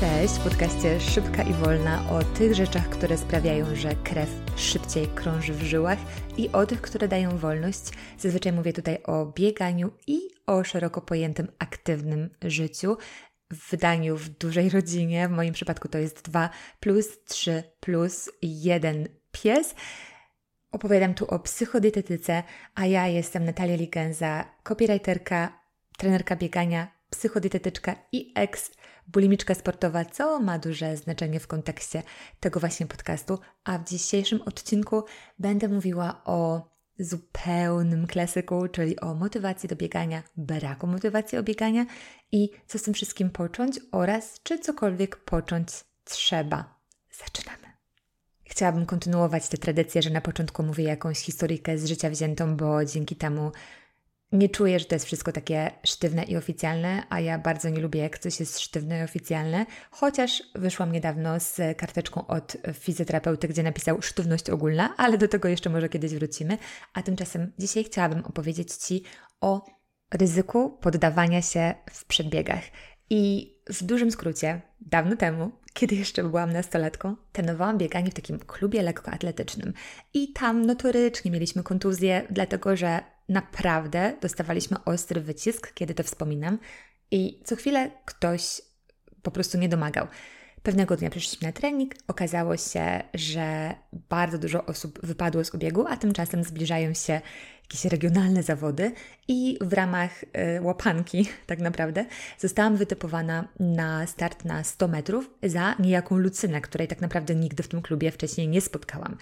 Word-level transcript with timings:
Cześć, 0.00 0.34
w 0.34 0.44
podcaście 0.44 1.00
Szybka 1.00 1.42
i 1.42 1.52
Wolna 1.52 2.10
o 2.10 2.22
tych 2.38 2.54
rzeczach, 2.54 2.88
które 2.88 3.18
sprawiają, 3.18 3.76
że 3.76 3.94
krew 3.94 4.30
szybciej 4.56 5.08
krąży 5.08 5.52
w 5.52 5.62
żyłach 5.62 5.98
i 6.36 6.48
o 6.52 6.66
tych, 6.66 6.80
które 6.80 7.08
dają 7.08 7.38
wolność. 7.38 7.82
Zazwyczaj 8.18 8.52
mówię 8.52 8.72
tutaj 8.72 9.02
o 9.02 9.26
bieganiu 9.26 9.90
i 10.06 10.20
o 10.46 10.64
szeroko 10.64 11.00
pojętym 11.00 11.48
aktywnym 11.58 12.30
życiu. 12.42 12.96
W 13.52 13.70
wydaniu 13.70 14.16
w 14.16 14.28
dużej 14.28 14.70
rodzinie, 14.70 15.28
w 15.28 15.30
moim 15.30 15.54
przypadku 15.54 15.88
to 15.88 15.98
jest 15.98 16.22
2 16.22 16.50
plus 16.80 17.24
3 17.24 17.62
plus 17.80 18.30
1 18.42 19.08
pies. 19.32 19.74
Opowiadam 20.72 21.14
tu 21.14 21.26
o 21.26 21.38
psychodietetyce, 21.38 22.42
a 22.74 22.86
ja 22.86 23.06
jestem 23.06 23.44
Natalia 23.44 23.76
Ligenza, 23.76 24.44
copywriterka, 24.62 25.60
trenerka 25.98 26.36
biegania, 26.36 26.96
psychodietetyczka 27.10 27.94
i 28.12 28.32
ex 28.34 28.70
bulimiczka 29.08 29.54
sportowa, 29.54 30.04
co 30.04 30.40
ma 30.40 30.58
duże 30.58 30.96
znaczenie 30.96 31.40
w 31.40 31.46
kontekście 31.46 32.02
tego 32.40 32.60
właśnie 32.60 32.86
podcastu. 32.86 33.38
A 33.64 33.78
w 33.78 33.84
dzisiejszym 33.84 34.42
odcinku 34.42 35.04
będę 35.38 35.68
mówiła 35.68 36.22
o 36.24 36.68
zupełnym 36.98 38.06
klasyku, 38.06 38.68
czyli 38.68 39.00
o 39.00 39.14
motywacji 39.14 39.68
do 39.68 39.76
biegania, 39.76 40.22
braku 40.36 40.86
motywacji 40.86 41.38
do 41.38 41.42
biegania 41.42 41.86
i 42.32 42.50
co 42.66 42.78
z 42.78 42.82
tym 42.82 42.94
wszystkim 42.94 43.30
począć 43.30 43.80
oraz 43.92 44.40
czy 44.42 44.58
cokolwiek 44.58 45.16
począć 45.16 45.68
trzeba. 46.04 46.76
Zaczynamy. 47.24 47.66
Chciałabym 48.44 48.86
kontynuować 48.86 49.48
tę 49.48 49.58
tradycję, 49.58 50.02
że 50.02 50.10
na 50.10 50.20
początku 50.20 50.62
mówię 50.62 50.84
jakąś 50.84 51.18
historyjkę 51.18 51.78
z 51.78 51.86
życia 51.86 52.10
wziętą, 52.10 52.56
bo 52.56 52.84
dzięki 52.84 53.16
temu 53.16 53.52
nie 54.32 54.48
czuję, 54.48 54.78
że 54.78 54.84
to 54.84 54.94
jest 54.94 55.06
wszystko 55.06 55.32
takie 55.32 55.70
sztywne 55.84 56.24
i 56.24 56.36
oficjalne, 56.36 57.02
a 57.08 57.20
ja 57.20 57.38
bardzo 57.38 57.68
nie 57.68 57.80
lubię, 57.80 58.00
jak 58.00 58.18
coś 58.18 58.40
jest 58.40 58.60
sztywne 58.60 58.98
i 59.00 59.02
oficjalne, 59.02 59.66
chociaż 59.90 60.42
wyszłam 60.54 60.92
niedawno 60.92 61.40
z 61.40 61.78
karteczką 61.78 62.26
od 62.26 62.56
fizjoterapeuty, 62.72 63.48
gdzie 63.48 63.62
napisał 63.62 64.02
sztywność 64.02 64.50
ogólna, 64.50 64.96
ale 64.96 65.18
do 65.18 65.28
tego 65.28 65.48
jeszcze 65.48 65.70
może 65.70 65.88
kiedyś 65.88 66.14
wrócimy. 66.14 66.58
A 66.94 67.02
tymczasem 67.02 67.52
dzisiaj 67.58 67.84
chciałabym 67.84 68.24
opowiedzieć 68.24 68.72
Ci 68.72 69.02
o 69.40 69.66
ryzyku 70.14 70.70
poddawania 70.70 71.42
się 71.42 71.74
w 71.90 72.04
przedbiegach. 72.04 72.62
I 73.10 73.54
w 73.68 73.82
dużym 73.82 74.10
skrócie, 74.10 74.62
dawno 74.80 75.16
temu, 75.16 75.52
kiedy 75.74 75.94
jeszcze 75.94 76.24
byłam 76.24 76.52
nastolatką, 76.52 77.16
trenowałam 77.32 77.78
bieganie 77.78 78.10
w 78.10 78.14
takim 78.14 78.38
klubie 78.38 78.82
lekkoatletycznym. 78.82 79.72
I 80.14 80.32
tam 80.32 80.66
notorycznie 80.66 81.30
mieliśmy 81.30 81.62
kontuzję, 81.62 82.26
dlatego 82.30 82.76
że 82.76 83.15
naprawdę 83.28 84.16
dostawaliśmy 84.20 84.84
ostry 84.84 85.20
wycisk, 85.20 85.72
kiedy 85.74 85.94
to 85.94 86.02
wspominam. 86.02 86.58
I 87.10 87.40
co 87.44 87.56
chwilę 87.56 87.90
ktoś 88.04 88.62
po 89.22 89.30
prostu 89.30 89.58
nie 89.58 89.68
domagał. 89.68 90.06
Pewnego 90.62 90.96
dnia 90.96 91.10
przyszliśmy 91.10 91.46
na 91.48 91.52
trening, 91.52 91.94
okazało 92.08 92.56
się, 92.56 93.02
że 93.14 93.74
bardzo 94.08 94.38
dużo 94.38 94.66
osób 94.66 95.06
wypadło 95.06 95.44
z 95.44 95.54
obiegu, 95.54 95.86
a 95.88 95.96
tymczasem 95.96 96.44
zbliżają 96.44 96.94
się 96.94 97.20
jakieś 97.62 97.84
regionalne 97.84 98.42
zawody 98.42 98.92
i 99.28 99.58
w 99.60 99.72
ramach 99.72 100.22
y, 100.22 100.26
łapanki 100.62 101.28
tak 101.46 101.58
naprawdę 101.58 102.04
zostałam 102.38 102.76
wytypowana 102.76 103.48
na 103.60 104.06
start 104.06 104.44
na 104.44 104.64
100 104.64 104.88
metrów 104.88 105.30
za 105.42 105.74
niejaką 105.78 106.16
Lucynę, 106.16 106.60
której 106.60 106.88
tak 106.88 107.00
naprawdę 107.00 107.34
nigdy 107.34 107.62
w 107.62 107.68
tym 107.68 107.82
klubie 107.82 108.10
wcześniej 108.10 108.48
nie 108.48 108.60
spotkałam. 108.60 109.16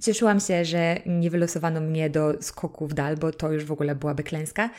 Cieszyłam 0.00 0.40
się, 0.40 0.64
że 0.64 0.96
nie 1.06 1.30
wylosowano 1.30 1.80
mnie 1.80 2.10
do 2.10 2.42
skoku 2.42 2.86
w 2.86 2.94
dal, 2.94 3.16
bo 3.16 3.32
to 3.32 3.52
już 3.52 3.64
w 3.64 3.72
ogóle 3.72 3.94
byłaby 3.94 4.22
klęska. 4.22 4.70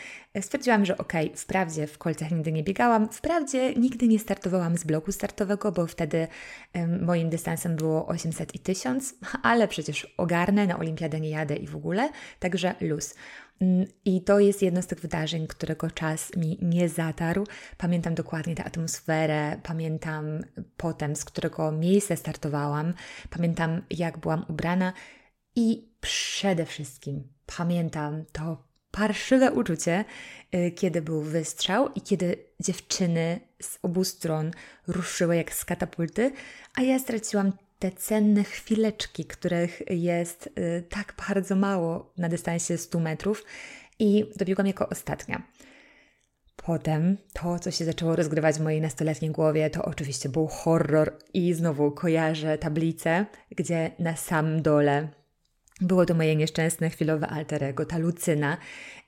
Stwierdziłam, 0.42 0.86
że 0.86 0.98
okej, 0.98 1.26
okay, 1.26 1.38
wprawdzie 1.38 1.88
w 1.88 1.98
kolcach 1.98 2.32
nigdy 2.32 2.52
nie 2.52 2.64
biegałam, 2.64 3.10
wprawdzie 3.10 3.74
nigdy 3.74 4.08
nie 4.08 4.20
startowałam 4.20 4.78
z 4.78 4.84
bloku 4.84 5.12
startowego, 5.12 5.72
bo 5.72 5.88
wtedy 5.88 6.28
um, 6.76 7.06
moim 7.06 7.30
dystansem 7.30 7.76
było 7.76 8.08
800 8.08 8.56
i 8.56 8.60
1000, 8.60 9.16
ale 9.44 9.68
przecież 9.68 10.14
ogarnę, 10.18 10.68
na 10.68 10.80
olimpiadę 10.80 11.20
nie 11.20 11.30
jadę 11.30 11.56
i 11.56 11.68
w 11.68 11.76
ogóle, 11.76 12.10
także 12.40 12.76
luz. 12.82 13.16
Mm, 13.62 13.86
I 14.06 14.22
to 14.22 14.40
jest 14.40 14.62
jedno 14.62 14.82
z 14.82 14.88
tych 14.88 15.00
wydarzeń, 15.00 15.48
którego 15.48 15.92
czas 15.92 16.36
mi 16.36 16.60
nie 16.62 16.90
zatarł. 16.90 17.48
Pamiętam 17.78 18.16
dokładnie 18.16 18.56
tę 18.56 18.64
atmosferę, 18.64 19.60
pamiętam 19.64 20.26
potem, 20.78 21.16
z 21.16 21.26
którego 21.26 21.72
miejsca 21.72 22.16
startowałam, 22.16 22.94
pamiętam 23.30 23.82
jak 23.90 24.18
byłam 24.18 24.46
ubrana 24.50 24.94
i 25.56 25.90
przede 26.02 26.66
wszystkim 26.66 27.28
pamiętam 27.46 28.26
to 28.32 28.74
parszywe 28.92 29.52
uczucie, 29.52 30.06
y, 30.56 30.72
kiedy 30.72 31.02
był 31.02 31.22
wystrzał 31.22 31.90
i 31.94 32.02
kiedy 32.02 32.46
dziewczyny 32.60 33.40
z 33.62 33.80
obu 33.82 34.04
stron 34.04 34.52
ruszyły 34.88 35.36
jak 35.36 35.54
z 35.54 35.66
katapulty, 35.66 36.32
a 36.76 36.82
ja 36.82 37.00
straciłam 37.00 37.52
te 37.84 37.92
cenne 37.92 38.44
chwileczki, 38.44 39.26
których 39.26 39.82
jest 39.90 40.48
y, 40.48 40.84
tak 40.90 41.14
bardzo 41.30 41.56
mało 41.56 42.14
na 42.18 42.30
dystansie 42.30 42.78
100 42.78 43.00
metrów 43.00 43.44
i 44.00 44.26
dobiegłam 44.36 44.68
jako 44.68 44.90
ostatnia. 44.90 45.44
Potem 46.56 47.18
to, 47.34 47.60
co 47.60 47.72
się 47.72 47.86
zaczęło 47.86 48.16
rozgrywać 48.16 48.56
w 48.56 48.62
mojej 48.62 48.82
nastoletniej 48.82 49.32
głowie, 49.32 49.70
to 49.70 49.86
oczywiście 49.86 50.30
był 50.30 50.48
horror 50.48 51.20
i 51.34 51.54
znowu 51.54 51.92
kojarzę 51.92 52.58
tablicę, 52.58 53.26
gdzie 53.52 53.92
na 54.00 54.16
samym 54.16 54.62
dole 54.62 55.08
było 55.82 56.06
to 56.06 56.14
moje 56.14 56.36
nieszczęsne 56.36 56.90
chwilowe 56.90 57.28
alterego, 57.28 57.86
ta 57.86 57.98
Lucyna. 57.98 58.58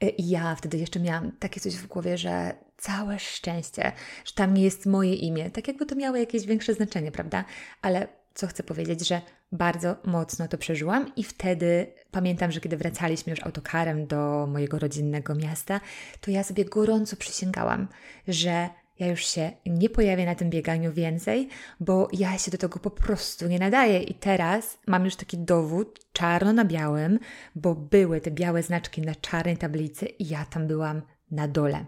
Y, 0.04 0.10
I 0.10 0.30
ja 0.30 0.56
wtedy 0.56 0.78
jeszcze 0.78 1.00
miałam 1.00 1.32
takie 1.32 1.60
coś 1.60 1.76
w 1.76 1.88
głowie, 1.88 2.18
że 2.18 2.56
całe 2.78 3.20
szczęście, 3.20 3.92
że 4.26 4.34
tam 4.34 4.54
nie 4.54 4.64
jest 4.64 4.86
moje 4.86 5.14
imię. 5.14 5.50
Tak 5.50 5.68
jakby 5.68 5.86
to 5.86 5.96
miało 5.96 6.18
jakieś 6.18 6.46
większe 6.46 6.74
znaczenie, 6.74 7.12
prawda? 7.12 7.46
Ale 7.82 8.25
co 8.36 8.48
chcę 8.48 8.64
powiedzieć, 8.64 9.08
że 9.08 9.22
bardzo 9.52 9.96
mocno 10.04 10.48
to 10.48 10.58
przeżyłam 10.58 11.16
i 11.16 11.24
wtedy 11.24 11.94
pamiętam, 12.12 12.52
że 12.52 12.62
kiedy 12.62 12.78
wracaliśmy 12.78 13.32
już 13.32 13.44
autokarem 13.44 14.08
do 14.08 14.48
mojego 14.48 14.80
rodzinnego 14.80 15.36
miasta, 15.36 15.82
to 16.22 16.32
ja 16.32 16.44
sobie 16.44 16.66
gorąco 16.66 17.16
przysięgałam, 17.16 17.88
że 18.28 18.70
ja 19.00 19.08
już 19.08 19.26
się 19.26 19.52
nie 19.66 19.90
pojawię 19.90 20.26
na 20.26 20.36
tym 20.36 20.50
bieganiu 20.50 20.94
więcej, 20.94 21.50
bo 21.80 22.08
ja 22.14 22.38
się 22.38 22.52
do 22.52 22.58
tego 22.58 22.80
po 22.80 22.92
prostu 22.92 23.48
nie 23.48 23.60
nadaję. 23.60 24.04
I 24.04 24.14
teraz 24.14 24.78
mam 24.88 25.06
już 25.06 25.16
taki 25.16 25.38
dowód 25.38 26.00
czarno 26.14 26.54
na 26.54 26.66
białym, 26.66 27.20
bo 27.56 27.76
były 27.76 28.22
te 28.22 28.32
białe 28.32 28.64
znaczki 28.64 29.02
na 29.02 29.16
czarnej 29.16 29.58
tablicy 29.58 30.06
i 30.06 30.28
ja 30.28 30.46
tam 30.46 30.68
byłam 30.68 31.02
na 31.32 31.48
dole. 31.48 31.86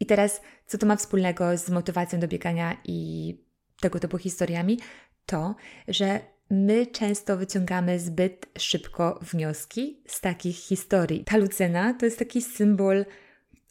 I 0.00 0.06
teraz, 0.06 0.40
co 0.66 0.78
to 0.78 0.86
ma 0.86 0.96
wspólnego 0.96 1.58
z 1.58 1.70
motywacją 1.70 2.20
do 2.20 2.28
biegania 2.28 2.76
i 2.84 3.45
tego 3.80 3.98
typu 4.00 4.18
historiami, 4.18 4.78
to, 5.26 5.54
że 5.88 6.20
my 6.50 6.86
często 6.86 7.36
wyciągamy 7.36 8.00
zbyt 8.00 8.46
szybko 8.58 9.18
wnioski 9.22 10.00
z 10.06 10.20
takich 10.20 10.56
historii. 10.56 11.24
Ta 11.24 11.36
Lucyna 11.36 11.94
to 11.94 12.06
jest 12.06 12.18
taki 12.18 12.42
symbol 12.42 13.04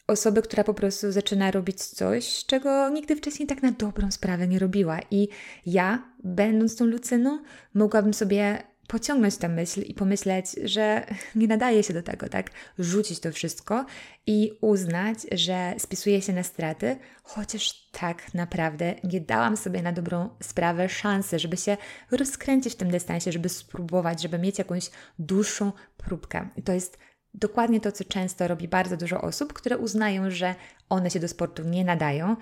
osoby, 0.07 0.41
która 0.41 0.63
po 0.63 0.73
prostu 0.73 1.11
zaczyna 1.11 1.51
robić 1.51 1.83
coś, 1.83 2.45
czego 2.45 2.89
nigdy 2.89 3.15
wcześniej 3.15 3.47
tak 3.47 3.63
na 3.63 3.71
dobrą 3.71 4.11
sprawę 4.11 4.47
nie 4.47 4.59
robiła. 4.59 4.99
I 5.11 5.27
ja, 5.65 6.11
będąc 6.23 6.75
tą 6.75 6.85
Lucyną, 6.85 7.39
mogłabym 7.73 8.13
sobie 8.13 8.63
pociągnąć 8.87 9.37
tę 9.37 9.49
myśl 9.49 9.81
i 9.81 9.93
pomyśleć, 9.93 10.45
że 10.63 11.05
nie 11.35 11.47
nadaje 11.47 11.83
się 11.83 11.93
do 11.93 12.03
tego, 12.03 12.29
tak? 12.29 12.51
Rzucić 12.79 13.19
to 13.19 13.31
wszystko 13.31 13.85
i 14.27 14.51
uznać, 14.61 15.17
że 15.31 15.73
spisuje 15.77 16.21
się 16.21 16.33
na 16.33 16.43
straty, 16.43 16.97
chociaż 17.23 17.89
tak 17.91 18.33
naprawdę 18.33 18.95
nie 19.03 19.21
dałam 19.21 19.57
sobie 19.57 19.81
na 19.81 19.91
dobrą 19.91 20.29
sprawę 20.43 20.89
szansy, 20.89 21.39
żeby 21.39 21.57
się 21.57 21.77
rozkręcić 22.11 22.73
w 22.73 22.77
tym 22.77 22.91
dystansie, 22.91 23.31
żeby 23.31 23.49
spróbować, 23.49 24.21
żeby 24.21 24.39
mieć 24.39 24.57
jakąś 24.57 24.89
dłuższą 25.19 25.71
próbkę. 25.97 26.49
I 26.55 26.63
to 26.63 26.73
jest 26.73 26.97
dokładnie 27.33 27.81
to, 27.81 27.91
co 27.91 28.03
często 28.03 28.47
robi 28.47 28.67
bardzo 28.67 28.97
dużo 28.97 29.21
osób, 29.21 29.53
które 29.53 29.77
uznają, 29.77 30.31
że 30.31 30.55
one 30.89 31.09
się 31.09 31.19
do 31.19 31.27
sportu 31.27 31.63
nie 31.63 31.85
nadają, 31.85 32.35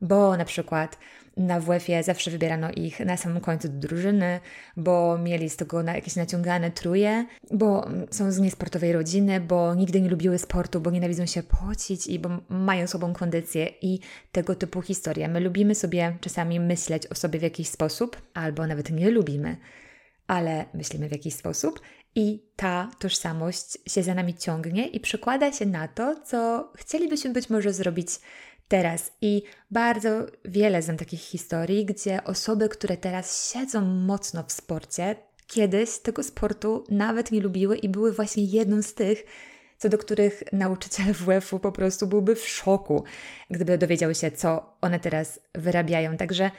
bo 0.00 0.36
na 0.36 0.44
przykład 0.44 0.98
na 1.38 1.60
WF-ie 1.60 2.02
zawsze 2.02 2.30
wybierano 2.30 2.70
ich 2.70 3.00
na 3.00 3.16
samym 3.16 3.40
końcu 3.40 3.68
do 3.68 3.88
drużyny, 3.88 4.40
bo 4.76 5.18
mieli 5.18 5.50
z 5.50 5.56
tego 5.56 5.82
na 5.82 5.94
jakieś 5.94 6.16
naciągane 6.16 6.70
truje, 6.70 7.26
bo 7.50 7.88
są 8.10 8.32
z 8.32 8.38
niesportowej 8.38 8.92
rodziny, 8.92 9.40
bo 9.40 9.74
nigdy 9.74 10.00
nie 10.00 10.08
lubiły 10.08 10.38
sportu, 10.38 10.80
bo 10.80 10.90
nienawidzą 10.90 11.26
się 11.26 11.42
pocić 11.42 12.06
i 12.06 12.18
bo 12.18 12.28
mają 12.48 12.86
sobą 12.86 13.12
kondycję 13.12 13.68
i 13.82 14.00
tego 14.32 14.54
typu 14.54 14.82
historie. 14.82 15.28
My 15.28 15.40
lubimy 15.40 15.74
sobie 15.74 16.16
czasami 16.20 16.60
myśleć 16.60 17.06
o 17.06 17.14
sobie 17.14 17.38
w 17.38 17.42
jakiś 17.42 17.68
sposób, 17.68 18.22
albo 18.34 18.66
nawet 18.66 18.90
nie 18.90 19.10
lubimy, 19.10 19.56
ale 20.26 20.64
myślimy 20.74 21.08
w 21.08 21.12
jakiś 21.12 21.34
sposób 21.34 21.80
i 22.14 22.42
ta 22.56 22.90
tożsamość 22.98 23.78
się 23.86 24.02
za 24.02 24.14
nami 24.14 24.34
ciągnie 24.34 24.86
i 24.86 25.00
przekłada 25.00 25.52
się 25.52 25.66
na 25.66 25.88
to, 25.88 26.16
co 26.24 26.72
chcielibyśmy 26.76 27.32
być 27.32 27.50
może 27.50 27.72
zrobić 27.72 28.08
teraz. 28.68 29.12
I 29.20 29.42
bardzo 29.70 30.26
wiele 30.44 30.82
znam 30.82 30.96
takich 30.96 31.20
historii, 31.20 31.84
gdzie 31.84 32.24
osoby, 32.24 32.68
które 32.68 32.96
teraz 32.96 33.52
siedzą 33.52 33.80
mocno 33.80 34.42
w 34.42 34.52
sporcie, 34.52 35.16
kiedyś 35.46 35.98
tego 35.98 36.22
sportu 36.22 36.84
nawet 36.90 37.32
nie 37.32 37.40
lubiły 37.40 37.76
i 37.76 37.88
były 37.88 38.12
właśnie 38.12 38.44
jedną 38.44 38.82
z 38.82 38.94
tych, 38.94 39.24
co 39.78 39.88
do 39.88 39.98
których 39.98 40.42
nauczyciel 40.52 41.14
WF-u 41.14 41.58
po 41.58 41.72
prostu 41.72 42.06
byłby 42.06 42.34
w 42.34 42.48
szoku, 42.48 43.04
gdyby 43.50 43.78
dowiedział 43.78 44.14
się, 44.14 44.30
co 44.30 44.76
one 44.80 45.00
teraz 45.00 45.40
wyrabiają. 45.54 46.16
Także 46.16 46.50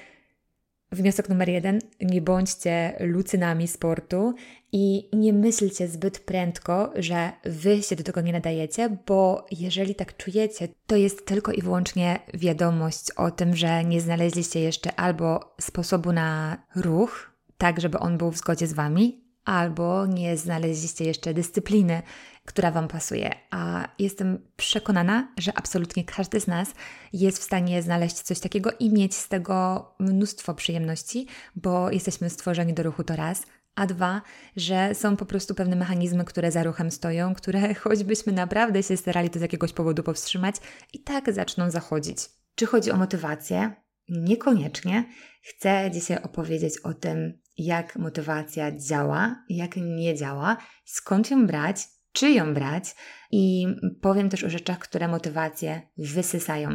Wniosek 0.92 1.30
numer 1.30 1.50
jeden: 1.50 1.80
nie 2.02 2.22
bądźcie 2.22 2.96
lucynami 3.00 3.68
sportu 3.68 4.34
i 4.72 5.10
nie 5.14 5.34
myślcie 5.34 5.88
zbyt 5.88 6.20
prędko, 6.20 6.94
że 6.96 7.32
wy 7.44 7.84
się 7.84 7.96
do 7.96 8.04
tego 8.04 8.22
nie 8.22 8.34
nadajecie, 8.34 8.98
bo 9.08 9.46
jeżeli 9.52 9.96
tak 9.96 10.18
czujecie, 10.18 10.68
to 10.88 10.96
jest 10.96 11.26
tylko 11.26 11.52
i 11.52 11.62
wyłącznie 11.62 12.20
wiadomość 12.34 13.12
o 13.12 13.32
tym, 13.32 13.56
że 13.56 13.84
nie 13.84 14.02
znaleźliście 14.02 14.60
jeszcze 14.60 14.96
albo 14.96 15.56
sposobu 15.62 16.12
na 16.12 16.58
ruch, 16.76 17.32
tak 17.58 17.82
żeby 17.82 18.00
on 18.00 18.18
był 18.18 18.32
w 18.32 18.38
zgodzie 18.38 18.68
z 18.68 18.74
wami, 18.74 19.24
albo 19.46 20.06
nie 20.06 20.38
znaleźliście 20.38 21.06
jeszcze 21.06 21.34
dyscypliny, 21.34 22.02
która 22.50 22.72
Wam 22.72 22.88
pasuje. 22.88 23.36
A 23.52 23.88
jestem 24.00 24.40
przekonana, 24.58 25.34
że 25.38 25.58
absolutnie 25.58 26.04
każdy 26.04 26.40
z 26.40 26.48
nas 26.48 26.74
jest 27.14 27.40
w 27.40 27.44
stanie 27.44 27.82
znaleźć 27.82 28.16
coś 28.16 28.40
takiego 28.40 28.72
i 28.80 28.94
mieć 28.94 29.16
z 29.16 29.28
tego 29.28 29.86
mnóstwo 30.00 30.54
przyjemności, 30.54 31.28
bo 31.56 31.92
jesteśmy 31.92 32.30
stworzeni 32.30 32.74
do 32.74 32.84
ruchu 32.84 33.04
to 33.04 33.16
raz. 33.16 33.44
A 33.76 33.86
dwa, 33.86 34.22
że 34.56 34.96
są 34.96 35.18
po 35.18 35.26
prostu 35.26 35.56
pewne 35.56 35.76
mechanizmy, 35.76 36.26
które 36.26 36.52
za 36.52 36.64
ruchem 36.64 36.92
stoją, 36.92 37.36
które 37.36 37.74
choćbyśmy 37.84 38.34
naprawdę 38.34 38.84
się 38.84 38.98
starali 38.98 39.30
to 39.30 39.40
z 39.40 39.42
jakiegoś 39.42 39.74
powodu 39.74 40.04
powstrzymać, 40.04 40.56
i 40.94 41.04
tak 41.04 41.34
zaczną 41.34 41.72
zachodzić. 41.72 42.18
Czy 42.56 42.66
chodzi 42.66 42.92
o 42.92 42.98
motywację? 42.98 43.74
Niekoniecznie. 44.10 45.06
Chcę 45.42 45.92
dzisiaj 45.92 46.18
opowiedzieć 46.24 46.80
o 46.80 46.94
tym, 46.94 47.40
jak 47.58 47.96
motywacja 47.96 48.78
działa, 48.78 49.44
jak 49.50 49.76
nie 49.76 50.16
działa, 50.16 50.58
skąd 50.86 51.32
ją 51.32 51.48
brać, 51.48 51.99
czy 52.12 52.30
ją 52.30 52.54
brać 52.54 52.96
i 53.32 53.68
powiem 54.02 54.30
też 54.30 54.44
o 54.44 54.50
rzeczach, 54.50 54.80
które 54.80 55.08
motywację 55.08 55.82
wysysają. 55.98 56.70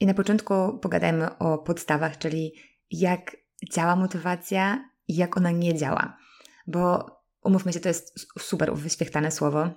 I 0.00 0.06
na 0.06 0.14
początku 0.14 0.78
pogadajmy 0.78 1.38
o 1.38 1.58
podstawach, 1.58 2.18
czyli 2.18 2.52
jak 2.90 3.36
działa 3.72 3.96
motywacja 3.96 4.90
i 5.08 5.16
jak 5.16 5.36
ona 5.36 5.50
nie 5.50 5.74
działa. 5.74 6.16
Bo 6.66 7.10
umówmy 7.44 7.72
się, 7.72 7.80
to 7.80 7.88
jest 7.88 8.14
super 8.38 8.74
wyświechtane 8.74 9.30
słowo, 9.30 9.70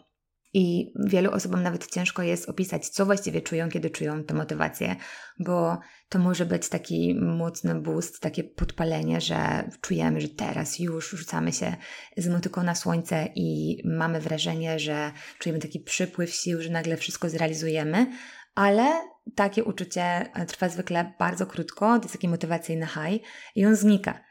i 0.54 0.94
wielu 0.96 1.32
osobom 1.32 1.64
nawet 1.64 1.88
ciężko 1.88 2.24
jest 2.24 2.50
opisać, 2.50 2.90
co 2.90 3.06
właściwie 3.06 3.42
czują, 3.42 3.70
kiedy 3.70 3.90
czują 3.90 4.24
tę 4.24 4.34
motywację, 4.34 4.96
bo 5.40 5.80
to 6.10 6.20
może 6.20 6.46
być 6.46 6.70
taki 6.70 7.16
mocny 7.16 7.82
boost, 7.82 8.20
takie 8.20 8.44
podpalenie, 8.44 9.22
że 9.22 9.70
czujemy, 9.82 10.22
że 10.22 10.30
teraz 10.30 10.80
już 10.80 11.10
rzucamy 11.10 11.52
się 11.52 11.76
z 12.18 12.28
motyką 12.28 12.64
na 12.64 12.76
słońce 12.76 13.28
i 13.36 13.78
mamy 13.86 14.22
wrażenie, 14.22 14.80
że 14.80 15.12
czujemy 15.40 15.60
taki 15.60 15.80
przypływ 15.80 16.34
sił, 16.34 16.62
że 16.62 16.70
nagle 16.70 16.98
wszystko 16.98 17.30
zrealizujemy, 17.30 18.08
ale 18.56 18.92
takie 19.36 19.64
uczucie 19.64 20.32
trwa 20.48 20.70
zwykle 20.70 21.14
bardzo 21.20 21.46
krótko, 21.46 21.98
to 21.98 22.04
jest 22.04 22.14
taki 22.14 22.30
motywacyjny 22.30 22.88
high 22.88 23.24
i 23.56 23.66
on 23.66 23.76
znika. 23.76 24.24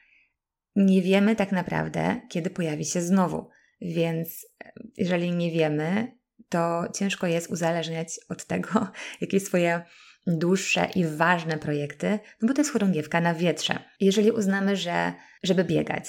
Nie 0.77 1.03
wiemy 1.03 1.37
tak 1.37 1.53
naprawdę, 1.53 2.21
kiedy 2.29 2.51
pojawi 2.51 2.85
się 2.85 3.03
znowu. 3.03 3.49
Więc 3.81 4.47
e, 4.65 4.73
jeżeli 4.97 5.33
nie 5.33 5.51
wiemy, 5.51 6.17
to 6.49 6.83
ciężko 6.95 7.27
jest 7.27 7.51
uzależniać 7.51 8.21
od 8.29 8.47
tego 8.47 8.89
jakieś 9.21 9.43
swoje 9.43 9.83
dłuższe 10.27 10.89
i 10.95 11.05
ważne 11.05 11.59
projekty, 11.59 12.19
no 12.43 12.49
bo 12.49 12.55
to 12.55 12.61
jest 12.61 12.73
chorągiewka 12.73 13.21
na 13.21 13.35
wietrze. 13.35 13.79
Jeżeli 14.01 14.31
uznamy, 14.31 14.77
że 14.77 15.13
żeby 15.43 15.65
biegać, 15.65 16.05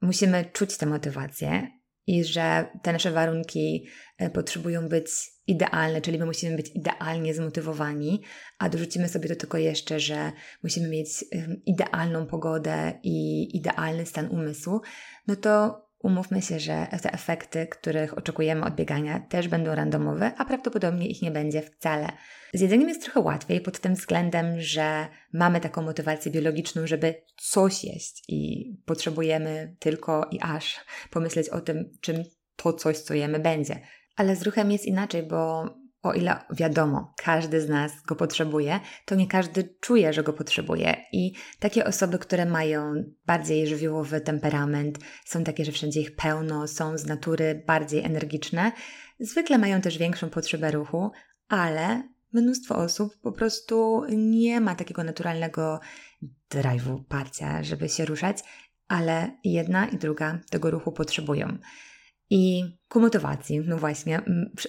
musimy 0.00 0.44
czuć 0.52 0.76
tę 0.76 0.86
motywację 0.86 1.68
i 2.06 2.24
że 2.24 2.66
te 2.82 2.92
nasze 2.92 3.10
warunki 3.10 3.86
e, 4.18 4.30
potrzebują 4.30 4.88
być 4.88 5.06
idealne, 5.46 6.00
czyli 6.00 6.18
my 6.18 6.26
musimy 6.26 6.56
być 6.56 6.70
idealnie 6.74 7.34
zmotywowani, 7.34 8.22
a 8.58 8.68
dorzucimy 8.68 9.08
sobie 9.08 9.28
do 9.28 9.36
tego 9.36 9.58
jeszcze, 9.58 10.00
że 10.00 10.32
musimy 10.62 10.88
mieć 10.88 11.24
idealną 11.66 12.26
pogodę 12.26 13.00
i 13.02 13.48
idealny 13.56 14.06
stan 14.06 14.28
umysłu, 14.30 14.80
no 15.26 15.36
to 15.36 15.84
Umówmy 16.04 16.42
się, 16.42 16.60
że 16.60 16.86
te 17.02 17.12
efekty, 17.12 17.66
których 17.66 18.18
oczekujemy 18.18 18.64
od 18.64 18.74
biegania, 18.74 19.20
też 19.20 19.48
będą 19.48 19.74
randomowe, 19.74 20.32
a 20.38 20.44
prawdopodobnie 20.44 21.08
ich 21.08 21.22
nie 21.22 21.30
będzie 21.30 21.62
wcale. 21.62 22.08
Z 22.54 22.60
jedzeniem 22.60 22.88
jest 22.88 23.02
trochę 23.02 23.20
łatwiej 23.20 23.60
pod 23.60 23.80
tym 23.80 23.94
względem, 23.94 24.60
że 24.60 25.06
mamy 25.32 25.60
taką 25.60 25.82
motywację 25.82 26.32
biologiczną, 26.32 26.86
żeby 26.86 27.14
coś 27.36 27.84
jeść 27.84 28.24
i 28.28 28.70
potrzebujemy 28.86 29.76
tylko 29.78 30.28
i 30.30 30.40
aż 30.40 30.76
pomyśleć 31.10 31.48
o 31.48 31.60
tym, 31.60 31.90
czym 32.00 32.22
to 32.56 32.72
coś, 32.72 32.98
co 32.98 33.14
jemy, 33.14 33.38
będzie. 33.38 33.80
Ale 34.16 34.36
z 34.36 34.42
ruchem 34.42 34.70
jest 34.70 34.86
inaczej, 34.86 35.22
bo 35.22 35.64
o 36.04 36.12
ile 36.12 36.36
wiadomo, 36.50 37.14
każdy 37.16 37.60
z 37.60 37.68
nas 37.68 38.02
go 38.02 38.16
potrzebuje, 38.16 38.80
to 39.04 39.14
nie 39.14 39.26
każdy 39.26 39.74
czuje, 39.80 40.12
że 40.12 40.22
go 40.22 40.32
potrzebuje. 40.32 40.96
I 41.12 41.32
takie 41.58 41.84
osoby, 41.84 42.18
które 42.18 42.46
mają 42.46 42.94
bardziej 43.26 43.66
żywiołowy 43.66 44.20
temperament, 44.20 44.98
są 45.24 45.44
takie, 45.44 45.64
że 45.64 45.72
wszędzie 45.72 46.00
ich 46.00 46.16
pełno, 46.16 46.68
są 46.68 46.98
z 46.98 47.06
natury 47.06 47.62
bardziej 47.66 48.04
energiczne, 48.04 48.72
zwykle 49.20 49.58
mają 49.58 49.80
też 49.80 49.98
większą 49.98 50.30
potrzebę 50.30 50.70
ruchu, 50.70 51.10
ale 51.48 52.08
mnóstwo 52.32 52.76
osób 52.76 53.16
po 53.22 53.32
prostu 53.32 54.04
nie 54.16 54.60
ma 54.60 54.74
takiego 54.74 55.04
naturalnego 55.04 55.80
drive'u, 56.50 57.04
parcia, 57.08 57.62
żeby 57.62 57.88
się 57.88 58.04
ruszać, 58.04 58.38
ale 58.88 59.30
jedna 59.44 59.86
i 59.86 59.96
druga 59.96 60.38
tego 60.50 60.70
ruchu 60.70 60.92
potrzebują. 60.92 61.58
I 62.36 62.64
ku 62.88 63.00
motywacji, 63.00 63.60
no 63.60 63.78
właśnie, 63.78 64.22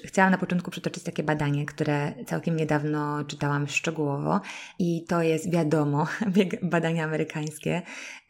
chciałam 0.05 0.31
na 0.31 0.37
początku 0.37 0.71
przytoczyć 0.71 1.03
takie 1.03 1.23
badanie, 1.23 1.65
które 1.65 2.13
całkiem 2.25 2.55
niedawno 2.55 3.23
czytałam 3.23 3.67
szczegółowo 3.67 4.41
i 4.79 5.05
to 5.05 5.21
jest 5.21 5.51
wiadomo, 5.51 6.07
badanie 6.73 7.03
amerykańskie 7.03 7.81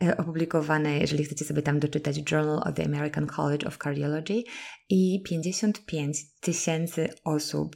e, 0.04 0.18
opublikowane, 0.18 0.98
jeżeli 0.98 1.24
chcecie 1.24 1.46
sobie 1.46 1.62
tam 1.62 1.80
doczytać, 1.80 2.32
Journal 2.32 2.58
of 2.58 2.74
the 2.76 2.86
American 2.86 3.28
College 3.28 3.68
of 3.68 3.78
Cardiology 3.78 4.44
i 4.90 5.24
55 5.26 6.18
tysięcy 6.40 7.10
osób 7.24 7.76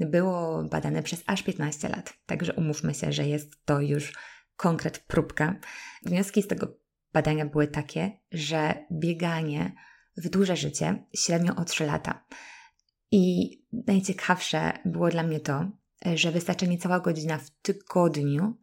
było 0.00 0.64
badane 0.64 1.02
przez 1.02 1.22
aż 1.26 1.42
15 1.42 1.88
lat. 1.88 2.14
Także 2.26 2.52
umówmy 2.52 2.94
się, 2.94 3.12
że 3.12 3.26
jest 3.26 3.64
to 3.64 3.80
już 3.80 4.12
konkret 4.56 4.98
próbka. 4.98 5.54
Wnioski 6.06 6.42
z 6.42 6.46
tego 6.46 6.78
badania 7.12 7.46
były 7.46 7.66
takie, 7.66 8.10
że 8.32 8.74
bieganie 8.92 9.72
wydłuża 10.18 10.56
życie 10.56 11.04
średnio 11.16 11.56
o 11.56 11.64
3 11.64 11.86
lata. 11.86 12.24
I 13.10 13.50
najciekawsze 13.72 14.72
było 14.84 15.08
dla 15.08 15.22
mnie 15.22 15.40
to, 15.40 15.70
że 16.14 16.32
wystarczy 16.32 16.68
niecała 16.68 17.00
godzina 17.00 17.38
w 17.38 17.50
tygodniu 17.50 18.54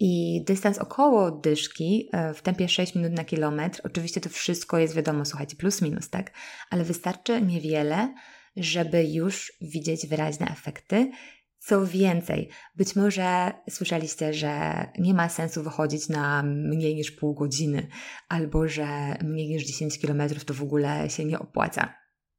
i 0.00 0.44
dystans 0.44 0.78
około 0.78 1.30
dyszki 1.30 2.08
e, 2.12 2.34
w 2.34 2.42
tempie 2.42 2.68
6 2.68 2.94
minut 2.94 3.12
na 3.12 3.24
kilometr. 3.24 3.80
Oczywiście 3.84 4.20
to 4.20 4.28
wszystko 4.28 4.78
jest 4.78 4.94
wiadomo, 4.94 5.24
słuchajcie, 5.24 5.56
plus 5.56 5.82
minus, 5.82 6.10
tak? 6.10 6.32
Ale 6.70 6.84
wystarczy 6.84 7.42
niewiele, 7.42 8.14
żeby 8.56 9.04
już 9.04 9.52
widzieć 9.60 10.06
wyraźne 10.06 10.46
efekty. 10.46 11.10
Co 11.64 11.86
więcej, 11.86 12.48
być 12.76 12.96
może 12.96 13.52
słyszeliście, 13.70 14.34
że 14.34 14.86
nie 14.98 15.14
ma 15.14 15.28
sensu 15.28 15.62
wychodzić 15.62 16.08
na 16.08 16.42
mniej 16.42 16.94
niż 16.94 17.10
pół 17.10 17.34
godziny, 17.34 17.88
albo 18.28 18.68
że 18.68 19.16
mniej 19.24 19.48
niż 19.48 19.64
10 19.64 19.98
km 19.98 20.22
to 20.46 20.54
w 20.54 20.62
ogóle 20.62 21.10
się 21.10 21.24
nie 21.24 21.38
opłaca. 21.38 21.94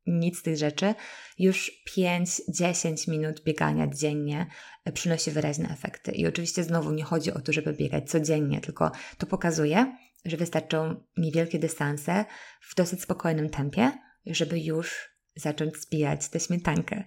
Nic 0.07 0.39
z 0.39 0.43
tych 0.43 0.57
rzeczy. 0.57 0.95
Już 1.39 1.71
5-10 1.97 3.09
minut 3.09 3.43
biegania 3.43 3.87
dziennie 3.87 4.47
przynosi 4.93 5.31
wyraźne 5.31 5.69
efekty. 5.69 6.11
I 6.11 6.27
oczywiście 6.27 6.63
znowu 6.63 6.91
nie 6.91 7.03
chodzi 7.03 7.33
o 7.33 7.41
to, 7.41 7.53
żeby 7.53 7.73
biegać 7.73 8.09
codziennie, 8.09 8.61
tylko 8.61 8.91
to 9.17 9.27
pokazuje, 9.27 9.97
że 10.25 10.37
wystarczą 10.37 11.03
niewielkie 11.17 11.59
dystanse 11.59 12.25
w 12.61 12.75
dosyć 12.75 13.01
spokojnym 13.01 13.49
tempie, 13.49 13.91
żeby 14.25 14.59
już 14.59 15.12
zacząć 15.35 15.77
spijać 15.77 16.29
tę 16.29 16.39
śmietankę. 16.39 17.03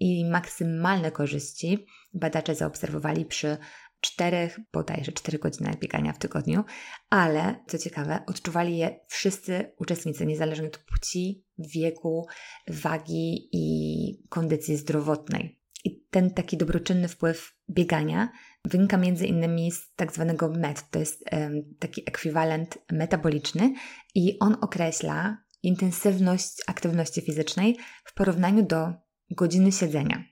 I 0.00 0.24
maksymalne 0.24 1.10
korzyści 1.10 1.86
badacze 2.14 2.54
zaobserwowali 2.54 3.24
przy 3.24 3.56
czterech, 4.00 4.60
bodajże 4.72 5.12
4 5.12 5.38
godzinach 5.38 5.78
biegania 5.78 6.12
w 6.12 6.18
tygodniu, 6.18 6.64
ale 7.10 7.64
co 7.66 7.78
ciekawe, 7.78 8.22
odczuwali 8.26 8.78
je 8.78 9.00
wszyscy 9.08 9.72
uczestnicy, 9.78 10.26
niezależnie 10.26 10.66
od 10.66 10.78
płci, 10.78 11.44
wieku, 11.58 12.26
wagi 12.68 13.48
i 13.52 14.26
kondycji 14.28 14.76
zdrowotnej. 14.76 15.60
I 15.84 16.04
ten 16.10 16.30
taki 16.30 16.56
dobroczynny 16.56 17.08
wpływ 17.08 17.54
biegania 17.70 18.32
wynika 18.64 18.96
między 18.96 19.26
innymi 19.26 19.72
z 19.72 19.94
tak 19.94 20.12
zwanego 20.12 20.48
MET, 20.48 20.90
to 20.90 20.98
jest 20.98 21.24
um, 21.32 21.74
taki 21.78 22.02
ekwiwalent 22.06 22.78
metaboliczny 22.92 23.74
i 24.14 24.38
on 24.38 24.56
określa 24.60 25.38
intensywność 25.62 26.62
aktywności 26.66 27.20
fizycznej 27.20 27.78
w 28.04 28.14
porównaniu 28.14 28.62
do 28.62 28.92
godziny 29.30 29.72
siedzenia, 29.72 30.24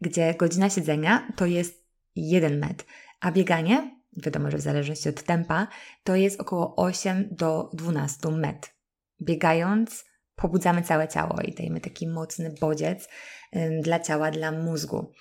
gdzie 0.00 0.34
godzina 0.34 0.70
siedzenia 0.70 1.28
to 1.36 1.46
jest 1.46 1.84
1 2.16 2.58
metr, 2.58 2.84
a 3.20 3.32
bieganie, 3.32 4.00
wiadomo, 4.16 4.50
że 4.50 4.58
w 4.58 4.60
zależności 4.60 5.08
od 5.08 5.22
tempa, 5.22 5.68
to 6.04 6.16
jest 6.16 6.40
około 6.40 6.76
8 6.76 7.28
do 7.30 7.70
12 7.72 8.30
metr. 8.30 8.70
Biegając 9.22 10.04
pobudzamy 10.36 10.82
całe 10.82 11.08
ciało 11.08 11.40
i 11.40 11.54
dajemy 11.54 11.80
taki 11.80 12.08
mocny 12.08 12.54
bodziec 12.60 13.08
dla 13.82 14.00
ciała, 14.00 14.30
dla 14.30 14.52
mózgu. 14.52 15.12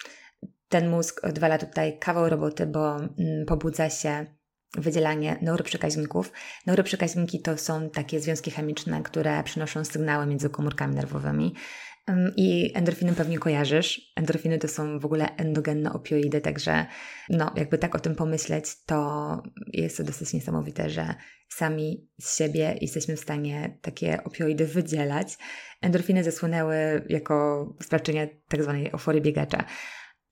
Ten 0.70 0.90
mózg 0.90 1.24
odwala 1.24 1.58
tutaj 1.58 2.00
kawał 2.00 2.30
roboty, 2.30 2.66
bo 2.66 2.98
pobudza 3.48 3.90
się 3.90 4.26
wydzielanie 4.78 5.38
neuroprzekaźników. 5.42 6.32
Neuroprzekaźniki 6.66 7.42
to 7.42 7.58
są 7.58 7.90
takie 7.90 8.20
związki 8.20 8.52
chemiczne, 8.52 9.04
które 9.04 9.44
przynoszą 9.44 9.86
sygnały 9.86 10.26
między 10.26 10.50
komórkami 10.50 10.96
nerwowymi. 10.96 11.54
I 12.36 12.72
endorfiny 12.76 13.14
pewnie 13.14 13.40
kojarzysz. 13.40 14.02
Endorfiny 14.16 14.58
to 14.58 14.68
są 14.68 15.00
w 15.00 15.06
ogóle 15.06 15.36
endogenne 15.36 15.94
opioidy, 15.94 16.42
także 16.42 16.86
no, 17.30 17.52
jakby 17.56 17.78
tak 17.78 17.96
o 17.96 18.00
tym 18.00 18.16
pomyśleć, 18.16 18.66
to 18.86 19.42
jest 19.74 19.98
to 19.98 20.04
dosyć 20.04 20.34
niesamowite, 20.34 20.90
że 20.90 21.16
sami 21.50 22.10
z 22.22 22.38
siebie 22.38 22.76
jesteśmy 22.82 23.16
w 23.16 23.20
stanie 23.20 23.80
takie 23.82 24.24
opioidy 24.24 24.66
wydzielać. 24.66 25.38
Endorfiny 25.82 26.24
zasłynęły 26.24 27.06
jako 27.10 27.66
sprawczynia 27.82 28.28
tak 28.48 28.64
zwanej 28.64 28.88
euforii 28.88 29.22
biegacza. 29.22 29.64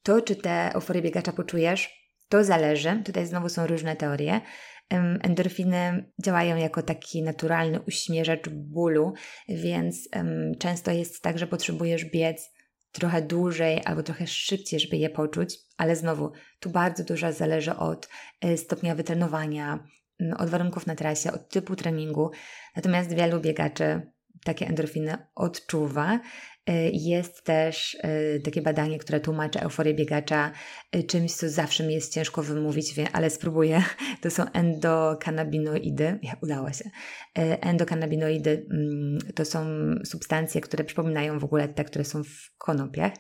To, 0.03 0.21
czy 0.21 0.35
te 0.35 0.73
euforie 0.73 1.01
biegacza 1.01 1.31
poczujesz, 1.31 2.00
to 2.31 2.43
zależy. 2.43 3.01
Tutaj 3.05 3.25
znowu 3.25 3.49
są 3.49 3.67
różne 3.67 3.95
teorie. 3.95 4.41
Endorfiny 5.21 6.11
działają 6.23 6.57
jako 6.57 6.81
taki 6.81 7.23
naturalny 7.23 7.79
uśmierzacz 7.81 8.49
bólu, 8.49 9.13
więc 9.49 10.09
często 10.59 10.91
jest 10.91 11.21
tak, 11.21 11.37
że 11.37 11.47
potrzebujesz 11.47 12.05
biec 12.05 12.51
trochę 12.91 13.21
dłużej 13.21 13.81
albo 13.85 14.03
trochę 14.03 14.27
szybciej, 14.27 14.79
żeby 14.79 14.97
je 14.97 15.09
poczuć, 15.09 15.57
ale 15.77 15.95
znowu 15.95 16.31
tu 16.59 16.69
bardzo 16.69 17.03
dużo 17.03 17.31
zależy 17.31 17.75
od 17.75 18.09
e, 18.41 18.57
stopnia 18.57 18.95
wytrenowania, 18.95 19.87
od 20.37 20.49
warunków 20.49 20.87
na 20.87 20.95
trasie, 20.95 21.31
od 21.31 21.49
typu 21.49 21.75
treningu. 21.75 22.31
Natomiast 22.75 23.13
wielu 23.13 23.39
biegaczy 23.39 24.11
takie 24.43 24.67
endorfiny 24.67 25.17
odczuwa 25.35 26.19
jest 26.93 27.43
też 27.43 27.93
y, 27.93 28.41
takie 28.45 28.61
badanie, 28.61 28.99
które 28.99 29.19
tłumaczy 29.19 29.59
euforię 29.59 29.93
biegacza 29.93 30.51
y, 30.95 31.03
czymś, 31.03 31.33
co 31.33 31.49
zawsze 31.49 31.87
mi 31.87 31.93
jest 31.93 32.13
ciężko 32.13 32.43
wymówić, 32.43 32.95
ale 33.13 33.29
spróbuję. 33.29 33.83
To 34.21 34.31
są 34.31 34.45
endokannabinoidy. 34.51 36.19
Ja, 36.23 36.35
udało 36.41 36.71
się. 36.73 36.89
Endokannabinoidy 37.61 38.65
mm, 38.71 39.17
to 39.35 39.45
są 39.45 39.65
substancje, 40.05 40.61
które 40.61 40.83
przypominają 40.83 41.39
w 41.39 41.43
ogóle 41.43 41.67
te, 41.67 41.83
które 41.83 42.05
są 42.05 42.23
w 42.23 42.57
konopiach. 42.57 43.11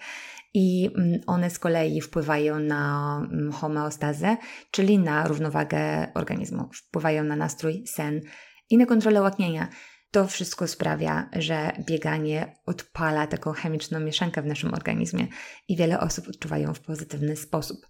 I 0.53 0.89
mm, 0.97 1.19
one 1.27 1.49
z 1.49 1.59
kolei 1.59 2.01
wpływają 2.01 2.59
na 2.59 3.17
mm, 3.31 3.51
homeostazę, 3.51 4.37
czyli 4.71 4.99
na 4.99 5.27
równowagę 5.27 6.11
organizmu. 6.15 6.69
Wpływają 6.73 7.23
na 7.23 7.35
nastrój, 7.35 7.83
sen 7.87 8.21
i 8.69 8.77
na 8.77 8.85
kontrolę 8.85 9.21
łaknienia. 9.21 9.67
To 10.11 10.27
wszystko 10.27 10.67
sprawia, 10.67 11.29
że 11.33 11.71
bieganie 11.79 12.55
odpala 12.65 13.27
taką 13.27 13.51
chemiczną 13.51 13.99
mieszankę 13.99 14.41
w 14.41 14.45
naszym 14.45 14.73
organizmie 14.73 15.27
i 15.67 15.75
wiele 15.75 15.99
osób 15.99 16.27
odczuwają 16.27 16.73
w 16.73 16.79
pozytywny 16.79 17.35
sposób. 17.35 17.87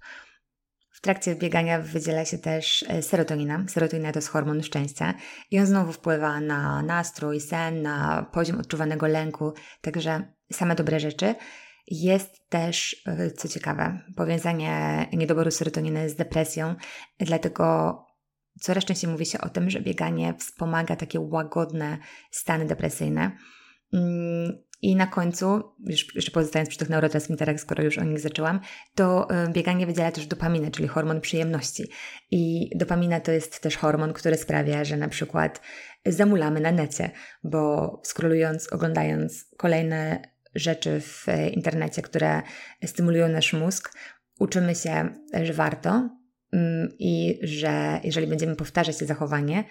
W 0.92 1.02
trakcie 1.02 1.36
biegania 1.36 1.80
wydziela 1.80 2.26
się 2.26 2.38
też 2.38 2.86
e, 2.88 3.02
serotonina. 3.02 3.66
Serotonina 3.68 4.12
to 4.12 4.20
jest 4.20 4.30
hormon 4.30 4.64
szczęścia 4.64 5.14
i 5.52 5.60
on 5.60 5.66
znowu 5.66 5.92
wpływa 5.92 6.40
na 6.40 6.82
nastrój, 6.82 7.40
sen, 7.40 7.82
na 7.82 8.26
poziom 8.34 8.60
odczuwanego 8.60 9.08
lęku, 9.08 9.54
także 9.82 10.34
same 10.52 10.76
dobre 10.76 11.00
rzeczy. 11.00 11.36
Jest 11.88 12.50
też, 12.50 13.04
e, 13.08 13.32
co 13.32 13.48
ciekawe, 13.48 14.00
powiązanie 14.16 15.06
niedoboru 15.14 15.52
serotoniny 15.52 16.10
z 16.10 16.16
depresją, 16.16 16.76
dlatego 17.20 17.98
Coraz 18.60 18.86
częściej 18.86 19.10
mówi 19.10 19.26
się 19.26 19.42
o 19.42 19.50
tym, 19.50 19.70
że 19.70 19.82
bieganie 19.82 20.34
wspomaga 20.40 20.96
takie 20.96 21.20
łagodne 21.20 21.98
stany 22.32 22.66
depresyjne. 22.66 23.32
Mm, 23.94 24.64
I 24.82 24.96
na 24.96 25.08
końcu, 25.08 25.76
jeszcze 26.16 26.32
pozostając 26.32 26.70
przy 26.70 26.80
tych 26.80 26.90
neurotransmitterach, 26.90 27.60
skoro 27.60 27.84
już 27.84 27.98
o 27.98 28.04
nich 28.04 28.20
zaczęłam, 28.20 28.60
to 28.96 29.28
y, 29.46 29.52
bieganie 29.52 29.86
wydziela 29.86 30.12
też 30.12 30.28
dopaminę, 30.28 30.72
czyli 30.72 30.88
hormon 30.88 31.22
przyjemności. 31.22 31.92
I 32.32 32.70
dopamina 32.76 33.20
to 33.20 33.32
jest 33.32 33.60
też 33.60 33.78
hormon, 33.78 34.14
który 34.14 34.38
sprawia, 34.38 34.84
że 34.84 34.98
na 34.98 35.08
przykład 35.08 35.62
zamulamy 36.06 36.60
na 36.60 36.72
necie, 36.72 37.12
bo 37.44 38.02
skrolując, 38.04 38.74
oglądając 38.74 39.46
kolejne 39.58 40.22
rzeczy 40.56 41.02
w 41.02 41.26
internecie, 41.52 42.02
które 42.02 42.42
stymulują 42.86 43.28
nasz 43.28 43.54
mózg, 43.54 43.94
uczymy 44.40 44.76
się, 44.76 45.10
że 45.44 45.54
warto, 45.54 46.10
i 47.00 47.40
że 47.44 48.00
jeżeli 48.04 48.28
będziemy 48.28 48.56
powtarzać 48.56 48.98
to 48.98 49.06
zachowanie, 49.06 49.64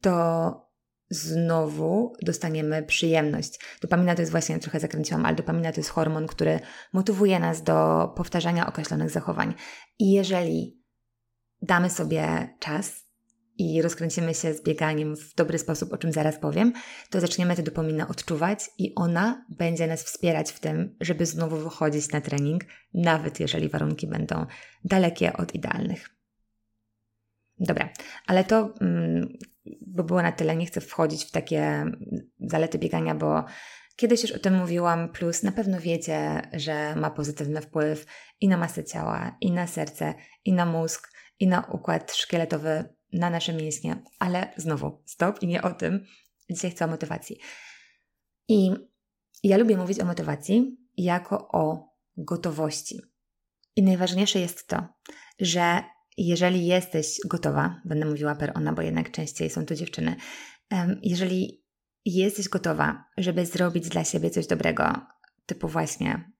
to 0.00 0.68
znowu 1.10 2.12
dostaniemy 2.22 2.82
przyjemność. 2.82 3.60
Dopamina 3.82 4.14
to 4.14 4.22
jest 4.22 4.32
właśnie, 4.32 4.58
trochę 4.58 4.80
zakręciłam, 4.80 5.26
ale 5.26 5.36
dopamina 5.36 5.72
to 5.72 5.80
jest 5.80 5.90
hormon, 5.90 6.26
który 6.26 6.60
motywuje 6.92 7.38
nas 7.38 7.62
do 7.62 8.08
powtarzania 8.16 8.66
określonych 8.66 9.10
zachowań. 9.10 9.54
I 9.98 10.12
jeżeli 10.12 10.82
damy 11.62 11.90
sobie 11.90 12.48
czas 12.60 13.08
i 13.58 13.82
rozkręcimy 13.82 14.34
się 14.34 14.54
z 14.54 14.62
bieganiem 14.62 15.16
w 15.16 15.34
dobry 15.34 15.58
sposób, 15.58 15.92
o 15.92 15.98
czym 15.98 16.12
zaraz 16.12 16.38
powiem, 16.38 16.72
to 17.10 17.20
zaczniemy 17.20 17.56
tę 17.56 17.62
dopaminę 17.62 18.08
odczuwać 18.08 18.70
i 18.78 18.94
ona 18.94 19.46
będzie 19.48 19.86
nas 19.86 20.02
wspierać 20.02 20.52
w 20.52 20.60
tym, 20.60 20.96
żeby 21.00 21.26
znowu 21.26 21.56
wychodzić 21.56 22.12
na 22.12 22.20
trening, 22.20 22.64
nawet 22.94 23.40
jeżeli 23.40 23.68
warunki 23.68 24.06
będą 24.06 24.46
dalekie 24.84 25.32
od 25.32 25.54
idealnych. 25.54 26.17
Dobra, 27.60 27.88
ale 28.26 28.44
to 28.44 28.74
mm, 28.80 29.38
bo 29.80 30.04
było 30.04 30.22
na 30.22 30.32
tyle, 30.32 30.56
nie 30.56 30.66
chcę 30.66 30.80
wchodzić 30.80 31.24
w 31.24 31.30
takie 31.30 31.84
zalety 32.40 32.78
biegania, 32.78 33.14
bo 33.14 33.44
kiedyś 33.96 34.22
już 34.22 34.32
o 34.32 34.38
tym 34.38 34.54
mówiłam, 34.54 35.08
plus 35.08 35.42
na 35.42 35.52
pewno 35.52 35.80
wiecie, 35.80 36.42
że 36.52 36.96
ma 36.96 37.10
pozytywny 37.10 37.60
wpływ 37.60 38.06
i 38.40 38.48
na 38.48 38.56
masę 38.56 38.84
ciała, 38.84 39.36
i 39.40 39.52
na 39.52 39.66
serce, 39.66 40.14
i 40.44 40.52
na 40.52 40.66
mózg, 40.66 41.12
i 41.38 41.46
na 41.46 41.66
układ 41.72 42.12
szkieletowy, 42.12 42.84
na 43.12 43.30
nasze 43.30 43.52
mięśnie, 43.52 44.02
ale 44.18 44.52
znowu, 44.56 45.02
stop 45.06 45.42
i 45.42 45.46
nie 45.46 45.62
o 45.62 45.70
tym. 45.70 46.04
Dzisiaj 46.50 46.70
chcę 46.70 46.84
o 46.84 46.88
motywacji. 46.88 47.38
I 48.48 48.70
ja 49.42 49.56
lubię 49.56 49.76
mówić 49.76 50.00
o 50.00 50.04
motywacji 50.04 50.76
jako 50.96 51.48
o 51.48 51.88
gotowości. 52.16 53.00
I 53.76 53.82
najważniejsze 53.82 54.38
jest 54.38 54.66
to, 54.66 54.86
że 55.40 55.82
jeżeli 56.26 56.66
jesteś 56.66 57.18
gotowa, 57.26 57.80
będę 57.84 58.06
mówiła 58.06 58.34
per 58.34 58.52
ona, 58.54 58.72
bo 58.72 58.82
jednak 58.82 59.10
częściej 59.10 59.50
są 59.50 59.66
to 59.66 59.74
dziewczyny, 59.74 60.16
jeżeli 61.02 61.64
jesteś 62.04 62.48
gotowa, 62.48 63.04
żeby 63.18 63.46
zrobić 63.46 63.88
dla 63.88 64.04
siebie 64.04 64.30
coś 64.30 64.46
dobrego, 64.46 64.92
typu 65.46 65.68
właśnie 65.68 66.30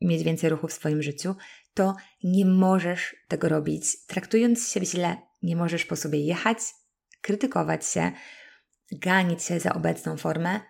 mieć 0.00 0.22
więcej 0.22 0.50
ruchu 0.50 0.68
w 0.68 0.72
swoim 0.72 1.02
życiu, 1.02 1.34
to 1.74 1.96
nie 2.24 2.44
możesz 2.46 3.16
tego 3.28 3.48
robić 3.48 4.06
traktując 4.06 4.68
siebie 4.68 4.86
źle. 4.86 5.16
Nie 5.42 5.56
możesz 5.56 5.84
po 5.84 5.96
sobie 5.96 6.20
jechać, 6.20 6.58
krytykować 7.20 7.86
się, 7.86 8.12
ganić 8.92 9.42
się 9.42 9.60
za 9.60 9.72
obecną 9.72 10.16
formę, 10.16 10.60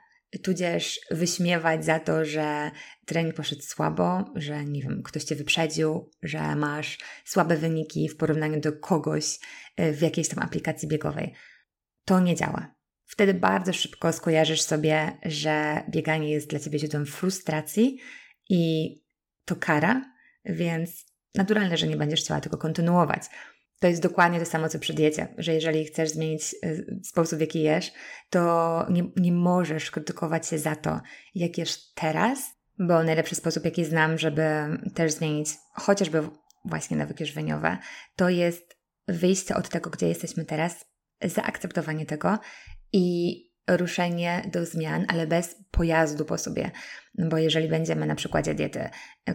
tudzież 0.42 1.00
wyśmiewać 1.10 1.84
za 1.84 2.00
to, 2.00 2.24
że 2.24 2.70
trening 3.06 3.34
poszedł 3.34 3.62
słabo, 3.62 4.24
że 4.34 4.64
nie 4.64 4.82
wiem, 4.82 5.02
ktoś 5.02 5.24
cię 5.24 5.34
wyprzedził, 5.34 6.10
że 6.22 6.56
masz 6.56 6.98
słabe 7.24 7.56
wyniki 7.56 8.08
w 8.08 8.16
porównaniu 8.16 8.60
do 8.60 8.72
kogoś 8.72 9.38
y, 9.80 9.92
w 9.92 10.02
jakiejś 10.02 10.28
tam 10.28 10.44
aplikacji 10.44 10.88
biegowej. 10.88 11.34
To 12.04 12.20
nie 12.20 12.36
działa. 12.36 12.74
Wtedy 13.06 13.34
bardzo 13.34 13.72
szybko 13.72 14.12
skojarzysz 14.12 14.62
sobie, 14.62 15.18
że 15.22 15.82
bieganie 15.90 16.30
jest 16.30 16.50
dla 16.50 16.58
ciebie 16.58 16.78
źródłem 16.78 17.06
frustracji 17.06 17.98
i 18.48 18.92
to 19.44 19.56
kara, 19.56 20.14
więc 20.44 21.06
naturalne, 21.34 21.76
że 21.76 21.86
nie 21.86 21.96
będziesz 21.96 22.20
chciała 22.20 22.40
tego 22.40 22.58
kontynuować. 22.58 23.22
To 23.80 23.86
jest 23.88 24.02
dokładnie 24.02 24.40
to 24.40 24.46
samo, 24.46 24.68
co 24.68 24.78
przy 24.78 24.94
diecie, 24.94 25.34
że 25.38 25.54
jeżeli 25.54 25.84
chcesz 25.84 26.10
zmienić 26.10 26.54
y, 26.64 27.00
sposób, 27.04 27.38
w 27.38 27.40
jaki 27.40 27.62
jesz, 27.62 27.92
to 28.30 28.86
nie, 28.90 29.04
nie 29.16 29.32
możesz 29.32 29.90
krytykować 29.90 30.48
się 30.48 30.58
za 30.58 30.76
to, 30.76 31.00
jak 31.34 31.58
jesz 31.58 31.92
teraz, 31.94 32.38
bo 32.78 33.02
najlepszy 33.02 33.34
sposób, 33.34 33.64
jaki 33.64 33.84
znam, 33.84 34.18
żeby 34.18 34.42
też 34.94 35.12
zmienić 35.12 35.48
chociażby 35.72 36.28
właśnie 36.64 36.96
nawyki 36.96 37.26
żywieniowe, 37.26 37.78
to 38.16 38.28
jest 38.28 38.76
wyjście 39.08 39.56
od 39.56 39.68
tego, 39.68 39.90
gdzie 39.90 40.08
jesteśmy 40.08 40.44
teraz, 40.44 40.84
zaakceptowanie 41.24 42.06
tego 42.06 42.38
i 42.92 43.36
ruszenie 43.68 44.42
do 44.52 44.66
zmian, 44.66 45.04
ale 45.08 45.26
bez 45.26 45.56
pojazdu 45.70 46.24
po 46.24 46.38
sobie. 46.38 46.70
Bo 47.18 47.38
jeżeli 47.38 47.68
będziemy 47.68 48.06
na 48.06 48.14
przykładzie 48.14 48.54
diety 48.54 48.88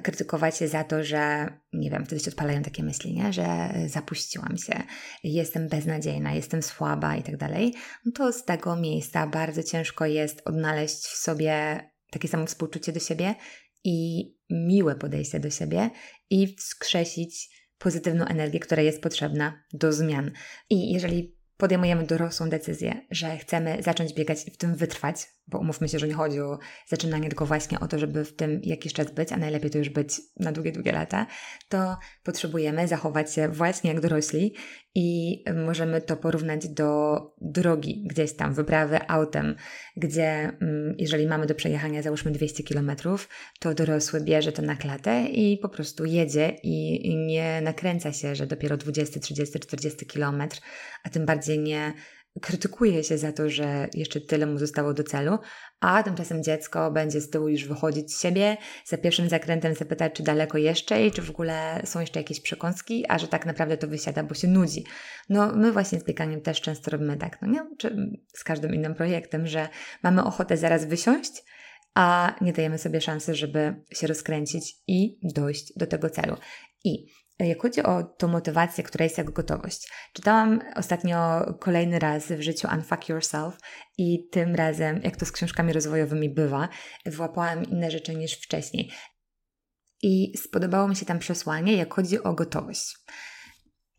krytykować 0.04 0.58
się 0.58 0.68
za 0.68 0.84
to, 0.84 1.04
że 1.04 1.48
nie 1.74 1.90
wiem, 1.90 2.06
wtedy 2.06 2.24
się 2.24 2.32
odpalają 2.32 2.62
takie 2.64 2.84
myśli, 2.84 3.14
nie? 3.14 3.34
że 3.34 3.74
zapuściłam 3.88 4.58
się, 4.58 4.84
jestem 5.24 5.68
beznadziejna, 5.68 6.34
jestem 6.34 6.64
słaba 6.64 7.16
i 7.16 7.24
tak 7.24 7.38
dalej, 7.38 7.74
no 8.06 8.12
to 8.12 8.34
z 8.34 8.46
tego 8.46 8.76
miejsca 8.76 9.28
bardzo 9.28 9.64
ciężko 9.64 10.06
jest 10.06 10.42
odnaleźć 10.46 10.98
w 10.98 11.18
sobie 11.18 11.80
takie 12.12 12.28
samo 12.28 12.46
współczucie 12.46 12.92
do 12.92 13.00
siebie 13.00 13.36
i 13.84 14.28
miłe 14.50 14.96
podejście 14.96 15.40
do 15.40 15.50
siebie 15.50 15.90
i 16.30 16.56
wskrzesić 16.56 17.62
pozytywną 17.78 18.26
energię, 18.26 18.60
która 18.60 18.82
jest 18.82 19.02
potrzebna 19.02 19.64
do 19.74 19.94
zmian. 19.94 20.32
I 20.70 20.94
jeżeli 20.94 21.41
podejmujemy 21.62 22.06
dorosłą 22.06 22.50
decyzję, 22.50 23.02
że 23.12 23.38
chcemy 23.38 23.78
zacząć 23.84 24.14
biegać 24.14 24.48
i 24.48 24.52
w 24.52 24.58
tym 24.58 24.76
wytrwać, 24.76 25.28
bo 25.48 25.60
umówmy 25.60 25.90
się, 25.90 26.00
że 26.00 26.08
nie 26.08 26.14
chodzi 26.14 26.40
o 26.40 26.60
zaczynanie, 26.88 27.30
tylko 27.30 27.46
właśnie 27.46 27.80
o 27.80 27.88
to, 27.88 28.00
żeby 28.00 28.26
w 28.26 28.36
tym 28.36 28.62
jakiś 28.64 28.94
czas 28.94 29.12
być, 29.12 29.32
a 29.32 29.38
najlepiej 29.38 29.72
to 29.72 29.78
już 29.78 29.90
być 29.90 30.22
na 30.40 30.52
długie, 30.52 30.72
długie 30.72 30.92
lata, 30.92 31.28
to 31.70 31.98
potrzebujemy 32.24 32.88
zachować 32.88 33.34
się 33.34 33.50
właśnie 33.50 33.92
jak 33.94 34.02
dorośli 34.02 34.56
i 34.96 35.38
możemy 35.66 36.02
to 36.02 36.18
porównać 36.18 36.68
do 36.68 37.20
drogi 37.42 38.04
gdzieś 38.08 38.34
tam, 38.34 38.54
wyprawy 38.54 39.00
autem, 39.08 39.56
gdzie 39.98 40.58
mm, 40.62 40.96
jeżeli 40.98 41.28
mamy 41.28 41.46
do 41.46 41.56
przejechania 41.56 42.02
załóżmy 42.02 42.32
200 42.32 42.64
km, 42.64 42.92
to 43.60 43.74
dorosły 43.74 44.22
bierze 44.22 44.52
to 44.52 44.62
na 44.62 44.76
klatę 44.76 45.26
i 45.26 45.58
po 45.58 45.70
prostu 45.70 46.06
jedzie 46.06 46.56
i 46.64 47.16
nie 47.16 47.62
nakręca 47.62 48.14
się, 48.14 48.36
że 48.36 48.48
dopiero 48.48 48.78
20, 48.78 49.20
30, 49.20 49.60
40 49.60 50.06
km, 50.06 50.44
a 51.04 51.10
tym 51.10 51.26
bardziej 51.26 51.60
nie 51.60 51.94
krytykuje 52.42 53.04
się 53.04 53.18
za 53.18 53.32
to, 53.32 53.50
że 53.50 53.88
jeszcze 53.94 54.22
tyle 54.22 54.46
mu 54.46 54.58
zostało 54.58 54.94
do 54.94 55.04
celu, 55.04 55.38
a 55.80 56.04
tymczasem 56.04 56.44
dziecko 56.44 56.92
będzie 56.92 57.22
z 57.22 57.30
tyłu 57.30 57.48
już 57.48 57.66
wychodzić 57.66 58.14
z 58.14 58.22
siebie, 58.22 58.58
za 58.86 58.98
pierwszym 58.98 59.30
zakrętem 59.30 59.76
zapytać, 59.76 60.14
czy 60.14 60.24
daleko 60.24 60.58
jeszcze 60.58 61.06
i 61.06 61.12
czy 61.12 61.22
w 61.22 61.30
ogóle 61.30 61.82
są 61.86 62.00
jeszcze 62.00 62.20
jakieś 62.20 62.42
przekąski, 62.42 63.06
a 63.10 63.20
że 63.20 63.28
tak 63.28 63.46
naprawdę 63.46 63.78
to 63.78 63.88
wysiada, 63.88 64.24
bo 64.24 64.36
się 64.36 64.48
nudzi. 64.48 64.84
No 65.30 65.56
my 65.56 65.72
właśnie 65.72 66.00
z 66.00 66.04
bieganiem 66.04 66.42
też 66.42 66.62
często 66.62 66.92
robimy 66.92 67.18
tak, 67.18 67.42
no 67.42 67.48
nie? 67.48 67.60
Czy 67.78 68.12
z 68.34 68.44
każdym 68.44 68.76
innym 68.76 68.96
projektem, 68.96 69.48
że 69.48 69.70
mamy 70.04 70.24
ochotę 70.24 70.58
zaraz 70.58 70.86
wysiąść, 70.86 71.44
a 71.94 72.36
nie 72.42 72.54
dajemy 72.54 72.78
sobie 72.78 73.02
szansy, 73.02 73.36
żeby 73.36 73.76
się 73.94 74.08
rozkręcić 74.08 74.76
i 74.88 75.20
dojść 75.24 75.74
do 75.78 75.88
tego 75.88 76.10
celu. 76.10 76.36
I 76.84 77.06
jak 77.46 77.62
chodzi 77.62 77.84
o 77.84 78.04
tą 78.04 78.28
motywację, 78.28 78.84
która 78.84 79.04
jest 79.04 79.18
jak 79.18 79.32
gotowość, 79.32 79.92
czytałam 80.14 80.62
ostatnio 80.76 81.46
kolejny 81.60 82.00
raz 82.00 82.32
w 82.32 82.42
życiu 82.42 82.68
Unfuck 82.74 83.10
Yourself 83.10 83.58
i 83.98 84.30
tym 84.32 84.56
razem, 84.56 85.02
jak 85.04 85.18
to 85.18 85.26
z 85.26 85.32
książkami 85.32 85.74
rozwojowymi 85.74 86.30
bywa, 86.30 86.70
włapałam 87.06 87.64
inne 87.64 87.92
rzeczy 87.92 88.16
niż 88.16 88.34
wcześniej. 88.34 88.92
I 90.02 90.38
spodobało 90.38 90.88
mi 90.88 90.96
się 90.96 91.06
tam 91.06 91.20
przesłanie, 91.20 91.76
jak 91.76 91.94
chodzi 91.94 92.24
o 92.24 92.34
gotowość. 92.34 92.98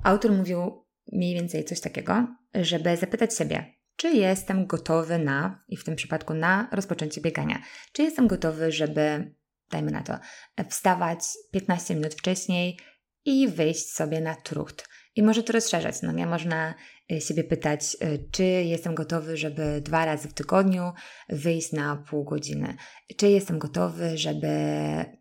Autor 0.05 0.33
mówił 0.33 0.87
mniej 1.13 1.35
więcej 1.35 1.65
coś 1.65 1.81
takiego, 1.81 2.27
żeby 2.55 2.97
zapytać 2.97 3.37
siebie, 3.37 3.75
czy 3.97 4.09
jestem 4.09 4.67
gotowy 4.67 5.19
na, 5.19 5.65
i 5.69 5.77
w 5.77 5.85
tym 5.85 5.97
przypadku 5.97 6.35
na 6.35 6.69
rozpoczęcie 6.73 7.21
biegania, 7.21 7.63
czy 7.93 8.03
jestem 8.03 8.27
gotowy, 8.27 8.73
żeby, 8.73 9.35
dajmy 9.71 9.91
na 9.91 10.03
to, 10.03 10.19
wstawać 10.71 11.21
15 11.53 11.95
minut 11.95 12.15
wcześniej, 12.15 12.79
i 13.25 13.49
wyjść 13.49 13.93
sobie 13.93 14.21
na 14.21 14.35
trucht. 14.35 14.89
I 15.17 15.23
może 15.23 15.43
to 15.43 15.53
rozszerzać, 15.53 16.03
no 16.03 16.13
nie? 16.13 16.27
Można 16.27 16.75
y, 17.13 17.21
siebie 17.21 17.45
pytać, 17.45 17.97
y, 18.03 18.29
czy 18.31 18.45
jestem 18.45 18.95
gotowy, 18.95 19.37
żeby 19.37 19.81
dwa 19.81 20.05
razy 20.05 20.29
w 20.29 20.35
tygodniu 20.35 20.93
wyjść 21.29 21.73
na 21.73 21.97
pół 21.97 22.25
godziny. 22.25 22.77
Czy 23.17 23.29
jestem 23.29 23.59
gotowy, 23.59 24.19
żeby 24.19 24.49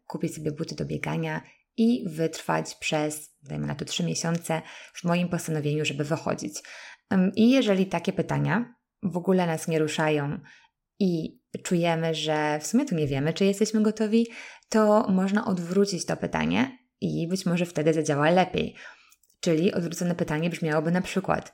kupić 0.07 0.35
sobie 0.35 0.51
buty 0.51 0.75
do 0.75 0.85
biegania 0.85 1.41
i 1.77 2.03
wytrwać 2.09 2.75
przez, 2.75 3.35
dajmy 3.43 3.67
na 3.67 3.75
to, 3.75 3.85
trzy 3.85 4.03
miesiące 4.03 4.61
w 4.93 5.03
moim 5.03 5.29
postanowieniu, 5.29 5.85
żeby 5.85 6.03
wychodzić. 6.03 6.53
I 7.35 7.51
jeżeli 7.51 7.85
takie 7.85 8.13
pytania 8.13 8.75
w 9.03 9.17
ogóle 9.17 9.47
nas 9.47 9.67
nie 9.67 9.79
ruszają 9.79 10.39
i 10.99 11.39
czujemy, 11.63 12.15
że 12.15 12.59
w 12.59 12.67
sumie 12.67 12.85
tu 12.85 12.95
nie 12.95 13.07
wiemy, 13.07 13.33
czy 13.33 13.45
jesteśmy 13.45 13.81
gotowi, 13.81 14.27
to 14.69 15.07
można 15.09 15.45
odwrócić 15.45 16.05
to 16.05 16.17
pytanie 16.17 16.80
i 17.01 17.27
być 17.27 17.45
może 17.45 17.65
wtedy 17.65 17.93
zadziała 17.93 18.29
lepiej. 18.29 18.75
Czyli 19.39 19.73
odwrócone 19.73 20.15
pytanie 20.15 20.49
brzmiałoby 20.49 20.91
na 20.91 21.01
przykład: 21.01 21.53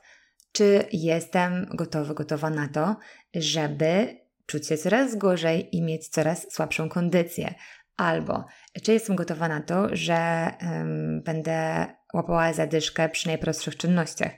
czy 0.52 0.84
jestem 0.92 1.66
gotowy, 1.74 2.14
gotowa 2.14 2.50
na 2.50 2.68
to, 2.68 2.96
żeby 3.34 4.16
czuć 4.46 4.66
się 4.66 4.76
coraz 4.76 5.16
gorzej 5.16 5.76
i 5.76 5.82
mieć 5.82 6.08
coraz 6.08 6.52
słabszą 6.52 6.88
kondycję? 6.88 7.54
Albo 7.96 8.44
czy 8.82 8.92
jestem 8.92 9.16
gotowa 9.16 9.48
na 9.48 9.60
to, 9.60 9.88
że 9.92 10.50
um, 10.62 11.22
będę 11.22 11.86
łapała 12.14 12.52
zadyszkę 12.52 13.08
przy 13.08 13.26
najprostszych 13.26 13.76
czynnościach? 13.76 14.32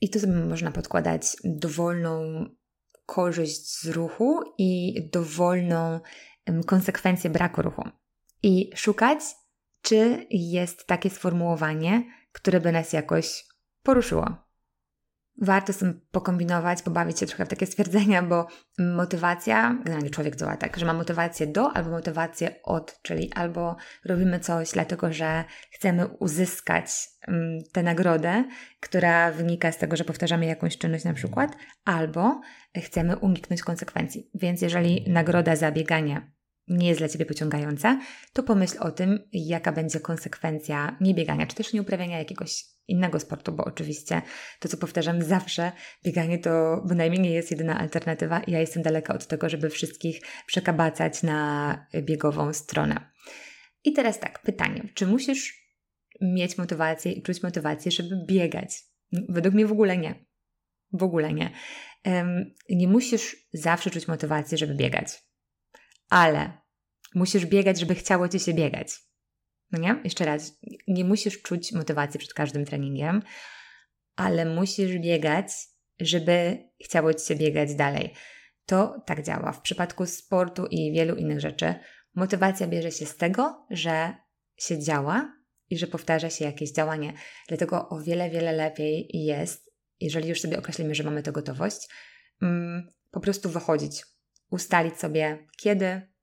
I 0.00 0.10
tu 0.10 0.20
sobie 0.20 0.32
można 0.32 0.70
podkładać 0.70 1.36
dowolną 1.44 2.44
korzyść 3.06 3.80
z 3.80 3.86
ruchu 3.86 4.40
i 4.58 4.94
dowolną 5.12 6.00
konsekwencję 6.66 7.30
braku 7.30 7.62
ruchu. 7.62 7.88
I 8.42 8.70
szukać 8.74 9.20
czy 9.86 10.26
jest 10.30 10.86
takie 10.86 11.10
sformułowanie, 11.10 12.04
które 12.32 12.60
by 12.60 12.72
nas 12.72 12.92
jakoś 12.92 13.44
poruszyło. 13.82 14.36
Warto 15.42 15.72
z 15.72 15.76
tym 15.76 16.00
pokombinować, 16.10 16.82
pobawić 16.82 17.18
się 17.18 17.26
trochę 17.26 17.46
w 17.46 17.48
takie 17.48 17.66
stwierdzenia, 17.66 18.22
bo 18.22 18.46
motywacja, 18.78 19.78
generalnie 19.84 20.10
człowiek 20.10 20.36
działa 20.36 20.56
tak, 20.56 20.76
że 20.76 20.86
ma 20.86 20.92
motywację 20.92 21.46
do 21.46 21.72
albo 21.76 21.90
motywację 21.90 22.62
od, 22.62 22.98
czyli 23.02 23.32
albo 23.32 23.76
robimy 24.04 24.40
coś 24.40 24.72
dlatego, 24.72 25.12
że 25.12 25.44
chcemy 25.70 26.06
uzyskać 26.06 26.90
mm, 27.28 27.58
tę 27.72 27.82
nagrodę, 27.82 28.44
która 28.80 29.32
wynika 29.32 29.72
z 29.72 29.78
tego, 29.78 29.96
że 29.96 30.04
powtarzamy 30.04 30.46
jakąś 30.46 30.78
czynność 30.78 31.04
na 31.04 31.14
przykład, 31.14 31.56
albo 31.84 32.40
chcemy 32.76 33.16
uniknąć 33.16 33.62
konsekwencji. 33.62 34.30
Więc 34.34 34.62
jeżeli 34.62 35.04
nagroda 35.08 35.56
za 35.56 35.72
bieganie 35.72 36.35
nie 36.68 36.88
jest 36.88 37.00
dla 37.00 37.08
Ciebie 37.08 37.26
pociągająca, 37.26 38.00
to 38.32 38.42
pomyśl 38.42 38.76
o 38.80 38.90
tym, 38.90 39.28
jaka 39.32 39.72
będzie 39.72 40.00
konsekwencja 40.00 40.96
niebiegania, 41.00 41.46
czy 41.46 41.56
też 41.56 41.72
nie 41.72 41.82
uprawiania 41.82 42.18
jakiegoś 42.18 42.64
innego 42.88 43.20
sportu, 43.20 43.52
bo 43.52 43.64
oczywiście 43.64 44.22
to, 44.60 44.68
co 44.68 44.76
powtarzam 44.76 45.22
zawsze, 45.22 45.72
bieganie 46.04 46.38
to 46.38 46.82
bynajmniej 46.88 47.20
nie 47.22 47.30
jest 47.30 47.50
jedyna 47.50 47.78
alternatywa. 47.78 48.42
Ja 48.46 48.60
jestem 48.60 48.82
daleka 48.82 49.14
od 49.14 49.26
tego, 49.26 49.48
żeby 49.48 49.70
wszystkich 49.70 50.20
przekabacać 50.46 51.22
na 51.22 51.86
biegową 52.02 52.52
stronę. 52.52 53.10
I 53.84 53.92
teraz 53.92 54.20
tak, 54.20 54.42
pytanie, 54.42 54.88
czy 54.94 55.06
musisz 55.06 55.66
mieć 56.20 56.58
motywację 56.58 57.12
i 57.12 57.22
czuć 57.22 57.42
motywację, 57.42 57.92
żeby 57.92 58.24
biegać? 58.28 58.82
Według 59.28 59.54
mnie 59.54 59.66
w 59.66 59.72
ogóle 59.72 59.96
nie. 59.96 60.26
W 60.92 61.02
ogóle 61.02 61.32
nie. 61.32 61.50
Um, 62.04 62.54
nie 62.70 62.88
musisz 62.88 63.36
zawsze 63.52 63.90
czuć 63.90 64.08
motywację, 64.08 64.58
żeby 64.58 64.74
biegać 64.74 65.26
ale 66.08 66.60
musisz 67.14 67.46
biegać, 67.46 67.80
żeby 67.80 67.94
chciało 67.94 68.28
ci 68.28 68.40
się 68.40 68.54
biegać. 68.54 68.88
No 69.72 69.78
nie? 69.78 70.00
Jeszcze 70.04 70.24
raz, 70.24 70.58
nie 70.88 71.04
musisz 71.04 71.42
czuć 71.42 71.72
motywacji 71.72 72.20
przed 72.20 72.34
każdym 72.34 72.64
treningiem, 72.64 73.22
ale 74.16 74.44
musisz 74.44 74.98
biegać, 74.98 75.46
żeby 76.00 76.58
chciało 76.84 77.14
ci 77.14 77.26
się 77.26 77.34
biegać 77.34 77.74
dalej. 77.74 78.14
To 78.66 79.02
tak 79.06 79.22
działa. 79.22 79.52
W 79.52 79.60
przypadku 79.60 80.06
sportu 80.06 80.66
i 80.66 80.92
wielu 80.92 81.16
innych 81.16 81.40
rzeczy, 81.40 81.74
motywacja 82.14 82.66
bierze 82.66 82.92
się 82.92 83.06
z 83.06 83.16
tego, 83.16 83.66
że 83.70 84.14
się 84.56 84.78
działa 84.78 85.36
i 85.70 85.78
że 85.78 85.86
powtarza 85.86 86.30
się 86.30 86.44
jakieś 86.44 86.72
działanie. 86.72 87.12
Dlatego 87.48 87.88
o 87.88 88.00
wiele, 88.00 88.30
wiele 88.30 88.52
lepiej 88.52 89.08
jest, 89.12 89.72
jeżeli 90.00 90.28
już 90.28 90.40
sobie 90.40 90.58
określimy, 90.58 90.94
że 90.94 91.04
mamy 91.04 91.22
tę 91.22 91.32
gotowość, 91.32 91.88
mm, 92.42 92.88
po 93.10 93.20
prostu 93.20 93.50
wychodzić, 93.50 94.02
ustalić 94.50 94.96
sobie 94.96 95.46
kiedy 95.56 96.16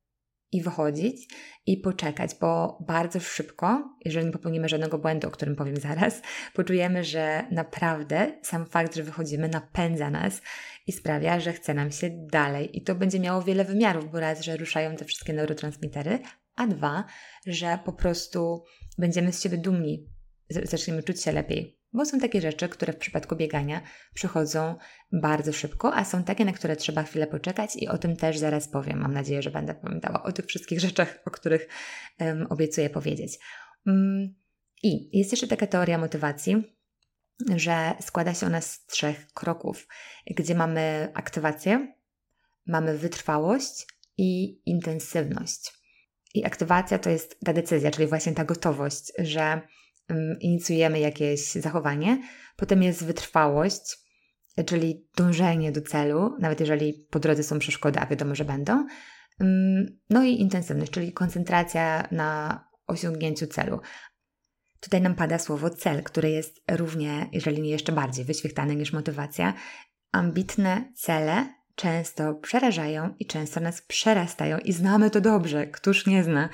i 0.54 0.62
wychodzić 0.62 1.28
i 1.66 1.78
poczekać, 1.78 2.32
bo 2.42 2.78
bardzo 2.88 3.20
szybko, 3.20 3.98
jeżeli 4.06 4.26
nie 4.26 4.32
popełnimy 4.32 4.70
żadnego 4.70 4.98
błędu, 4.98 5.28
o 5.28 5.32
którym 5.32 5.56
powiem 5.56 5.78
zaraz, 5.78 6.22
poczujemy, 6.56 7.04
że 7.04 7.48
naprawdę 7.52 8.40
sam 8.42 8.66
fakt, 8.66 8.96
że 8.96 9.04
wychodzimy, 9.04 9.50
napędza 9.50 10.10
nas 10.10 10.42
i 10.88 10.92
sprawia, 10.92 11.40
że 11.40 11.54
chce 11.54 11.74
nam 11.74 11.92
się 11.92 12.10
dalej. 12.32 12.78
I 12.78 12.82
to 12.82 12.96
będzie 12.96 13.20
miało 13.20 13.42
wiele 13.42 13.66
wymiarów, 13.66 14.12
bo 14.12 14.20
raz, 14.20 14.42
że 14.42 14.58
ruszają 14.58 14.96
te 14.96 15.06
wszystkie 15.06 15.34
neurotransmitery, 15.34 16.20
a 16.56 16.68
dwa, 16.68 17.06
że 17.46 17.80
po 17.86 17.94
prostu 17.94 18.64
będziemy 18.98 19.32
z 19.32 19.42
siebie 19.42 19.58
dumni, 19.58 20.10
zaczniemy 20.50 21.04
czuć 21.04 21.22
się 21.22 21.32
lepiej, 21.32 21.83
bo 21.94 22.06
są 22.06 22.20
takie 22.20 22.42
rzeczy, 22.42 22.70
które 22.70 22.94
w 22.94 22.98
przypadku 22.98 23.36
biegania 23.36 23.82
przychodzą 24.14 24.76
bardzo 25.12 25.54
szybko, 25.54 25.96
a 25.96 26.06
są 26.06 26.24
takie, 26.24 26.46
na 26.46 26.54
które 26.54 26.76
trzeba 26.76 27.04
chwilę 27.04 27.28
poczekać 27.28 27.76
i 27.76 27.88
o 27.88 27.98
tym 27.98 28.16
też 28.16 28.38
zaraz 28.38 28.68
powiem. 28.68 29.00
Mam 29.00 29.14
nadzieję, 29.14 29.42
że 29.42 29.52
będę 29.52 29.76
pamiętała 29.76 30.24
o 30.24 30.32
tych 30.32 30.46
wszystkich 30.46 30.80
rzeczach, 30.88 31.20
o 31.26 31.32
których 31.32 31.68
um, 32.20 32.48
obiecuję 32.50 32.90
powiedzieć. 32.90 33.40
Um, 33.86 34.36
I 34.84 35.18
jest 35.18 35.32
jeszcze 35.32 35.48
taka 35.48 35.68
teoria 35.68 35.98
motywacji, 35.98 36.64
że 37.56 37.94
składa 38.02 38.34
się 38.34 38.46
ona 38.46 38.62
z 38.62 38.86
trzech 38.86 39.28
kroków, 39.34 39.88
gdzie 40.36 40.56
mamy 40.56 41.12
aktywację, 41.14 41.94
mamy 42.66 42.98
wytrwałość 42.98 43.88
i 44.18 44.62
intensywność. 44.66 45.72
I 46.34 46.46
aktywacja 46.46 47.00
to 47.00 47.10
jest 47.10 47.40
ta 47.46 47.54
decyzja, 47.54 47.92
czyli 47.92 48.08
właśnie 48.08 48.34
ta 48.34 48.46
gotowość, 48.46 49.12
że 49.18 49.62
inicjujemy 50.40 51.00
jakieś 51.00 51.52
zachowanie. 51.52 52.22
Potem 52.56 52.84
jest 52.84 53.06
wytrwałość, 53.06 53.98
czyli 54.66 55.08
dążenie 55.18 55.72
do 55.72 55.82
celu, 55.82 56.36
nawet 56.40 56.60
jeżeli 56.60 57.08
po 57.10 57.20
drodze 57.20 57.44
są 57.44 57.60
przeszkody, 57.60 58.00
a 58.00 58.06
wiadomo, 58.06 58.36
że 58.36 58.46
będą. 58.46 58.86
No 60.10 60.24
i 60.24 60.42
intensywność, 60.42 60.92
czyli 60.92 61.14
koncentracja 61.14 62.08
na 62.12 62.60
osiągnięciu 62.88 63.48
celu. 63.48 63.80
Tutaj 64.80 65.02
nam 65.02 65.16
pada 65.16 65.40
słowo 65.40 65.70
cel, 65.70 66.04
które 66.04 66.30
jest 66.30 66.62
równie, 66.72 67.30
jeżeli 67.32 67.62
nie 67.62 67.70
jeszcze 67.70 67.92
bardziej 67.92 68.26
wyświetlane 68.26 68.76
niż 68.76 68.94
motywacja. 68.94 69.54
Ambitne 70.12 70.92
cele 70.96 71.54
często 71.76 72.36
przerażają 72.36 73.16
i 73.20 73.26
często 73.26 73.60
nas 73.60 73.82
przerastają 73.82 74.58
i 74.58 74.74
znamy 74.74 75.10
to 75.10 75.22
dobrze, 75.22 75.68
któż 75.68 76.06
nie 76.06 76.24
zna. 76.24 76.50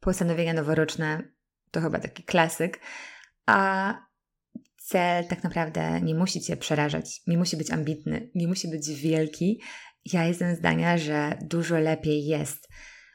Postanowienia 0.00 0.54
noworoczne 0.54 1.31
to 1.72 1.80
chyba 1.80 1.98
taki 1.98 2.22
klasyk, 2.22 2.80
a 3.46 3.94
cel 4.76 5.26
tak 5.26 5.44
naprawdę 5.44 6.00
nie 6.00 6.14
musi 6.14 6.40
Cię 6.40 6.56
przerażać, 6.56 7.20
nie 7.26 7.38
musi 7.38 7.56
być 7.56 7.70
ambitny, 7.70 8.30
nie 8.34 8.48
musi 8.48 8.68
być 8.68 8.90
wielki. 8.90 9.60
Ja 10.12 10.24
jestem 10.24 10.56
zdania, 10.56 10.98
że 10.98 11.38
dużo 11.42 11.78
lepiej 11.78 12.26
jest 12.26 12.68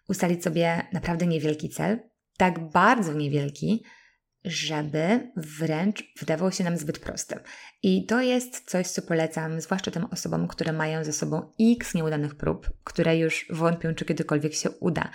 ustalić 0.10 0.43
sobie 0.43 0.88
naprawdę 0.93 1.28
niewielki 1.28 1.70
cel, 1.70 2.00
tak 2.38 2.72
bardzo 2.72 3.13
niewielki, 3.13 3.84
żeby 4.46 5.32
wręcz 5.38 6.04
wydawał 6.20 6.52
się 6.52 6.63
nam 6.63 6.78
zbyt 6.78 7.00
prosty. 7.00 7.39
I 7.84 8.06
to 8.06 8.22
jest 8.22 8.70
coś, 8.70 8.88
co 8.88 9.02
polecam, 9.02 9.62
zwłaszcza 9.62 9.91
tym 9.91 10.06
osobom, 10.06 10.48
które 10.48 10.74
mają 10.74 11.04
ze 11.04 11.13
sobą 11.13 11.54
x 11.60 11.93
nieudanych 11.93 12.36
prób, 12.36 12.72
które 12.84 13.17
już 13.17 13.46
wątpią, 13.50 13.96
czy 13.96 14.06
kiedykolwiek 14.06 14.54
się 14.54 14.70
uda. 14.70 15.10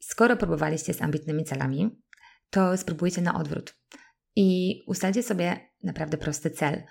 Skoro 0.00 0.36
próbowaliście 0.36 0.94
z 0.94 1.02
ambitnymi 1.02 1.44
celami, 1.44 2.02
to 2.56 2.76
spróbujcie 2.76 3.22
na 3.22 3.34
odwrót 3.34 3.78
i 4.36 4.80
ustalcie 4.86 5.22
sobie 5.22 5.60
naprawdę 5.82 6.18
prosty 6.18 6.50
cel. 6.50 6.82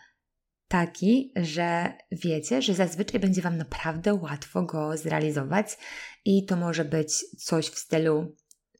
Taki, 0.68 1.32
że 1.36 1.94
wiecie, 2.12 2.62
że 2.62 2.74
zazwyczaj 2.74 3.20
będzie 3.20 3.42
Wam 3.42 3.58
naprawdę 3.58 4.14
łatwo 4.14 4.64
go 4.64 4.98
zrealizować, 4.98 5.78
i 6.26 6.46
to 6.46 6.56
może 6.56 6.86
być 6.86 7.14
coś 7.40 7.68
w 7.70 7.80
stylu 7.80 8.36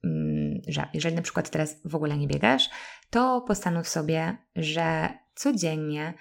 Mm, 0.06 0.62
że 0.68 0.88
jeżeli 0.94 1.16
na 1.16 1.22
przykład 1.22 1.50
teraz 1.50 1.82
w 1.86 1.96
ogóle 1.96 2.18
nie 2.18 2.28
biegasz, 2.28 2.70
to 3.10 3.42
postanów 3.48 3.88
sobie, 3.88 4.38
że 4.56 5.10
codziennie 5.36 6.14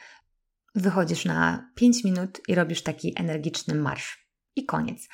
wychodzisz 0.74 1.24
na 1.24 1.70
5 1.74 2.04
minut 2.04 2.40
i 2.48 2.54
robisz 2.54 2.82
taki 2.82 3.12
energiczny 3.16 3.74
marsz. 3.74 4.28
I 4.56 4.64
koniec. 4.64 5.08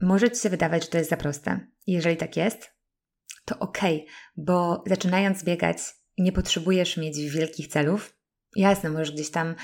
Może 0.00 0.30
Ci 0.30 0.40
się 0.40 0.50
wydawać, 0.50 0.82
że 0.82 0.88
to 0.88 0.98
jest 0.98 1.10
za 1.10 1.16
proste. 1.16 1.60
Jeżeli 1.86 2.16
tak 2.16 2.36
jest, 2.36 2.71
to 3.44 3.58
ok, 3.58 3.78
bo 4.36 4.84
zaczynając 4.86 5.44
biegać, 5.44 5.78
nie 6.18 6.32
potrzebujesz 6.32 6.96
mieć 6.96 7.18
wielkich 7.18 7.68
celów. 7.68 8.16
Jasne, 8.56 8.90
możesz 8.90 9.12
gdzieś 9.12 9.30
tam 9.30 9.54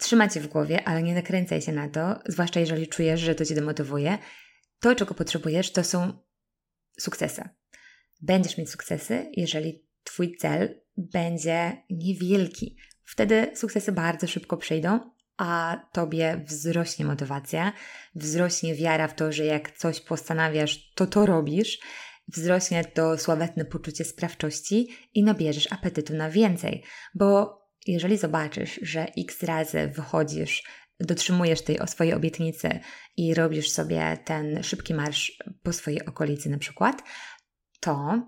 trzymać 0.00 0.36
je 0.36 0.42
w 0.42 0.48
głowie, 0.48 0.84
ale 0.84 1.02
nie 1.02 1.14
nakręcaj 1.14 1.62
się 1.62 1.72
na 1.72 1.88
to, 1.88 2.20
zwłaszcza 2.26 2.60
jeżeli 2.60 2.88
czujesz, 2.88 3.20
że 3.20 3.34
to 3.34 3.44
Cię 3.44 3.54
demotywuje. 3.54 4.18
To, 4.80 4.94
czego 4.94 5.14
potrzebujesz, 5.14 5.72
to 5.72 5.84
są 5.84 6.12
sukcesy. 7.00 7.48
Będziesz 8.20 8.58
mieć 8.58 8.70
sukcesy, 8.70 9.30
jeżeli 9.36 9.86
Twój 10.04 10.36
cel 10.36 10.80
będzie 10.96 11.82
niewielki. 11.90 12.76
Wtedy 13.04 13.50
sukcesy 13.54 13.92
bardzo 13.92 14.26
szybko 14.26 14.56
przyjdą, 14.56 15.00
a 15.36 15.80
Tobie 15.92 16.44
wzrośnie 16.46 17.04
motywacja, 17.04 17.72
wzrośnie 18.14 18.74
wiara 18.74 19.08
w 19.08 19.14
to, 19.14 19.32
że 19.32 19.44
jak 19.44 19.70
coś 19.70 20.00
postanawiasz, 20.00 20.92
to 20.94 21.06
to 21.06 21.26
robisz, 21.26 21.78
wzrośnie 22.34 22.84
to 22.84 23.18
sławetne 23.18 23.64
poczucie 23.64 24.04
sprawczości 24.04 24.88
i 25.14 25.22
nabierzesz 25.22 25.72
apetytu 25.72 26.14
na 26.14 26.30
więcej, 26.30 26.82
bo 27.14 27.60
jeżeli 27.86 28.18
zobaczysz, 28.18 28.80
że 28.82 29.06
x 29.18 29.42
razy 29.42 29.88
wychodzisz 29.88 30.64
dotrzymujesz 31.00 31.62
tej 31.62 31.80
o 31.80 31.86
swojej 31.86 32.14
obietnicy 32.14 32.80
i 33.16 33.34
robisz 33.34 33.70
sobie 33.70 34.18
ten 34.24 34.62
szybki 34.62 34.94
marsz 34.94 35.38
po 35.62 35.72
swojej 35.72 36.04
okolicy 36.04 36.50
na 36.50 36.58
przykład, 36.58 37.02
to 37.80 38.22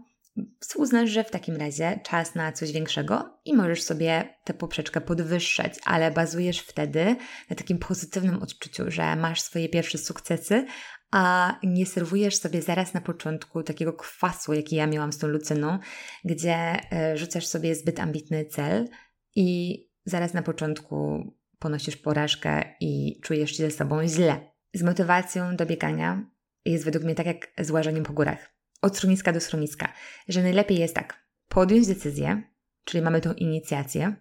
uznasz, 0.76 1.10
że 1.10 1.24
w 1.24 1.30
takim 1.30 1.56
razie 1.56 2.00
czas 2.04 2.34
na 2.34 2.52
coś 2.52 2.72
większego 2.72 3.38
i 3.44 3.54
możesz 3.54 3.82
sobie 3.82 4.38
tę 4.44 4.54
poprzeczkę 4.54 5.00
podwyższać, 5.00 5.74
ale 5.84 6.10
bazujesz 6.10 6.58
wtedy 6.58 7.16
na 7.50 7.56
takim 7.56 7.78
pozytywnym 7.78 8.42
odczuciu, 8.42 8.90
że 8.90 9.16
masz 9.16 9.40
swoje 9.40 9.68
pierwsze 9.68 9.98
sukcesy, 9.98 10.66
a 11.12 11.54
nie 11.62 11.86
serwujesz 11.86 12.36
sobie 12.36 12.62
zaraz 12.62 12.94
na 12.94 13.00
początku 13.00 13.62
takiego 13.62 13.92
kwasu, 13.92 14.52
jaki 14.52 14.76
ja 14.76 14.86
miałam 14.86 15.12
z 15.12 15.18
tą 15.18 15.28
Lucyną, 15.28 15.78
gdzie 16.24 16.56
e, 16.92 17.18
rzucasz 17.18 17.46
sobie 17.46 17.74
zbyt 17.74 18.00
ambitny 18.00 18.44
cel 18.44 18.88
i 19.36 19.78
zaraz 20.04 20.34
na 20.34 20.42
początku 20.42 21.26
ponosisz 21.58 21.96
porażkę 21.96 22.64
i 22.80 23.20
czujesz 23.22 23.56
się 23.56 23.64
ze 23.64 23.70
sobą 23.70 24.08
źle. 24.08 24.52
Z 24.74 24.82
motywacją 24.82 25.56
do 25.56 25.66
biegania 25.66 26.30
jest 26.64 26.84
według 26.84 27.04
mnie 27.04 27.14
tak 27.14 27.26
jak 27.26 27.52
z 27.58 27.70
łażeniem 27.70 28.04
po 28.04 28.12
górach. 28.12 28.54
Od 28.82 28.96
schroniska 28.96 29.32
do 29.32 29.40
schroniska. 29.40 29.92
Że 30.28 30.42
najlepiej 30.42 30.78
jest 30.78 30.94
tak, 30.94 31.26
podjąć 31.48 31.86
decyzję, 31.86 32.42
czyli 32.84 33.02
mamy 33.02 33.20
tą 33.20 33.32
inicjację, 33.32 34.16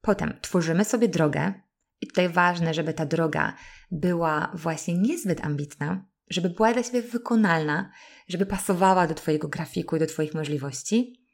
potem 0.00 0.34
tworzymy 0.40 0.84
sobie 0.84 1.08
drogę 1.08 1.52
i 2.00 2.06
tutaj 2.06 2.28
ważne, 2.28 2.74
żeby 2.74 2.94
ta 2.94 3.06
droga 3.06 3.56
była 3.90 4.52
właśnie 4.54 4.98
niezbyt 4.98 5.44
ambitna, 5.44 6.09
żeby 6.30 6.50
była 6.50 6.72
dla 6.72 6.82
Ciebie 6.82 7.02
wykonalna, 7.02 7.92
żeby 8.28 8.46
pasowała 8.46 9.06
do 9.06 9.14
Twojego 9.14 9.48
grafiku 9.48 9.96
i 9.96 9.98
do 9.98 10.06
Twoich 10.06 10.34
możliwości. 10.34 11.26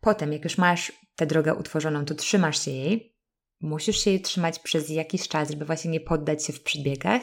Potem, 0.00 0.32
jak 0.32 0.44
już 0.44 0.58
masz 0.58 0.92
tę 1.16 1.26
drogę 1.26 1.54
utworzoną, 1.54 2.04
to 2.04 2.14
trzymasz 2.14 2.64
się 2.64 2.70
jej, 2.70 3.16
Musisz 3.60 4.04
się 4.04 4.10
jej 4.10 4.20
trzymać 4.20 4.58
przez 4.58 4.88
jakiś 4.88 5.28
czas, 5.28 5.50
żeby 5.50 5.64
właśnie 5.64 5.90
nie 5.90 6.00
poddać 6.00 6.44
się 6.44 6.52
w 6.52 6.62
przedbiegach 6.62 7.22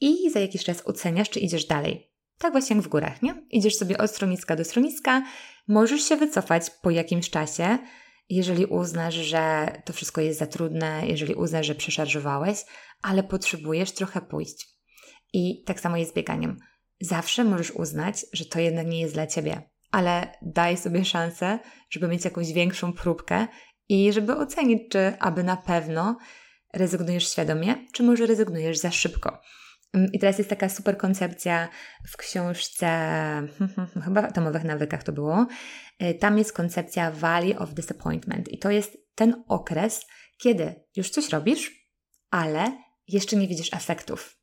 i 0.00 0.30
za 0.30 0.40
jakiś 0.40 0.64
czas 0.64 0.86
oceniasz, 0.86 1.30
czy 1.30 1.40
idziesz 1.40 1.64
dalej. 1.64 2.10
Tak 2.38 2.52
właśnie 2.52 2.76
jak 2.76 2.84
w 2.84 2.88
górach, 2.88 3.22
nie? 3.22 3.46
Idziesz 3.50 3.76
sobie 3.76 3.98
od 3.98 4.10
stroniska 4.10 4.56
do 4.56 4.64
stroniska, 4.64 5.22
możesz 5.68 6.02
się 6.02 6.16
wycofać 6.16 6.70
po 6.82 6.90
jakimś 6.90 7.30
czasie, 7.30 7.78
jeżeli 8.28 8.66
uznasz, 8.66 9.14
że 9.14 9.66
to 9.84 9.92
wszystko 9.92 10.20
jest 10.20 10.38
za 10.38 10.46
trudne, 10.46 11.02
jeżeli 11.06 11.34
uznasz, 11.34 11.66
że 11.66 11.74
przeszarżowałeś, 11.74 12.58
ale 13.02 13.22
potrzebujesz 13.22 13.92
trochę 13.92 14.20
pójść. 14.20 14.79
I 15.32 15.64
tak 15.64 15.80
samo 15.80 15.96
jest 15.96 16.10
z 16.10 16.14
bieganiem. 16.14 16.56
Zawsze 17.00 17.44
możesz 17.44 17.70
uznać, 17.70 18.26
że 18.32 18.44
to 18.44 18.60
jednak 18.60 18.86
nie 18.86 19.00
jest 19.00 19.14
dla 19.14 19.26
ciebie, 19.26 19.62
ale 19.90 20.38
daj 20.42 20.76
sobie 20.76 21.04
szansę, 21.04 21.58
żeby 21.90 22.08
mieć 22.08 22.24
jakąś 22.24 22.52
większą 22.52 22.92
próbkę 22.92 23.46
i 23.88 24.12
żeby 24.12 24.36
ocenić, 24.36 24.82
czy 24.90 25.12
aby 25.18 25.44
na 25.44 25.56
pewno 25.56 26.16
rezygnujesz 26.74 27.32
świadomie, 27.32 27.74
czy 27.92 28.02
może 28.02 28.26
rezygnujesz 28.26 28.78
za 28.78 28.90
szybko. 28.90 29.40
Mm, 29.92 30.12
I 30.12 30.18
teraz 30.18 30.38
jest 30.38 30.50
taka 30.50 30.68
super 30.68 30.98
koncepcja 30.98 31.68
w 32.08 32.16
książce, 32.16 32.88
chyba 34.04 34.22
w 34.22 34.24
atomowych 34.24 34.64
nawykach 34.64 35.02
to 35.02 35.12
było. 35.12 35.46
Y, 36.02 36.14
tam 36.14 36.38
jest 36.38 36.52
koncepcja 36.52 37.10
Valley 37.10 37.56
of 37.56 37.74
Disappointment, 37.74 38.48
i 38.48 38.58
to 38.58 38.70
jest 38.70 38.98
ten 39.14 39.44
okres, 39.48 40.06
kiedy 40.38 40.74
już 40.96 41.10
coś 41.10 41.28
robisz, 41.28 41.72
ale 42.30 42.82
jeszcze 43.08 43.36
nie 43.36 43.48
widzisz 43.48 43.74
efektów. 43.74 44.39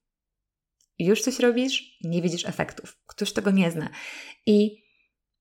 Już 0.99 1.21
coś 1.21 1.39
robisz, 1.39 1.97
nie 2.03 2.21
widzisz 2.21 2.45
efektów. 2.45 2.97
Któż 3.07 3.33
tego 3.33 3.51
nie 3.51 3.71
zna? 3.71 3.89
I 4.45 4.87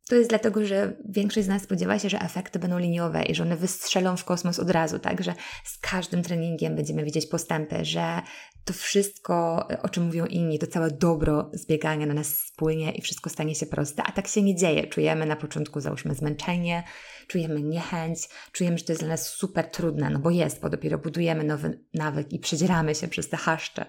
to 0.09 0.15
jest 0.15 0.31
dlatego, 0.31 0.67
że 0.67 0.97
większość 1.09 1.47
z 1.47 1.49
nas 1.49 1.63
spodziewa 1.63 1.99
się, 1.99 2.09
że 2.09 2.21
efekty 2.21 2.59
będą 2.59 2.79
liniowe 2.79 3.23
i 3.23 3.35
że 3.35 3.43
one 3.43 3.57
wystrzelą 3.57 4.17
w 4.17 4.25
kosmos 4.25 4.59
od 4.59 4.71
razu, 4.71 4.99
tak? 4.99 5.23
Że 5.23 5.35
z 5.65 5.79
każdym 5.79 6.23
treningiem 6.23 6.77
będziemy 6.77 7.05
widzieć 7.05 7.27
postępy, 7.27 7.85
że 7.85 8.23
to 8.65 8.73
wszystko, 8.73 9.67
o 9.83 9.89
czym 9.89 10.05
mówią 10.05 10.27
inni, 10.27 10.59
to 10.59 10.67
całe 10.67 10.91
dobro 10.91 11.51
zbiegania 11.53 12.07
na 12.07 12.15
nas 12.15 12.39
spłynie 12.39 12.93
i 12.93 13.03
wszystko 13.03 13.31
stanie 13.31 13.55
się 13.55 13.67
proste, 13.67 14.03
a 14.03 14.13
tak 14.13 14.29
się 14.29 14.43
nie 14.43 14.57
dzieje. 14.57 14.87
Czujemy 14.87 15.27
na 15.27 15.37
początku, 15.37 15.81
załóżmy, 15.81 16.15
zmęczenie, 16.15 16.83
czujemy 17.27 17.63
niechęć, 17.63 18.29
czujemy, 18.53 18.79
że 18.79 18.85
to 18.85 18.93
jest 18.93 19.03
dla 19.03 19.09
nas 19.09 19.29
super 19.29 19.71
trudne, 19.71 20.11
no 20.11 20.19
bo 20.19 20.31
jest, 20.31 20.61
bo 20.61 20.71
dopiero 20.71 20.99
budujemy 20.99 21.45
nowy 21.45 21.85
nawyk 21.95 22.33
i 22.33 22.39
przedzieramy 22.39 22.95
się 22.95 23.09
przez 23.09 23.29
te 23.29 23.37
haszcze 23.37 23.87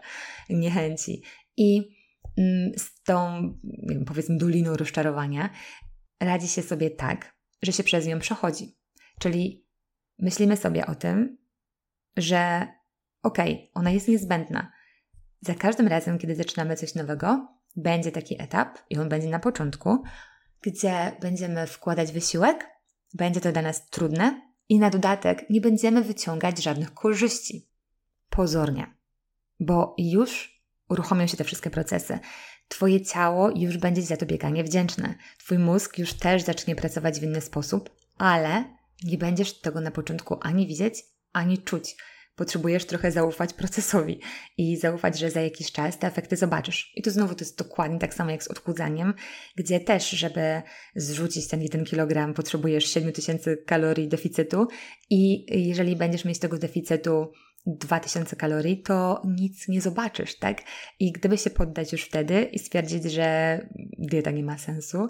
niechęci. 0.49 1.23
I 1.57 1.97
mm, 2.37 2.71
z 2.77 3.03
tą, 3.03 3.41
powiedzmy, 4.07 4.37
doliną 4.37 4.77
rozczarowania 4.77 5.49
radzi 6.19 6.47
się 6.47 6.61
sobie 6.61 6.89
tak, 6.89 7.35
że 7.61 7.71
się 7.71 7.83
przez 7.83 8.07
nią 8.07 8.19
przechodzi. 8.19 8.77
Czyli 9.19 9.65
myślimy 10.19 10.57
sobie 10.57 10.85
o 10.85 10.95
tym, 10.95 11.37
że 12.17 12.67
okej, 13.23 13.53
okay, 13.53 13.67
ona 13.73 13.91
jest 13.91 14.07
niezbędna. 14.07 14.71
Za 15.41 15.55
każdym 15.55 15.87
razem, 15.87 16.17
kiedy 16.17 16.35
zaczynamy 16.35 16.75
coś 16.75 16.95
nowego, 16.95 17.47
będzie 17.75 18.11
taki 18.11 18.41
etap 18.41 18.79
i 18.89 18.97
on 18.97 19.09
będzie 19.09 19.29
na 19.29 19.39
początku, 19.39 20.03
gdzie 20.61 21.11
będziemy 21.21 21.67
wkładać 21.67 22.11
wysiłek, 22.11 22.69
będzie 23.13 23.41
to 23.41 23.51
dla 23.51 23.61
nas 23.61 23.89
trudne 23.89 24.41
i 24.69 24.79
na 24.79 24.89
dodatek 24.89 25.49
nie 25.49 25.61
będziemy 25.61 26.01
wyciągać 26.01 26.63
żadnych 26.63 26.93
korzyści. 26.93 27.69
Pozornie, 28.29 28.95
bo 29.59 29.95
już 29.97 30.56
uruchomią 30.89 31.27
się 31.27 31.37
te 31.37 31.43
wszystkie 31.43 31.69
procesy. 31.69 32.19
Twoje 32.67 33.01
ciało 33.01 33.51
już 33.55 33.77
będzie 33.77 34.01
za 34.01 34.17
to 34.17 34.25
bieganie 34.25 34.63
wdzięczne. 34.63 35.15
Twój 35.39 35.59
mózg 35.59 35.97
już 35.97 36.13
też 36.13 36.41
zacznie 36.43 36.75
pracować 36.75 37.19
w 37.19 37.23
inny 37.23 37.41
sposób, 37.41 37.89
ale 38.17 38.63
nie 39.03 39.17
będziesz 39.17 39.59
tego 39.59 39.81
na 39.81 39.91
początku 39.91 40.37
ani 40.41 40.67
widzieć, 40.67 41.03
ani 41.33 41.57
czuć. 41.57 41.95
Potrzebujesz 42.35 42.85
trochę 42.85 43.11
zaufać 43.11 43.53
procesowi 43.53 44.21
i 44.57 44.77
zaufać, 44.77 45.19
że 45.19 45.31
za 45.31 45.41
jakiś 45.41 45.71
czas 45.71 45.99
te 45.99 46.07
efekty 46.07 46.35
zobaczysz. 46.35 46.91
I 46.95 47.01
tu 47.01 47.11
znowu 47.11 47.35
to 47.35 47.45
jest 47.45 47.57
dokładnie 47.57 47.99
tak 47.99 48.13
samo 48.13 48.31
jak 48.31 48.43
z 48.43 48.47
odchudzaniem, 48.47 49.13
gdzie 49.55 49.79
też, 49.79 50.09
żeby 50.09 50.61
zrzucić 50.95 51.47
ten 51.47 51.61
1 51.61 51.85
kg, 51.85 52.33
potrzebujesz 52.33 52.85
7000 52.85 53.57
kalorii 53.57 54.07
deficytu 54.07 54.67
i 55.09 55.45
jeżeli 55.67 55.95
będziesz 55.95 56.25
mieć 56.25 56.39
tego 56.39 56.57
deficytu 56.57 57.31
2000 57.65 58.35
kalorii, 58.35 58.81
to 58.81 59.21
nic 59.25 59.67
nie 59.67 59.81
zobaczysz, 59.81 60.39
tak? 60.39 60.61
I 60.99 61.11
gdyby 61.11 61.37
się 61.37 61.49
poddać 61.49 61.91
już 61.91 62.03
wtedy 62.03 62.43
i 62.43 62.59
stwierdzić, 62.59 63.03
że 63.03 63.59
dieta 63.97 64.31
nie 64.31 64.43
ma 64.43 64.57
sensu, 64.57 65.07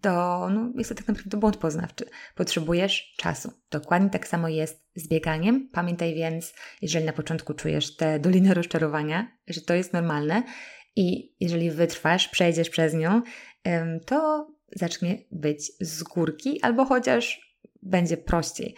to 0.00 0.10
no, 0.50 0.72
jest 0.76 0.90
to 0.90 0.96
tak 0.96 1.08
naprawdę 1.08 1.36
błąd 1.36 1.56
poznawczy. 1.56 2.04
Potrzebujesz 2.34 3.14
czasu. 3.16 3.52
Dokładnie 3.70 4.10
tak 4.10 4.28
samo 4.28 4.48
jest 4.48 4.84
z 4.94 5.08
bieganiem. 5.08 5.68
Pamiętaj 5.72 6.14
więc, 6.14 6.54
jeżeli 6.82 7.04
na 7.04 7.12
początku 7.12 7.54
czujesz 7.54 7.96
te 7.96 8.18
doliny 8.18 8.54
rozczarowania, 8.54 9.38
że 9.46 9.60
to 9.60 9.74
jest 9.74 9.92
normalne 9.92 10.42
i 10.96 11.34
jeżeli 11.40 11.70
wytrwasz, 11.70 12.28
przejdziesz 12.28 12.70
przez 12.70 12.94
nią, 12.94 13.22
to 14.06 14.48
zacznie 14.76 15.18
być 15.30 15.72
z 15.80 16.02
górki 16.02 16.62
albo 16.62 16.84
chociaż 16.84 17.48
będzie 17.82 18.16
prościej. 18.16 18.74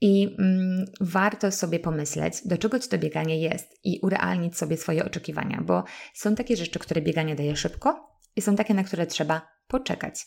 I 0.00 0.36
mm, 0.38 0.84
warto 1.00 1.52
sobie 1.52 1.80
pomyśleć, 1.80 2.34
do 2.44 2.58
czego 2.58 2.78
ci 2.78 2.88
to 2.88 2.98
bieganie 2.98 3.40
jest 3.40 3.70
i 3.84 4.00
urealnić 4.02 4.56
sobie 4.56 4.76
swoje 4.76 5.04
oczekiwania, 5.04 5.62
bo 5.62 5.84
są 6.14 6.34
takie 6.34 6.56
rzeczy, 6.56 6.78
które 6.78 7.02
bieganie 7.02 7.34
daje 7.34 7.56
szybko 7.56 8.18
i 8.36 8.42
są 8.42 8.56
takie, 8.56 8.74
na 8.74 8.84
które 8.84 9.06
trzeba 9.06 9.48
poczekać. 9.66 10.26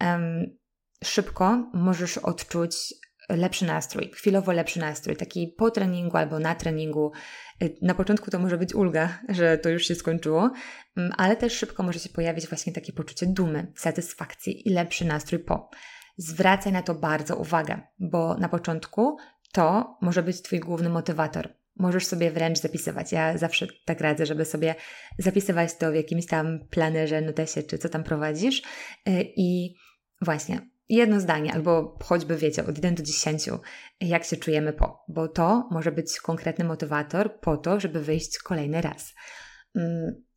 Um, 0.00 0.58
szybko 1.04 1.70
możesz 1.74 2.18
odczuć 2.18 2.94
lepszy 3.28 3.64
nastrój, 3.64 4.10
chwilowo 4.14 4.52
lepszy 4.52 4.78
nastrój, 4.78 5.16
taki 5.16 5.54
po 5.58 5.70
treningu 5.70 6.16
albo 6.16 6.38
na 6.38 6.54
treningu. 6.54 7.12
Y, 7.62 7.76
na 7.82 7.94
początku 7.94 8.30
to 8.30 8.38
może 8.38 8.58
być 8.58 8.74
ulga, 8.74 9.18
że 9.28 9.58
to 9.58 9.68
już 9.68 9.86
się 9.86 9.94
skończyło, 9.94 10.50
mm, 10.96 11.12
ale 11.16 11.36
też 11.36 11.52
szybko 11.52 11.82
może 11.82 11.98
się 11.98 12.08
pojawić 12.08 12.48
właśnie 12.48 12.72
takie 12.72 12.92
poczucie 12.92 13.26
dumy, 13.26 13.72
satysfakcji 13.76 14.68
i 14.68 14.72
lepszy 14.72 15.04
nastrój 15.04 15.38
po. 15.38 15.70
Zwracaj 16.16 16.72
na 16.72 16.82
to 16.82 16.94
bardzo 16.94 17.36
uwagę, 17.36 17.80
bo 17.98 18.34
na 18.34 18.48
początku 18.48 19.16
to 19.52 19.96
może 20.00 20.22
być 20.22 20.42
Twój 20.42 20.60
główny 20.60 20.88
motywator. 20.88 21.54
Możesz 21.76 22.06
sobie 22.06 22.30
wręcz 22.30 22.58
zapisywać. 22.58 23.12
Ja 23.12 23.38
zawsze 23.38 23.66
tak 23.84 24.00
radzę, 24.00 24.26
żeby 24.26 24.44
sobie 24.44 24.74
zapisywać 25.18 25.76
to 25.76 25.92
w 25.92 25.94
jakimś 25.94 26.26
tam 26.26 26.58
planerze, 26.70 27.20
notesie, 27.20 27.62
czy 27.62 27.78
co 27.78 27.88
tam 27.88 28.04
prowadzisz. 28.04 28.62
Y, 29.08 29.32
I 29.36 29.74
właśnie, 30.22 30.60
jedno 30.88 31.20
zdanie, 31.20 31.52
albo 31.52 31.98
choćby 32.02 32.36
wiecie, 32.36 32.66
od 32.66 32.76
1 32.76 32.94
do 32.94 33.02
10, 33.02 33.48
jak 34.00 34.24
się 34.24 34.36
czujemy 34.36 34.72
po, 34.72 35.04
bo 35.08 35.28
to 35.28 35.68
może 35.70 35.92
być 35.92 36.20
konkretny 36.20 36.64
motywator 36.64 37.40
po 37.40 37.56
to, 37.56 37.80
żeby 37.80 38.00
wyjść 38.00 38.38
kolejny 38.38 38.80
raz. 38.80 39.14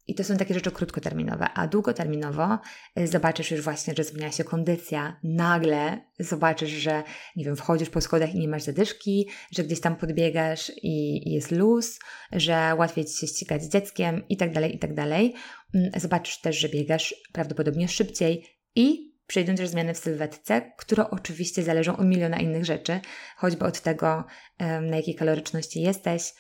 I 0.08 0.16
to 0.16 0.24
są 0.24 0.38
takie 0.38 0.54
rzeczy 0.54 0.72
krótkoterminowe, 0.72 1.50
a 1.54 1.68
długoterminowo 1.68 2.60
y, 3.00 3.08
zobaczysz 3.08 3.52
już 3.52 3.62
właśnie, 3.62 3.94
że 3.98 4.04
zmienia 4.04 4.32
się 4.32 4.44
kondycja, 4.44 5.20
nagle 5.24 6.02
zobaczysz, 6.20 6.70
że 6.70 7.04
nie 7.36 7.46
wiem, 7.46 7.56
wchodzisz 7.56 7.90
po 7.90 8.02
schodach 8.02 8.36
i 8.36 8.40
nie 8.40 8.48
masz 8.48 8.64
zadyszki, 8.64 9.30
że 9.52 9.64
gdzieś 9.64 9.82
tam 9.82 9.96
podbiegasz 9.96 10.72
i 10.84 11.22
jest 11.34 11.52
luz, 11.52 12.00
że 12.32 12.76
łatwiej 12.78 13.06
ci 13.06 13.18
się 13.18 13.28
ścigać 13.28 13.64
z 13.64 13.70
dzieckiem 13.70 14.28
i 14.30 14.38
tak 14.38 14.54
dalej, 14.54 14.76
i 14.76 14.80
tak 14.80 14.94
dalej. 14.94 15.34
Mm, 15.74 15.92
zobaczysz 15.96 16.42
też, 16.42 16.60
że 16.60 16.70
biegasz 16.70 17.16
prawdopodobnie 17.34 17.88
szybciej 17.88 18.46
i 18.76 19.08
Przyjdą 19.28 19.56
też 19.56 19.70
zmiany 19.70 19.94
w 19.94 19.98
sylwetce, 19.98 20.72
które 20.78 21.10
oczywiście 21.10 21.64
zależą 21.64 21.98
od 21.98 22.06
miliona 22.06 22.40
innych 22.40 22.66
rzeczy, 22.66 23.00
choćby 23.38 23.66
od 23.66 23.82
tego, 23.82 24.24
na 24.60 24.96
jakiej 24.96 25.16
kaloryczności 25.16 25.82
jesteś, 25.82 26.34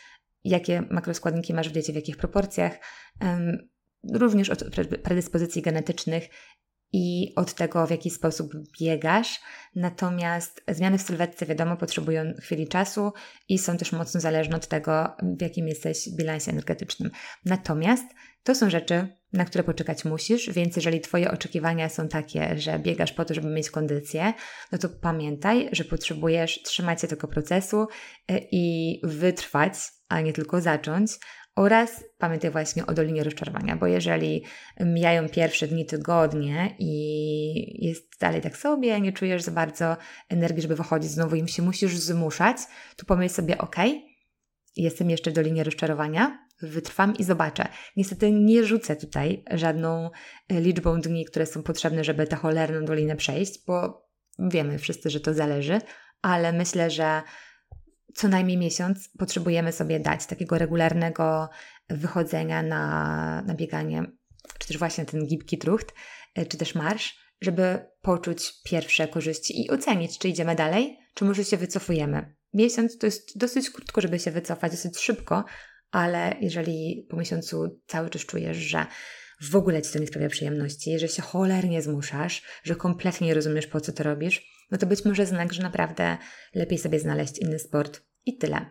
jakie 0.49 0.81
makroskładniki 0.81 1.53
masz 1.53 1.69
w 1.69 1.71
diecie, 1.71 1.93
w 1.93 1.95
jakich 1.95 2.17
proporcjach, 2.17 2.79
również 4.13 4.49
od 4.49 4.63
predyspozycji 5.03 5.61
genetycznych 5.61 6.29
i 6.93 7.33
od 7.35 7.53
tego, 7.53 7.87
w 7.87 7.91
jaki 7.91 8.09
sposób 8.09 8.53
biegasz. 8.79 9.39
Natomiast 9.75 10.63
zmiany 10.67 10.97
w 10.97 11.01
sylwetce, 11.01 11.45
wiadomo, 11.45 11.77
potrzebują 11.77 12.33
chwili 12.41 12.67
czasu 12.67 13.13
i 13.49 13.59
są 13.59 13.77
też 13.77 13.91
mocno 13.91 14.21
zależne 14.21 14.55
od 14.55 14.67
tego, 14.67 15.15
w 15.37 15.41
jakim 15.41 15.67
jesteś 15.67 16.09
bilansie 16.17 16.51
energetycznym. 16.51 17.11
Natomiast 17.45 18.05
to 18.43 18.55
są 18.55 18.69
rzeczy, 18.69 19.16
na 19.33 19.45
które 19.45 19.63
poczekać 19.63 20.05
musisz, 20.05 20.49
więc 20.49 20.75
jeżeli 20.75 21.01
Twoje 21.01 21.31
oczekiwania 21.31 21.89
są 21.89 22.07
takie, 22.07 22.59
że 22.59 22.79
biegasz 22.79 23.11
po 23.11 23.25
to, 23.25 23.33
żeby 23.33 23.49
mieć 23.49 23.69
kondycję, 23.69 24.33
no 24.71 24.77
to 24.77 24.89
pamiętaj, 24.89 25.69
że 25.71 25.83
potrzebujesz 25.83 26.61
trzymać 26.63 27.01
się 27.01 27.07
tego 27.07 27.27
procesu 27.27 27.87
y, 28.31 28.47
i 28.51 28.99
wytrwać, 29.03 29.73
a 30.09 30.21
nie 30.21 30.33
tylko 30.33 30.61
zacząć, 30.61 31.11
oraz 31.57 32.03
pamiętaj 32.17 32.51
właśnie 32.51 32.85
o 32.85 32.93
dolinie 32.93 33.23
rozczarowania, 33.23 33.75
bo 33.75 33.87
jeżeli 33.87 34.43
mijają 34.79 35.29
pierwsze 35.29 35.67
dni, 35.67 35.85
tygodnie 35.85 36.75
i 36.79 37.85
jest 37.85 38.19
dalej 38.19 38.41
tak 38.41 38.57
sobie, 38.57 39.01
nie 39.01 39.13
czujesz 39.13 39.41
za 39.41 39.51
bardzo 39.51 39.97
energii, 40.29 40.61
żeby 40.61 40.75
wychodzić 40.75 41.11
znowu 41.11 41.35
im 41.35 41.47
się 41.47 41.61
musisz 41.61 41.97
zmuszać, 41.97 42.57
to 42.95 43.05
pomyśl 43.05 43.35
sobie, 43.35 43.57
ok, 43.57 43.75
jestem 44.75 45.09
jeszcze 45.09 45.31
w 45.31 45.33
dolinie 45.33 45.63
rozczarowania, 45.63 46.46
wytrwam 46.61 47.15
i 47.15 47.23
zobaczę. 47.23 47.67
Niestety 47.95 48.31
nie 48.31 48.63
rzucę 48.63 48.95
tutaj 48.95 49.43
żadną 49.51 50.09
e, 50.49 50.61
liczbą 50.61 51.01
dni, 51.01 51.25
które 51.25 51.45
są 51.45 51.63
potrzebne, 51.63 52.03
żeby 52.03 52.27
tę 52.27 52.35
cholerną 52.35 52.85
dolinę 52.85 53.15
przejść, 53.15 53.65
bo 53.67 54.07
wiemy 54.39 54.79
wszyscy, 54.79 55.09
że 55.09 55.19
to 55.19 55.33
zależy, 55.33 55.81
ale 56.21 56.53
myślę, 56.53 56.89
że 56.89 57.21
co 58.15 58.27
najmniej 58.27 58.57
miesiąc 58.57 59.09
potrzebujemy 59.17 59.71
sobie 59.71 59.99
dać 59.99 60.25
takiego 60.25 60.57
regularnego 60.57 61.49
wychodzenia 61.89 62.63
na, 62.63 63.41
na 63.41 63.53
bieganie, 63.53 64.03
czy 64.59 64.67
też 64.67 64.77
właśnie 64.77 65.05
ten 65.05 65.27
gibki 65.27 65.57
trucht, 65.57 65.93
e, 66.35 66.45
czy 66.45 66.57
też 66.57 66.75
marsz, 66.75 67.27
żeby 67.41 67.85
poczuć 68.01 68.53
pierwsze 68.63 69.07
korzyści 69.07 69.65
i 69.65 69.69
ocenić, 69.69 70.19
czy 70.19 70.27
idziemy 70.29 70.55
dalej, 70.55 70.99
czy 71.13 71.25
może 71.25 71.45
się 71.45 71.57
wycofujemy. 71.57 72.35
Miesiąc 72.53 72.97
to 72.97 73.05
jest 73.05 73.37
dosyć 73.37 73.69
krótko, 73.69 74.01
żeby 74.01 74.19
się 74.19 74.31
wycofać, 74.31 74.71
dosyć 74.71 74.97
szybko, 74.97 75.43
ale 75.91 76.35
jeżeli 76.41 77.07
po 77.09 77.17
miesiącu 77.17 77.81
cały 77.87 78.09
czas 78.09 78.21
czujesz, 78.21 78.57
że 78.57 78.85
w 79.41 79.55
ogóle 79.55 79.81
ci 79.81 79.93
to 79.93 79.99
nie 79.99 80.07
sprawia 80.07 80.29
przyjemności, 80.29 80.99
że 80.99 81.07
się 81.07 81.21
cholernie 81.21 81.81
zmuszasz, 81.81 82.43
że 82.63 82.75
kompletnie 82.75 83.27
nie 83.27 83.33
rozumiesz 83.33 83.67
po 83.67 83.81
co 83.81 83.93
to 83.93 84.03
robisz, 84.03 84.51
no 84.71 84.77
to 84.77 84.85
być 84.85 85.05
może 85.05 85.25
znak, 85.25 85.53
że 85.53 85.63
naprawdę 85.63 86.17
lepiej 86.55 86.77
sobie 86.77 86.99
znaleźć 86.99 87.37
inny 87.37 87.59
sport 87.59 88.01
i 88.25 88.37
tyle. 88.37 88.65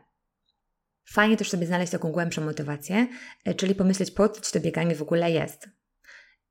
Fajnie 1.05 1.37
też 1.37 1.51
sobie 1.51 1.67
znaleźć 1.67 1.93
taką 1.93 2.13
głębszą 2.13 2.45
motywację, 2.45 3.07
e, 3.45 3.55
czyli 3.55 3.75
pomyśleć, 3.75 4.11
po 4.11 4.29
co 4.29 4.41
ci 4.41 4.53
to 4.53 4.61
bieganie 4.61 4.95
w 4.95 5.03
ogóle 5.03 5.31
jest 5.31 5.69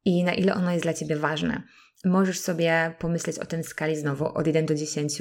i 0.06 0.24
na 0.24 0.34
ile 0.34 0.54
ono 0.54 0.72
jest 0.72 0.84
dla 0.84 0.94
ciebie 0.94 1.16
ważne. 1.16 1.64
Możesz 2.06 2.40
sobie 2.40 2.96
pomyśleć 3.00 3.40
o 3.40 3.46
tym 3.46 3.64
w 3.64 3.68
skali 3.68 3.96
znowu 3.98 4.26
od 4.26 4.48
1 4.48 4.66
do 4.66 4.76
10 4.76 5.20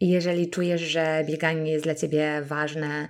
i 0.00 0.08
jeżeli 0.08 0.50
czujesz, 0.50 0.80
że 0.80 1.24
bieganie 1.28 1.72
jest 1.72 1.84
dla 1.84 1.94
ciebie 1.94 2.42
ważne, 2.44 3.08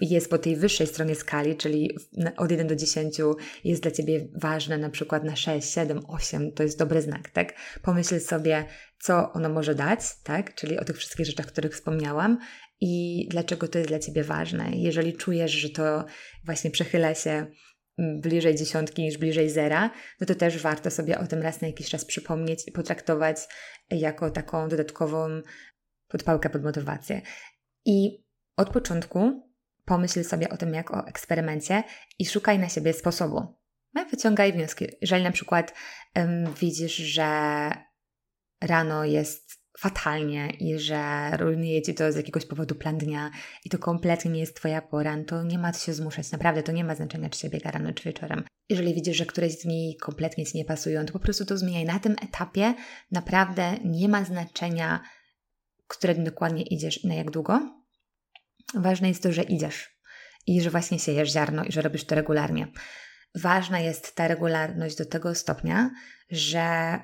jest 0.00 0.30
po 0.30 0.38
tej 0.38 0.56
wyższej 0.56 0.86
stronie 0.86 1.14
skali, 1.14 1.56
czyli 1.56 1.96
od 2.36 2.50
1 2.50 2.66
do 2.66 2.76
10 2.76 3.16
jest 3.64 3.82
dla 3.82 3.90
Ciebie 3.90 4.28
ważne 4.34 4.78
na 4.78 4.90
przykład 4.90 5.24
na 5.24 5.36
6, 5.36 5.72
7, 5.72 6.00
8, 6.08 6.52
to 6.52 6.62
jest 6.62 6.78
dobry 6.78 7.02
znak, 7.02 7.30
tak? 7.30 7.54
Pomyśl 7.82 8.20
sobie, 8.20 8.64
co 9.00 9.32
ono 9.32 9.48
może 9.48 9.74
dać, 9.74 10.00
tak? 10.22 10.54
Czyli 10.54 10.78
o 10.78 10.84
tych 10.84 10.96
wszystkich 10.96 11.26
rzeczach, 11.26 11.46
o 11.46 11.48
których 11.48 11.74
wspomniałam 11.74 12.38
i 12.80 13.26
dlaczego 13.30 13.68
to 13.68 13.78
jest 13.78 13.90
dla 13.90 13.98
Ciebie 13.98 14.24
ważne. 14.24 14.70
Jeżeli 14.72 15.12
czujesz, 15.12 15.52
że 15.52 15.70
to 15.70 16.04
właśnie 16.44 16.70
przechyla 16.70 17.14
się 17.14 17.46
mm, 17.98 18.20
bliżej 18.20 18.54
dziesiątki 18.54 19.02
niż 19.02 19.18
bliżej 19.18 19.50
zera, 19.50 19.90
no 20.20 20.26
to 20.26 20.34
też 20.34 20.58
warto 20.58 20.90
sobie 20.90 21.18
o 21.18 21.26
tym 21.26 21.42
raz 21.42 21.60
na 21.60 21.66
jakiś 21.66 21.88
czas 21.88 22.04
przypomnieć 22.04 22.68
i 22.68 22.72
potraktować 22.72 23.36
jako 23.90 24.30
taką 24.30 24.68
dodatkową 24.68 25.42
podpałkę 26.08 26.50
pod 26.50 26.62
motywację. 26.62 27.22
I 27.84 28.24
od 28.56 28.70
początku 28.70 29.53
Pomyśl 29.84 30.24
sobie 30.24 30.48
o 30.48 30.56
tym 30.56 30.74
jak 30.74 30.90
o 30.90 31.06
eksperymencie 31.06 31.82
i 32.18 32.26
szukaj 32.26 32.58
na 32.58 32.68
siebie 32.68 32.92
sposobu. 32.92 33.56
No 33.94 34.04
wyciągaj 34.10 34.52
wnioski. 34.52 34.86
Jeżeli 35.00 35.24
na 35.24 35.32
przykład 35.32 35.74
widzisz, 36.60 36.96
że 36.96 37.70
rano 38.60 39.04
jest 39.04 39.64
fatalnie 39.78 40.50
i 40.50 40.78
że 40.78 41.30
rujnuje 41.36 41.82
Ci 41.82 41.94
to 41.94 42.12
z 42.12 42.16
jakiegoś 42.16 42.46
powodu 42.46 42.74
plan 42.74 42.98
dnia 42.98 43.30
i 43.64 43.70
to 43.70 43.78
kompletnie 43.78 44.30
nie 44.30 44.40
jest 44.40 44.56
Twoja 44.56 44.82
pora, 44.82 45.24
to 45.24 45.42
nie 45.42 45.58
ma 45.58 45.72
co 45.72 45.86
się 45.86 45.94
zmuszać. 45.94 46.32
Naprawdę 46.32 46.62
to 46.62 46.72
nie 46.72 46.84
ma 46.84 46.94
znaczenia, 46.94 47.30
czy 47.30 47.38
się 47.38 47.48
biega 47.48 47.70
rano, 47.70 47.92
czy 47.92 48.04
wieczorem. 48.04 48.44
Jeżeli 48.68 48.94
widzisz, 48.94 49.16
że 49.16 49.26
któreś 49.26 49.56
dni 49.56 49.96
kompletnie 50.00 50.46
Ci 50.46 50.58
nie 50.58 50.64
pasują, 50.64 51.06
to 51.06 51.12
po 51.12 51.18
prostu 51.18 51.44
to 51.44 51.58
zmieniaj. 51.58 51.84
Na 51.84 51.98
tym 51.98 52.16
etapie 52.22 52.74
naprawdę 53.10 53.74
nie 53.84 54.08
ma 54.08 54.24
znaczenia, 54.24 55.00
które 55.86 56.14
dokładnie 56.14 56.62
idziesz 56.62 57.04
i 57.04 57.08
na 57.08 57.14
jak 57.14 57.30
długo, 57.30 57.83
Ważne 58.74 59.08
jest 59.08 59.22
to, 59.22 59.32
że 59.32 59.42
idziesz 59.42 59.98
i 60.46 60.62
że 60.62 60.70
właśnie 60.70 60.98
siejesz 60.98 61.32
ziarno 61.32 61.64
i 61.64 61.72
że 61.72 61.82
robisz 61.82 62.04
to 62.04 62.14
regularnie. 62.14 62.68
Ważna 63.34 63.80
jest 63.80 64.14
ta 64.14 64.28
regularność 64.28 64.96
do 64.96 65.06
tego 65.06 65.34
stopnia, 65.34 65.90
że 66.30 66.98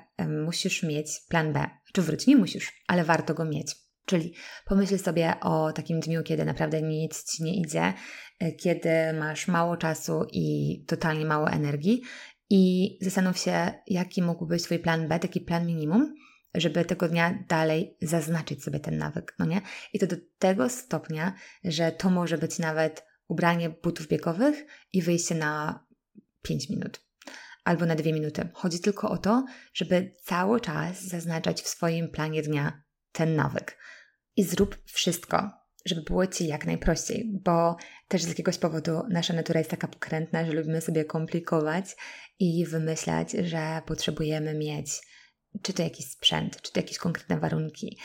musisz 0.45 0.83
mieć 0.83 1.07
plan 1.29 1.53
B. 1.53 1.69
Czy 1.93 2.01
wróć, 2.01 2.27
nie 2.27 2.35
musisz, 2.35 2.71
ale 2.87 3.03
warto 3.03 3.33
go 3.33 3.45
mieć. 3.45 3.75
Czyli 4.05 4.33
pomyśl 4.65 4.97
sobie 4.97 5.33
o 5.41 5.73
takim 5.73 5.99
dniu, 5.99 6.23
kiedy 6.23 6.45
naprawdę 6.45 6.81
nic 6.81 7.23
ci 7.23 7.43
nie 7.43 7.55
idzie, 7.55 7.93
e, 8.39 8.51
kiedy 8.51 8.89
masz 9.19 9.47
mało 9.47 9.77
czasu 9.77 10.25
i 10.31 10.77
totalnie 10.87 11.25
mało 11.25 11.49
energii, 11.49 12.01
i 12.53 12.97
zastanów 13.01 13.37
się, 13.37 13.73
jaki 13.87 14.21
mógłby 14.21 14.55
być 14.55 14.63
Twój 14.63 14.79
plan 14.79 15.07
B, 15.07 15.19
taki 15.19 15.41
plan 15.41 15.65
minimum, 15.65 16.13
żeby 16.55 16.85
tego 16.85 17.07
dnia 17.07 17.43
dalej 17.47 17.97
zaznaczyć 18.01 18.63
sobie 18.63 18.79
ten 18.79 18.97
nawyk, 18.97 19.35
no 19.39 19.45
nie? 19.45 19.61
I 19.93 19.99
to 19.99 20.07
do 20.07 20.15
tego 20.39 20.69
stopnia, 20.69 21.33
że 21.63 21.91
to 21.91 22.09
może 22.09 22.37
być 22.37 22.59
nawet 22.59 23.05
ubranie 23.27 23.69
butów 23.69 24.07
biegowych 24.07 24.65
i 24.93 25.01
wyjście 25.01 25.35
na 25.35 25.85
5 26.41 26.69
minut 26.69 27.11
albo 27.63 27.85
na 27.85 27.95
2 27.95 28.05
minuty. 28.05 28.49
Chodzi 28.53 28.79
tylko 28.79 29.09
o 29.09 29.17
to, 29.17 29.45
żeby 29.73 30.13
cały 30.23 30.61
czas 30.61 31.03
zaznaczać 31.03 31.61
w 31.61 31.67
swoim 31.67 32.09
planie 32.09 32.41
dnia 32.41 32.83
ten 33.11 33.35
nawyk. 33.35 33.77
I 34.35 34.43
zrób 34.43 34.77
wszystko, 34.85 35.51
żeby 35.85 36.01
było 36.01 36.27
Ci 36.27 36.47
jak 36.47 36.65
najprościej, 36.65 37.31
bo 37.43 37.75
też 38.07 38.23
z 38.23 38.27
jakiegoś 38.27 38.57
powodu 38.57 39.01
nasza 39.09 39.33
natura 39.33 39.59
jest 39.59 39.71
taka 39.71 39.87
pokrętna, 39.87 40.45
że 40.45 40.51
lubimy 40.51 40.81
sobie 40.81 41.05
komplikować 41.05 41.95
i 42.39 42.65
wymyślać, 42.65 43.31
że 43.31 43.81
potrzebujemy 43.85 44.53
mieć 44.53 45.01
czy 45.61 45.73
to 45.73 45.83
jakiś 45.83 46.05
sprzęt, 46.05 46.61
czy 46.61 46.71
to 46.71 46.79
jakieś 46.79 46.97
konkretne 46.97 47.39
warunki. 47.39 47.99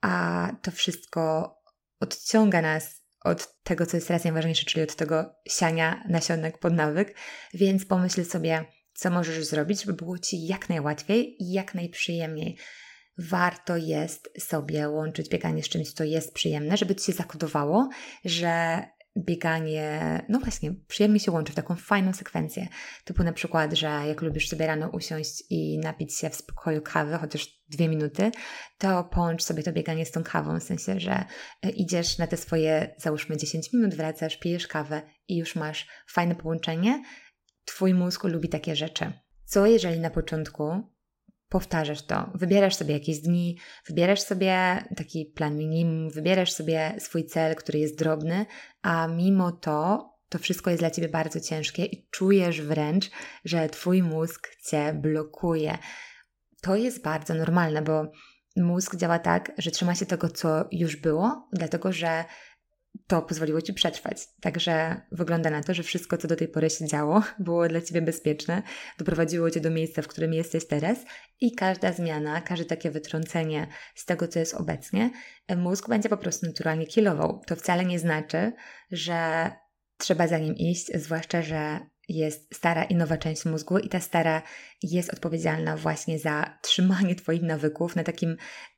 A 0.00 0.48
to 0.62 0.70
wszystko 0.70 1.54
odciąga 2.00 2.62
nas 2.62 3.02
od 3.24 3.62
tego, 3.62 3.86
co 3.86 3.96
jest 3.96 4.06
teraz 4.06 4.24
najważniejsze, 4.24 4.64
czyli 4.64 4.82
od 4.82 4.96
tego 4.96 5.34
siania 5.48 6.04
nasionek 6.08 6.58
pod 6.58 6.72
nawyk, 6.72 7.16
więc 7.54 7.86
pomyśl 7.86 8.24
sobie, 8.24 8.64
co 8.94 9.10
możesz 9.10 9.44
zrobić, 9.44 9.80
żeby 9.80 9.92
było 9.92 10.18
Ci 10.18 10.46
jak 10.46 10.68
najłatwiej 10.68 11.42
i 11.42 11.52
jak 11.52 11.74
najprzyjemniej. 11.74 12.58
Warto 13.18 13.76
jest 13.76 14.28
sobie 14.38 14.88
łączyć 14.88 15.28
bieganie 15.28 15.62
z 15.62 15.68
czymś, 15.68 15.92
co 15.92 16.04
jest 16.04 16.34
przyjemne, 16.34 16.76
żeby 16.76 16.96
Ci 16.96 17.04
się 17.04 17.12
zakodowało, 17.12 17.88
że 18.24 18.82
bieganie, 19.24 20.20
no 20.28 20.38
właśnie, 20.38 20.74
przyjemnie 20.88 21.20
się 21.20 21.32
łączy 21.32 21.52
w 21.52 21.56
taką 21.56 21.76
fajną 21.76 22.12
sekwencję. 22.12 22.68
Typu 23.04 23.24
na 23.24 23.32
przykład, 23.32 23.72
że 23.72 23.86
jak 23.86 24.22
lubisz 24.22 24.48
sobie 24.48 24.66
rano 24.66 24.88
usiąść 24.88 25.42
i 25.50 25.78
napić 25.78 26.16
się 26.16 26.30
w 26.30 26.34
spokoju 26.34 26.82
kawy, 26.82 27.18
chociaż 27.18 27.62
dwie 27.68 27.88
minuty, 27.88 28.30
to 28.78 29.04
połącz 29.04 29.42
sobie 29.42 29.62
to 29.62 29.72
bieganie 29.72 30.06
z 30.06 30.10
tą 30.10 30.22
kawą, 30.22 30.60
w 30.60 30.62
sensie, 30.62 31.00
że 31.00 31.24
e, 31.62 31.70
idziesz 31.70 32.18
na 32.18 32.26
te 32.26 32.36
swoje, 32.36 32.94
załóżmy 32.98 33.36
10 33.36 33.72
minut, 33.72 33.94
wracasz, 33.94 34.38
pijesz 34.38 34.66
kawę 34.66 35.02
i 35.28 35.36
już 35.36 35.56
masz 35.56 35.88
fajne 36.08 36.34
połączenie. 36.34 37.02
Twój 37.64 37.94
mózg 37.94 38.24
lubi 38.24 38.48
takie 38.48 38.76
rzeczy. 38.76 39.12
Co 39.44 39.66
jeżeli 39.66 40.00
na 40.00 40.10
początku 40.10 40.82
powtarzasz 41.48 42.02
to. 42.02 42.30
Wybierasz 42.34 42.74
sobie 42.74 42.94
jakieś 42.94 43.20
dni, 43.20 43.58
wybierasz 43.88 44.20
sobie 44.20 44.84
taki 44.96 45.26
plan 45.26 45.56
minimum, 45.56 46.10
wybierasz 46.10 46.52
sobie 46.52 46.94
swój 46.98 47.24
cel, 47.24 47.56
który 47.56 47.78
jest 47.78 47.98
drobny, 47.98 48.46
a 48.82 49.08
mimo 49.08 49.52
to 49.52 50.08
to 50.28 50.38
wszystko 50.38 50.70
jest 50.70 50.82
dla 50.82 50.90
ciebie 50.90 51.08
bardzo 51.08 51.40
ciężkie 51.40 51.84
i 51.84 52.08
czujesz 52.10 52.62
wręcz, 52.62 53.10
że 53.44 53.68
twój 53.68 54.02
mózg 54.02 54.48
cię 54.68 54.92
blokuje. 54.92 55.78
To 56.62 56.76
jest 56.76 57.02
bardzo 57.02 57.34
normalne, 57.34 57.82
bo 57.82 58.12
mózg 58.56 58.96
działa 58.96 59.18
tak, 59.18 59.52
że 59.58 59.70
trzyma 59.70 59.94
się 59.94 60.06
tego, 60.06 60.28
co 60.28 60.68
już 60.72 60.96
było, 60.96 61.48
dlatego 61.52 61.92
że 61.92 62.24
to 63.06 63.22
pozwoliło 63.22 63.62
Ci 63.62 63.74
przetrwać. 63.74 64.16
Także 64.40 65.00
wygląda 65.12 65.50
na 65.50 65.62
to, 65.62 65.74
że 65.74 65.82
wszystko, 65.82 66.16
co 66.16 66.28
do 66.28 66.36
tej 66.36 66.48
pory 66.48 66.70
się 66.70 66.86
działo, 66.86 67.22
było 67.38 67.68
dla 67.68 67.80
Ciebie 67.80 68.02
bezpieczne, 68.02 68.62
doprowadziło 68.98 69.50
Cię 69.50 69.60
do 69.60 69.70
miejsca, 69.70 70.02
w 70.02 70.08
którym 70.08 70.34
jesteś 70.34 70.66
teraz 70.66 70.98
i 71.40 71.54
każda 71.54 71.92
zmiana, 71.92 72.40
każde 72.40 72.64
takie 72.64 72.90
wytrącenie 72.90 73.66
z 73.94 74.04
tego, 74.04 74.28
co 74.28 74.38
jest 74.38 74.54
obecnie, 74.54 75.10
mózg 75.56 75.88
będzie 75.88 76.08
po 76.08 76.16
prostu 76.16 76.46
naturalnie 76.46 76.86
kilował. 76.86 77.42
To 77.46 77.56
wcale 77.56 77.84
nie 77.84 77.98
znaczy, 77.98 78.52
że 78.90 79.50
trzeba 79.98 80.26
za 80.26 80.38
nim 80.38 80.54
iść, 80.54 80.90
zwłaszcza, 80.94 81.42
że 81.42 81.80
jest 82.08 82.54
stara 82.54 82.84
i 82.84 82.94
nowa 82.94 83.16
część 83.16 83.44
mózgu 83.44 83.78
i 83.78 83.88
ta 83.88 84.00
stara 84.00 84.42
jest 84.82 85.14
odpowiedzialna 85.14 85.76
właśnie 85.76 86.18
za 86.18 86.58
trzymanie 86.62 87.14
Twoich 87.20 87.42
nawyków 87.42 87.96
na 87.96 88.04
takim 88.04 88.36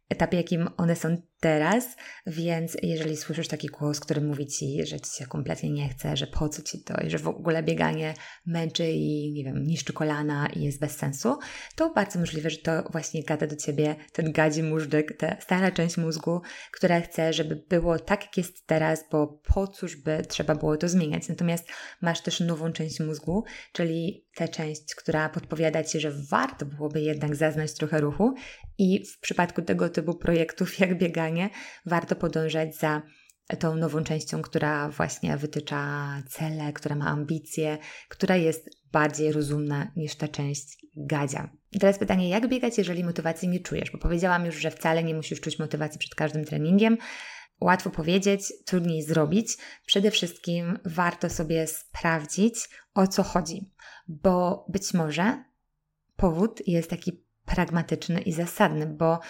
etapie, 0.08 0.36
jakim 0.36 0.68
one 0.76 0.96
są 0.96 1.16
teraz, 1.40 1.96
więc 2.26 2.76
jeżeli 2.82 3.16
słyszysz 3.16 3.48
taki 3.48 3.68
głos, 3.68 4.00
który 4.00 4.20
mówi 4.20 4.46
ci, 4.46 4.86
że 4.86 5.00
ci 5.00 5.16
się 5.16 5.26
kompletnie 5.26 5.70
nie 5.70 5.88
chce, 5.88 6.16
że 6.16 6.26
po 6.26 6.48
co 6.48 6.62
ci 6.62 6.84
to 6.84 7.00
i 7.00 7.10
że 7.10 7.18
w 7.18 7.28
ogóle 7.28 7.62
bieganie 7.62 8.14
męczy 8.46 8.90
i 8.90 9.32
nie 9.32 9.44
wiem, 9.44 9.66
niszczy 9.66 9.92
kolana 9.92 10.48
i 10.56 10.62
jest 10.62 10.80
bez 10.80 10.96
sensu, 10.96 11.38
to 11.76 11.92
bardzo 11.92 12.18
możliwe, 12.18 12.50
że 12.50 12.56
to 12.56 12.82
właśnie 12.92 13.24
gada 13.24 13.46
do 13.46 13.56
ciebie 13.56 13.96
ten 14.12 14.32
gadzi 14.32 14.62
móżdżek, 14.62 15.16
ta 15.18 15.40
stara 15.40 15.70
część 15.70 15.96
mózgu, 15.96 16.40
która 16.72 17.00
chce, 17.00 17.32
żeby 17.32 17.64
było 17.68 17.98
tak, 17.98 18.22
jak 18.22 18.36
jest 18.36 18.66
teraz, 18.66 19.04
bo 19.12 19.40
po 19.54 19.68
cóż 19.68 19.96
by 19.96 20.22
trzeba 20.28 20.54
było 20.54 20.76
to 20.76 20.88
zmieniać. 20.88 21.28
Natomiast 21.28 21.68
masz 22.02 22.20
też 22.20 22.40
nową 22.40 22.72
część 22.72 23.00
mózgu, 23.00 23.44
czyli 23.72 24.26
tę 24.34 24.48
część, 24.48 24.94
która 24.94 25.28
podpowiada 25.28 25.84
ci, 25.84 26.00
że 26.00 26.12
warto 26.30 26.66
byłoby 26.66 27.00
jednak 27.00 27.36
zaznać 27.36 27.74
trochę 27.74 28.00
ruchu 28.00 28.34
i 28.78 29.06
w 29.06 29.20
przypadku 29.20 29.62
tego 29.62 29.88
typu 29.88 30.14
projektów 30.14 30.78
jak 30.78 30.98
bieganie, 30.98 31.29
warto 31.86 32.16
podążać 32.16 32.76
za 32.76 33.02
tą 33.58 33.76
nową 33.76 34.04
częścią, 34.04 34.42
która 34.42 34.88
właśnie 34.88 35.36
wytycza 35.36 36.08
cele, 36.28 36.72
która 36.72 36.96
ma 36.96 37.06
ambicje, 37.06 37.78
która 38.08 38.36
jest 38.36 38.70
bardziej 38.92 39.32
rozumna 39.32 39.92
niż 39.96 40.14
ta 40.14 40.28
część 40.28 40.86
gadzia. 40.96 41.50
Teraz 41.80 41.98
pytanie, 41.98 42.28
jak 42.28 42.48
biegać, 42.48 42.78
jeżeli 42.78 43.04
motywacji 43.04 43.48
nie 43.48 43.60
czujesz? 43.60 43.90
Bo 43.90 43.98
powiedziałam 43.98 44.46
już, 44.46 44.56
że 44.56 44.70
wcale 44.70 45.04
nie 45.04 45.14
musisz 45.14 45.40
czuć 45.40 45.58
motywacji 45.58 45.98
przed 45.98 46.14
każdym 46.14 46.44
treningiem. 46.44 46.98
Łatwo 47.60 47.90
powiedzieć, 47.90 48.52
trudniej 48.66 49.02
zrobić. 49.02 49.56
Przede 49.86 50.10
wszystkim 50.10 50.78
warto 50.84 51.30
sobie 51.30 51.66
sprawdzić, 51.66 52.68
o 52.94 53.06
co 53.06 53.22
chodzi, 53.22 53.70
bo 54.08 54.66
być 54.68 54.94
może 54.94 55.44
powód 56.16 56.62
jest 56.66 56.90
taki 56.90 57.24
pragmatyczny 57.44 58.20
i 58.20 58.32
zasadny, 58.32 58.86
bo 58.86 59.20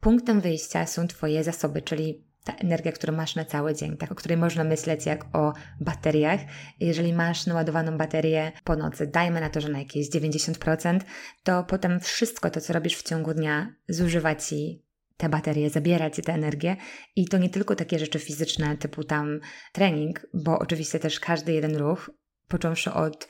punktem 0.00 0.40
wyjścia 0.40 0.86
są 0.86 1.08
Twoje 1.08 1.44
zasoby, 1.44 1.82
czyli 1.82 2.26
ta 2.46 2.52
energia, 2.52 2.92
którą 2.92 3.16
masz 3.16 3.34
na 3.34 3.44
cały 3.44 3.74
dzień, 3.74 3.96
tak, 3.96 4.12
o 4.12 4.14
której 4.14 4.38
można 4.38 4.64
myśleć 4.64 5.06
jak 5.06 5.36
o 5.36 5.52
bateriach. 5.80 6.40
Jeżeli 6.80 7.12
masz 7.12 7.46
naładowaną 7.46 7.98
baterię 7.98 8.52
po 8.64 8.76
nocy, 8.76 9.06
dajmy 9.06 9.40
na 9.40 9.50
to, 9.50 9.60
że 9.60 9.68
na 9.68 9.78
jakieś 9.78 10.10
90%, 10.10 11.00
to 11.42 11.64
potem 11.64 12.00
wszystko 12.00 12.50
to, 12.50 12.60
co 12.60 12.72
robisz 12.72 12.96
w 12.96 13.02
ciągu 13.02 13.34
dnia, 13.34 13.74
zużywa 13.88 14.34
Ci 14.34 14.82
te 15.16 15.28
baterie, 15.28 15.70
zabiera 15.70 16.10
Ci 16.10 16.22
tę 16.22 16.32
energię 16.32 16.76
i 17.16 17.28
to 17.28 17.38
nie 17.38 17.50
tylko 17.50 17.76
takie 17.76 17.98
rzeczy 17.98 18.18
fizyczne 18.18 18.76
typu 18.76 19.04
tam 19.04 19.40
trening, 19.72 20.26
bo 20.34 20.58
oczywiście 20.58 20.98
też 20.98 21.20
każdy 21.20 21.52
jeden 21.52 21.76
ruch, 21.76 22.10
począwszy 22.48 22.92
od 22.92 23.28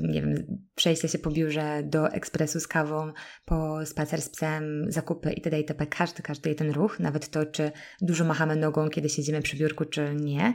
nie 0.00 0.22
wiem, 0.22 0.58
przejście 0.74 1.08
się 1.08 1.18
po 1.18 1.30
biurze 1.30 1.82
do 1.84 2.08
ekspresu 2.08 2.60
z 2.60 2.68
kawą, 2.68 3.12
po 3.44 3.86
spacer 3.86 4.22
z 4.22 4.28
psem, 4.28 4.84
zakupy 4.88 5.32
itd. 5.32 5.58
itp. 5.58 5.86
Każdy, 5.86 6.22
każdy 6.22 6.48
jeden 6.48 6.70
ruch, 6.70 7.00
nawet 7.00 7.30
to, 7.30 7.46
czy 7.46 7.72
dużo 8.00 8.24
machamy 8.24 8.56
nogą, 8.56 8.88
kiedy 8.90 9.08
siedzimy 9.08 9.42
przy 9.42 9.56
biurku, 9.56 9.84
czy 9.84 10.14
nie, 10.14 10.54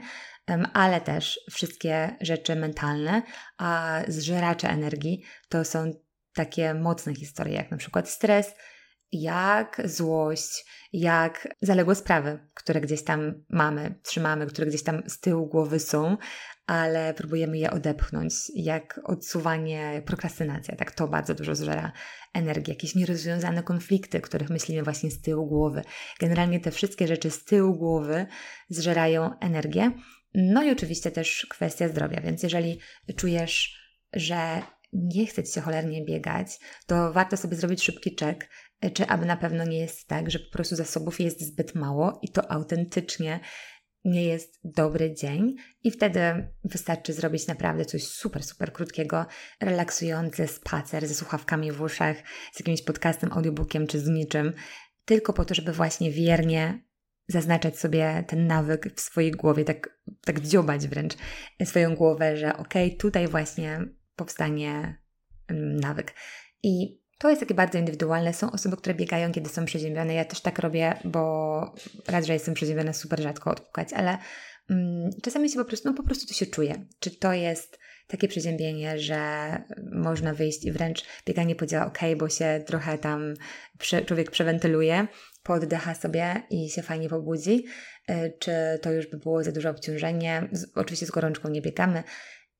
ale 0.73 1.01
też 1.01 1.39
wszystkie 1.51 2.15
rzeczy 2.21 2.55
mentalne, 2.55 3.21
a 3.57 4.01
zżeracze 4.07 4.69
energii 4.69 5.23
to 5.49 5.65
są 5.65 5.91
takie 6.33 6.73
mocne 6.73 7.15
historie, 7.15 7.53
jak 7.53 7.71
na 7.71 7.77
przykład 7.77 8.09
stres, 8.09 8.55
jak 9.11 9.81
złość, 9.85 10.65
jak 10.93 11.47
zaległe 11.61 11.95
sprawy, 11.95 12.39
które 12.53 12.81
gdzieś 12.81 13.03
tam 13.03 13.43
mamy, 13.49 13.99
trzymamy, 14.03 14.45
które 14.47 14.67
gdzieś 14.67 14.83
tam 14.83 15.03
z 15.07 15.19
tyłu 15.19 15.47
głowy 15.47 15.79
są, 15.79 16.17
ale 16.67 17.13
próbujemy 17.13 17.57
je 17.57 17.71
odepchnąć, 17.71 18.33
jak 18.55 18.99
odsuwanie, 19.03 20.01
prokrastynacja, 20.05 20.75
tak 20.75 20.91
to 20.91 21.07
bardzo 21.07 21.35
dużo 21.35 21.55
zżera 21.55 21.91
energii, 22.33 22.71
jakieś 22.71 22.95
nierozwiązane 22.95 23.63
konflikty, 23.63 24.21
których 24.21 24.49
myślimy 24.49 24.83
właśnie 24.83 25.11
z 25.11 25.21
tyłu 25.21 25.47
głowy. 25.47 25.81
Generalnie 26.19 26.59
te 26.59 26.71
wszystkie 26.71 27.07
rzeczy 27.07 27.31
z 27.31 27.45
tyłu 27.45 27.75
głowy 27.75 28.25
zżerają 28.69 29.39
energię. 29.39 29.91
No 30.35 30.63
i 30.63 30.71
oczywiście 30.71 31.11
też 31.11 31.47
kwestia 31.49 31.87
zdrowia, 31.87 32.21
więc 32.21 32.43
jeżeli 32.43 32.79
czujesz, 33.15 33.83
że 34.13 34.61
nie 34.93 35.25
chce 35.25 35.43
Ci 35.43 35.53
się 35.53 35.61
cholernie 35.61 36.05
biegać, 36.05 36.59
to 36.87 37.13
warto 37.13 37.37
sobie 37.37 37.55
zrobić 37.55 37.83
szybki 37.83 38.15
czek, 38.15 38.49
czy 38.93 39.07
aby 39.07 39.25
na 39.25 39.37
pewno 39.37 39.65
nie 39.65 39.79
jest 39.79 40.07
tak, 40.07 40.31
że 40.31 40.39
po 40.39 40.51
prostu 40.51 40.75
zasobów 40.75 41.19
jest 41.19 41.41
zbyt 41.41 41.75
mało 41.75 42.19
i 42.21 42.29
to 42.29 42.51
autentycznie 42.51 43.39
nie 44.05 44.25
jest 44.25 44.59
dobry 44.63 45.13
dzień 45.13 45.55
i 45.83 45.91
wtedy 45.91 46.19
wystarczy 46.63 47.13
zrobić 47.13 47.47
naprawdę 47.47 47.85
coś 47.85 48.03
super, 48.03 48.43
super 48.43 48.73
krótkiego, 48.73 49.25
relaksujący 49.61 50.47
spacer 50.47 51.07
ze 51.07 51.13
słuchawkami 51.15 51.71
w 51.71 51.81
uszach, 51.81 52.17
z 52.53 52.59
jakimś 52.59 52.81
podcastem, 52.81 53.33
audiobookiem 53.33 53.87
czy 53.87 53.99
z 53.99 54.07
niczym, 54.07 54.53
tylko 55.05 55.33
po 55.33 55.45
to, 55.45 55.55
żeby 55.55 55.73
właśnie 55.73 56.11
wiernie 56.11 56.83
zaznaczać 57.27 57.79
sobie 57.79 58.23
ten 58.27 58.47
nawyk 58.47 58.93
w 58.95 59.01
swojej 59.01 59.31
głowie, 59.31 59.63
tak, 59.63 59.99
tak 60.25 60.39
dziobać 60.39 60.87
wręcz 60.87 61.13
swoją 61.63 61.95
głowę, 61.95 62.37
że 62.37 62.57
okej, 62.57 62.87
okay, 62.87 62.97
tutaj 62.97 63.27
właśnie 63.27 63.81
powstanie 64.15 65.01
mm, 65.47 65.79
nawyk. 65.79 66.13
I 66.63 67.02
to 67.23 67.29
jest 67.29 67.39
takie 67.39 67.53
bardzo 67.53 67.77
indywidualne. 67.77 68.33
Są 68.33 68.51
osoby, 68.51 68.77
które 68.77 68.95
biegają, 68.95 69.31
kiedy 69.31 69.49
są 69.49 69.65
przeziębione. 69.65 70.13
Ja 70.13 70.25
też 70.25 70.41
tak 70.41 70.59
robię, 70.59 70.93
bo 71.03 71.75
raz, 72.07 72.25
że 72.25 72.33
jestem 72.33 72.53
przeziębiona, 72.53 72.93
super 72.93 73.21
rzadko 73.21 73.51
odpukać, 73.51 73.93
ale 73.93 74.17
mm, 74.69 75.09
czasami 75.21 75.49
się 75.49 75.59
po 75.59 75.65
prostu, 75.65 75.89
no 75.89 75.95
po 75.95 76.03
prostu 76.03 76.27
to 76.27 76.33
się 76.33 76.45
czuje. 76.45 76.85
Czy 76.99 77.11
to 77.11 77.33
jest 77.33 77.79
takie 78.07 78.27
przeziębienie, 78.27 78.99
że 78.99 79.21
można 79.91 80.33
wyjść 80.33 80.65
i 80.65 80.71
wręcz 80.71 81.05
bieganie 81.25 81.55
podziała 81.55 81.85
ok, 81.85 81.99
bo 82.17 82.29
się 82.29 82.63
trochę 82.65 82.97
tam 82.97 83.33
prze, 83.77 84.01
człowiek 84.01 84.31
przewentyluje, 84.31 85.07
poddecha 85.43 85.95
sobie 85.95 86.43
i 86.49 86.69
się 86.69 86.81
fajnie 86.81 87.09
pobudzi. 87.09 87.65
czy 88.39 88.51
to 88.81 88.91
już 88.91 89.07
by 89.07 89.17
było 89.17 89.43
za 89.43 89.51
duże 89.51 89.69
obciążenie. 89.69 90.49
Oczywiście 90.75 91.05
z 91.05 91.11
gorączką 91.11 91.49
nie 91.49 91.61
biegamy 91.61 92.03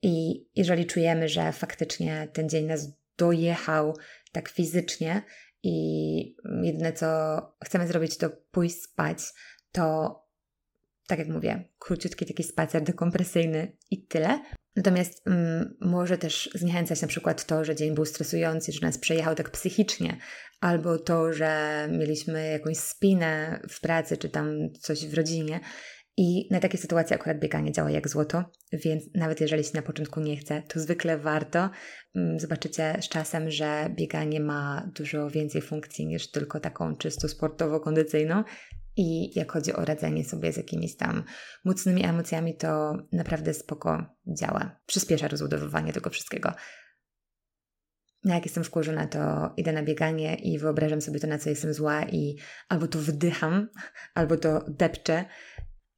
i 0.02 0.46
jeżeli 0.56 0.86
czujemy, 0.86 1.30
że 1.30 1.52
faktycznie 1.52 2.28
ten 2.34 2.50
dzień 2.50 2.66
nas 2.66 3.04
dojechał 3.18 3.94
tak 4.34 4.50
fizycznie 4.50 5.22
i 5.64 6.36
jedyne 6.64 6.94
co 6.94 7.08
chcemy 7.66 7.88
zrobić 7.88 8.18
to 8.18 8.30
pójść 8.52 8.82
spać, 8.82 9.20
to 9.72 10.20
tak 11.08 11.20
jak 11.20 11.28
mówię, 11.28 11.70
króciutki 11.80 12.26
taki 12.26 12.44
spacer 12.44 12.84
dekompresyjny 12.84 13.78
i 13.92 14.06
tyle. 14.06 14.40
Natomiast 14.76 15.28
mm, 15.28 15.78
może 15.82 16.18
też 16.18 16.50
zniechęcać 16.56 17.02
na 17.02 17.08
przykład 17.08 17.46
to, 17.46 17.64
że 17.64 17.76
dzień 17.76 17.96
był 17.96 18.06
stresujący, 18.06 18.72
że 18.72 18.80
nas 18.82 18.98
przejechał 18.98 19.36
tak 19.36 19.50
psychicznie, 19.50 20.18
albo 20.62 21.00
to, 21.00 21.34
że 21.34 21.88
mieliśmy 21.92 22.50
jakąś 22.50 22.78
spinę 22.78 23.60
w 23.70 23.82
pracy, 23.82 24.18
czy 24.18 24.30
tam 24.30 24.74
coś 24.80 25.06
w 25.06 25.14
rodzinie. 25.14 25.60
I 26.18 26.48
na 26.52 26.60
takie 26.60 26.78
sytuacje 26.78 27.16
akurat 27.16 27.40
bieganie 27.40 27.72
działa 27.72 27.92
jak 27.92 28.10
złoto, 28.10 28.44
więc 28.74 29.04
nawet 29.16 29.42
jeżeli 29.42 29.64
się 29.64 29.72
na 29.74 29.82
początku 29.82 30.20
nie 30.20 30.38
chce, 30.38 30.62
to 30.68 30.80
zwykle 30.80 31.18
warto. 31.18 31.70
Mm, 32.16 32.40
zobaczycie 32.40 32.98
z 33.02 33.10
czasem, 33.10 33.52
że 33.52 33.90
bieganie 33.96 34.40
ma 34.40 34.90
dużo 34.96 35.30
więcej 35.30 35.62
funkcji 35.62 36.06
niż 36.06 36.32
tylko 36.32 36.60
taką 36.60 36.96
czysto 36.96 37.28
sportowo-kondycyjną. 37.28 38.44
I 38.98 39.40
jak 39.40 39.52
chodzi 39.52 39.74
o 39.74 39.86
radzenie 39.86 40.26
sobie 40.26 40.54
z 40.54 40.58
jakimiś 40.58 40.96
tam 40.96 41.24
mocnymi 41.66 42.06
emocjami, 42.06 42.58
to 42.58 42.98
naprawdę 43.12 43.54
spoko 43.54 44.06
działa. 44.28 44.80
Przyspiesza 44.86 45.28
rozbudowywanie 45.28 45.94
tego 45.94 46.10
wszystkiego. 46.10 46.52
No 48.24 48.34
jak 48.34 48.46
jestem 48.46 48.64
wkurzona, 48.64 49.08
to 49.08 49.54
idę 49.58 49.74
na 49.74 49.84
bieganie 49.84 50.36
i 50.36 50.60
wyobrażam 50.60 51.02
sobie 51.02 51.20
to, 51.20 51.28
na 51.28 51.38
co 51.38 51.50
jestem 51.50 51.74
zła 51.74 52.04
i 52.04 52.36
albo 52.70 52.88
to 52.88 53.00
wdycham, 53.00 53.68
albo 54.16 54.38
to 54.38 54.66
depczę, 54.68 55.26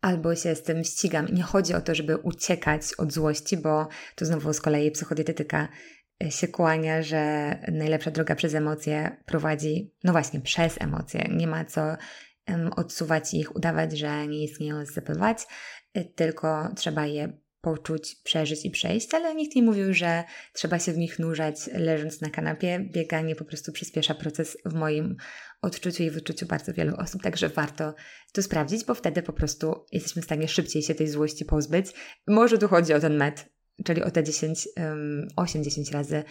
albo 0.05 0.35
się 0.35 0.55
z 0.55 0.63
tym 0.63 0.83
ścigam. 0.83 1.27
Nie 1.27 1.43
chodzi 1.43 1.73
o 1.73 1.81
to, 1.81 1.95
żeby 1.95 2.17
uciekać 2.17 2.81
od 2.97 3.13
złości, 3.13 3.57
bo 3.57 3.87
to 4.15 4.25
znowu 4.25 4.53
z 4.53 4.61
kolei 4.61 4.91
psychodietetyka 4.91 5.67
e, 6.23 6.31
się 6.31 6.47
kłania, 6.47 7.01
że 7.01 7.49
najlepsza 7.71 8.11
droga 8.11 8.35
przez 8.35 8.53
emocje 8.53 9.17
prowadzi, 9.25 9.93
no 10.03 10.11
właśnie, 10.11 10.41
przez 10.41 10.81
emocje. 10.81 11.29
Nie 11.31 11.47
ma 11.47 11.65
co 11.65 11.81
odsuwać 12.75 13.33
ich, 13.33 13.55
udawać, 13.55 13.97
że 13.97 14.27
nie 14.27 14.43
istnieją, 14.43 14.85
zapywać, 14.85 15.37
y, 15.97 16.05
tylko 16.15 16.69
trzeba 16.75 17.05
je 17.05 17.37
poczuć, 17.65 18.15
przeżyć 18.15 18.65
i 18.65 18.71
przejść, 18.71 19.13
ale 19.13 19.35
nikt 19.35 19.55
nie 19.55 19.63
mówił, 19.63 19.93
że 19.93 20.23
trzeba 20.53 20.79
się 20.79 20.93
w 20.93 20.97
nich 20.97 21.19
nurzać 21.19 21.55
leżąc 21.73 22.21
na 22.21 22.29
kanapie. 22.29 22.79
Bieganie 22.91 23.35
po 23.35 23.45
prostu 23.45 23.71
przyspiesza 23.71 24.15
proces 24.15 24.57
w 24.65 24.73
moim 24.73 25.15
odczuciu 25.61 26.03
i 26.03 26.11
w 26.11 26.17
odczuciu 26.17 26.45
bardzo 26.45 26.73
wielu 26.73 26.95
osób, 26.95 27.21
także 27.21 27.49
warto 27.49 27.95
to 28.33 28.43
sprawdzić, 28.43 28.83
bo 28.83 28.93
wtedy 28.93 29.21
po 29.21 29.33
prostu 29.33 29.85
jesteśmy 29.91 30.21
w 30.21 30.25
stanie 30.25 30.47
szybciej 30.47 30.83
się 30.83 30.95
tej 30.95 31.07
złości 31.07 31.45
pozbyć. 31.45 31.87
Może 32.27 32.57
tu 32.57 32.67
chodzi 32.67 32.93
o 32.93 32.99
ten 32.99 33.17
met, 33.17 33.49
czyli 33.85 34.03
o 34.03 34.11
te 34.11 34.23
10, 34.23 34.67
8-10 35.37 35.93
razy 35.93 36.23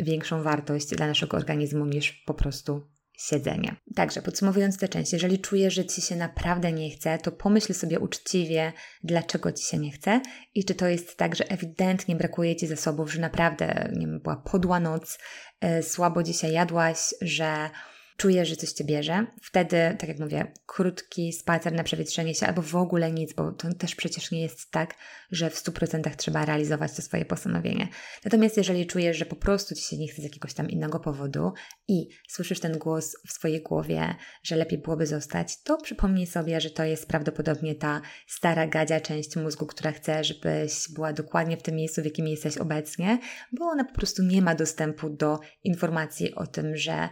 większą 0.00 0.42
wartość 0.42 0.86
dla 0.86 1.06
naszego 1.06 1.36
organizmu 1.36 1.86
niż 1.86 2.12
po 2.12 2.34
prostu 2.34 2.95
siedzenie. 3.16 3.76
Także 3.94 4.22
podsumowując 4.22 4.78
tę 4.78 4.88
część, 4.88 5.12
jeżeli 5.12 5.38
czujesz, 5.38 5.74
że 5.74 5.86
ci 5.86 6.02
się 6.02 6.16
naprawdę 6.16 6.72
nie 6.72 6.90
chce, 6.90 7.18
to 7.18 7.32
pomyśl 7.32 7.74
sobie 7.74 7.98
uczciwie, 7.98 8.72
dlaczego 9.04 9.52
ci 9.52 9.64
się 9.64 9.78
nie 9.78 9.90
chce 9.90 10.20
i 10.54 10.64
czy 10.64 10.74
to 10.74 10.88
jest 10.88 11.16
tak, 11.16 11.36
że 11.36 11.48
ewidentnie 11.48 12.16
brakuje 12.16 12.56
ci 12.56 12.66
zasobów, 12.66 13.12
że 13.12 13.20
naprawdę 13.20 13.90
nie 13.92 14.06
wiem, 14.06 14.20
była 14.20 14.36
podła 14.36 14.80
noc, 14.80 15.18
yy, 15.62 15.82
słabo 15.82 16.22
dzisiaj 16.22 16.52
jadłaś, 16.52 16.98
że 17.22 17.70
czujesz, 18.16 18.48
że 18.48 18.56
coś 18.56 18.72
cię 18.72 18.84
bierze, 18.84 19.26
wtedy, 19.42 19.96
tak 19.98 20.08
jak 20.08 20.18
mówię, 20.18 20.52
krótki 20.66 21.32
spacer 21.32 21.72
na 21.72 21.84
przewietrzenie 21.84 22.34
się 22.34 22.46
albo 22.46 22.62
w 22.62 22.76
ogóle 22.76 23.12
nic, 23.12 23.34
bo 23.34 23.52
to 23.52 23.74
też 23.74 23.94
przecież 23.94 24.30
nie 24.30 24.42
jest 24.42 24.70
tak, 24.70 24.94
że 25.30 25.50
w 25.50 25.54
100% 25.54 26.16
trzeba 26.16 26.44
realizować 26.44 26.92
to 26.92 27.02
swoje 27.02 27.24
postanowienie. 27.24 27.88
Natomiast 28.24 28.56
jeżeli 28.56 28.86
czujesz, 28.86 29.16
że 29.16 29.26
po 29.26 29.36
prostu 29.36 29.74
ci 29.74 29.82
się 29.82 29.96
nie 29.96 30.08
chce 30.08 30.22
z 30.22 30.24
jakiegoś 30.24 30.54
tam 30.54 30.70
innego 30.70 31.00
powodu 31.00 31.52
i 31.88 32.08
słyszysz 32.28 32.60
ten 32.60 32.78
głos 32.78 33.16
w 33.26 33.32
swojej 33.32 33.62
głowie, 33.62 34.14
że 34.42 34.56
lepiej 34.56 34.78
byłoby 34.78 35.06
zostać, 35.06 35.62
to 35.62 35.76
przypomnij 35.76 36.26
sobie, 36.26 36.60
że 36.60 36.70
to 36.70 36.84
jest 36.84 37.08
prawdopodobnie 37.08 37.74
ta 37.74 38.00
stara 38.26 38.66
gadzia 38.66 39.00
część 39.00 39.36
mózgu, 39.36 39.66
która 39.66 39.92
chce, 39.92 40.24
żebyś 40.24 40.88
była 40.94 41.12
dokładnie 41.12 41.56
w 41.56 41.62
tym 41.62 41.76
miejscu, 41.76 42.02
w 42.02 42.04
jakim 42.04 42.26
jesteś 42.26 42.58
obecnie, 42.58 43.18
bo 43.52 43.64
ona 43.64 43.84
po 43.84 43.94
prostu 43.94 44.22
nie 44.22 44.42
ma 44.42 44.54
dostępu 44.54 45.10
do 45.10 45.38
informacji 45.64 46.34
o 46.34 46.46
tym, 46.46 46.76
że 46.76 47.08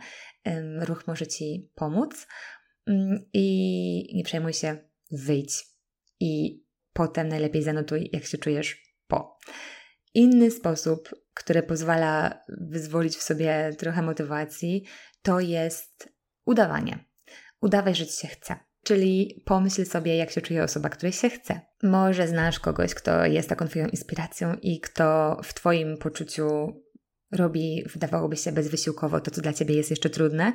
ruch 0.81 1.07
może 1.07 1.27
Ci 1.27 1.71
pomóc. 1.75 2.27
Mm, 2.87 3.29
I 3.33 4.17
nie 4.17 4.25
przejmuj 4.25 4.53
się, 4.53 4.79
wyjdź. 5.11 5.65
I 6.21 6.63
potem 6.93 7.29
najlepiej 7.29 7.63
zanotuj, 7.63 8.11
jak 8.13 8.25
się 8.25 8.39
czujesz 8.39 8.83
po. 9.07 9.39
Inny 10.15 10.51
sposób, 10.51 11.11
który 11.35 11.63
pozwala 11.63 12.45
wyzwolić 12.49 13.17
w 13.17 13.23
sobie 13.23 13.71
trochę 13.79 14.03
motywacji, 14.03 14.85
to 15.23 15.41
jest 15.41 16.09
udawanie. 16.47 17.05
Udawaj, 17.61 17.95
że 17.95 18.07
ci 18.07 18.21
się 18.21 18.29
chce. 18.29 18.57
Czyli 18.85 19.43
pomyśl 19.45 19.85
sobie, 19.85 20.17
jak 20.17 20.31
się 20.31 20.41
czuje 20.41 20.65
osoba, 20.65 20.89
której 20.89 21.13
się 21.13 21.31
chce. 21.31 21.61
Może 21.83 22.29
znasz 22.29 22.61
kogoś, 22.61 22.95
kto 22.95 23.27
jest 23.27 23.49
taką 23.49 23.69
Twoją 23.69 23.87
inspiracją 23.87 24.55
i 24.63 24.81
kto 24.81 25.37
w 25.45 25.55
Twoim 25.55 25.97
poczuciu 25.99 26.73
robi, 27.35 27.85
wydawałoby 27.93 28.37
się 28.37 28.53
bezwysiłkowo 28.53 29.21
to, 29.21 29.31
co 29.31 29.41
dla 29.41 29.53
Ciebie 29.53 29.75
jest 29.75 29.91
jeszcze 29.91 30.11
trudne, 30.11 30.53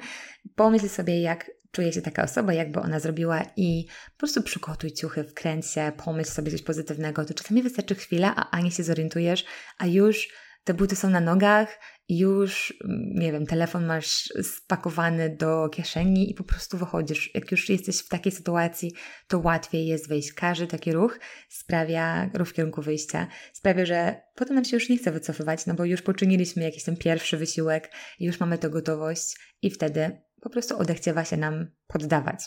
pomyśl 0.56 0.90
sobie, 0.90 1.22
jak 1.22 1.52
czuje 1.72 1.94
się 1.94 2.02
taka 2.02 2.24
osoba, 2.24 2.54
jakby 2.54 2.80
ona 2.80 3.00
zrobiła 3.00 3.46
i 3.58 3.86
po 4.12 4.18
prostu 4.18 4.44
przygotuj 4.44 4.92
ciuchy, 4.92 5.24
wkręć 5.24 5.66
się, 5.66 5.92
pomyśl 6.06 6.32
sobie 6.32 6.52
coś 6.52 6.62
pozytywnego. 6.62 7.26
To 7.26 7.34
czasami 7.34 7.64
wystarczy 7.64 7.96
chwila, 7.96 8.34
a 8.36 8.50
ani 8.50 8.72
się 8.72 8.84
zorientujesz, 8.84 9.46
a 9.78 9.88
już 9.88 10.30
te 10.64 10.74
buty 10.74 10.96
są 10.96 11.10
na 11.10 11.20
nogach 11.20 11.80
już, 12.10 12.74
nie 13.16 13.32
wiem, 13.32 13.46
telefon 13.46 13.86
masz 13.86 14.34
spakowany 14.44 15.36
do 15.36 15.70
kieszeni 15.70 16.32
i 16.32 16.34
po 16.34 16.44
prostu 16.44 16.78
wychodzisz. 16.78 17.36
Jak 17.36 17.52
już 17.52 17.70
jesteś 17.70 18.00
w 18.00 18.08
takiej 18.08 18.32
sytuacji, 18.32 18.94
to 19.28 19.40
łatwiej 19.40 19.88
jest 19.88 20.08
wyjść. 20.08 20.34
Każdy 20.34 20.68
taki 20.68 20.94
ruch 20.94 21.20
sprawia, 21.50 22.30
ruch 22.34 22.48
w 22.50 22.54
kierunku 22.54 22.82
wyjścia, 22.82 23.28
sprawia, 23.54 23.86
że 23.86 24.22
potem 24.36 24.56
nam 24.56 24.66
się 24.66 24.78
już 24.78 24.90
nie 24.90 24.98
chce 24.98 25.12
wycofywać, 25.12 25.66
no 25.66 25.74
bo 25.74 25.86
już 25.86 26.02
poczyniliśmy 26.02 26.64
jakiś 26.64 26.84
ten 26.84 26.98
pierwszy 26.98 27.38
wysiłek 27.38 27.92
już 28.20 28.40
mamy 28.40 28.58
tę 28.58 28.70
gotowość 28.70 29.36
i 29.62 29.72
wtedy 29.72 30.22
po 30.42 30.50
prostu 30.50 30.78
odechciewa 30.78 31.26
się 31.26 31.38
nam 31.38 31.68
poddawać. 31.88 32.46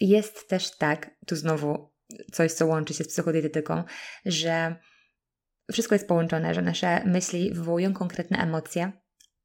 Jest 0.00 0.48
też 0.48 0.76
tak, 0.78 1.10
tu 1.26 1.36
znowu 1.36 1.92
coś, 2.32 2.52
co 2.52 2.66
łączy 2.66 2.94
się 2.94 3.04
z 3.04 3.08
psychodietetyką, 3.08 3.84
że 4.26 4.76
wszystko 5.72 5.94
jest 5.94 6.08
połączone, 6.08 6.54
że 6.54 6.62
nasze 6.62 7.04
myśli 7.04 7.54
wywołują 7.54 7.92
konkretne 7.92 8.38
emocje, 8.38 8.92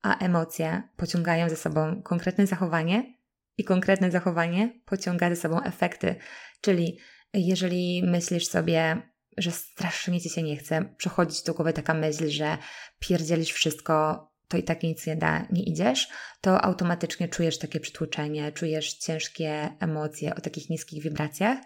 a 0.01 0.17
emocje 0.17 0.83
pociągają 0.97 1.49
ze 1.49 1.55
sobą 1.55 2.01
konkretne 2.03 2.47
zachowanie 2.47 3.13
i 3.57 3.63
konkretne 3.63 4.11
zachowanie 4.11 4.81
pociąga 4.85 5.29
ze 5.29 5.35
sobą 5.35 5.63
efekty. 5.63 6.15
Czyli 6.61 6.99
jeżeli 7.33 8.03
myślisz 8.03 8.47
sobie, 8.47 9.01
że 9.37 9.51
strasznie 9.51 10.21
ci 10.21 10.29
się 10.29 10.43
nie 10.43 10.57
chce, 10.57 10.85
przechodzić 10.97 11.43
do 11.43 11.53
głowy 11.53 11.73
taka 11.73 11.93
myśl, 11.93 12.29
że 12.29 12.57
pierdzielisz 12.99 13.51
wszystko, 13.51 14.27
to 14.47 14.57
i 14.57 14.63
tak 14.63 14.83
nic 14.83 15.07
nie 15.07 15.15
da, 15.15 15.47
nie 15.51 15.63
idziesz, 15.63 16.09
to 16.41 16.61
automatycznie 16.61 17.27
czujesz 17.27 17.59
takie 17.59 17.79
przytłoczenie, 17.79 18.51
czujesz 18.51 18.93
ciężkie 18.93 19.69
emocje 19.79 20.35
o 20.35 20.41
takich 20.41 20.69
niskich 20.69 21.03
wibracjach, 21.03 21.57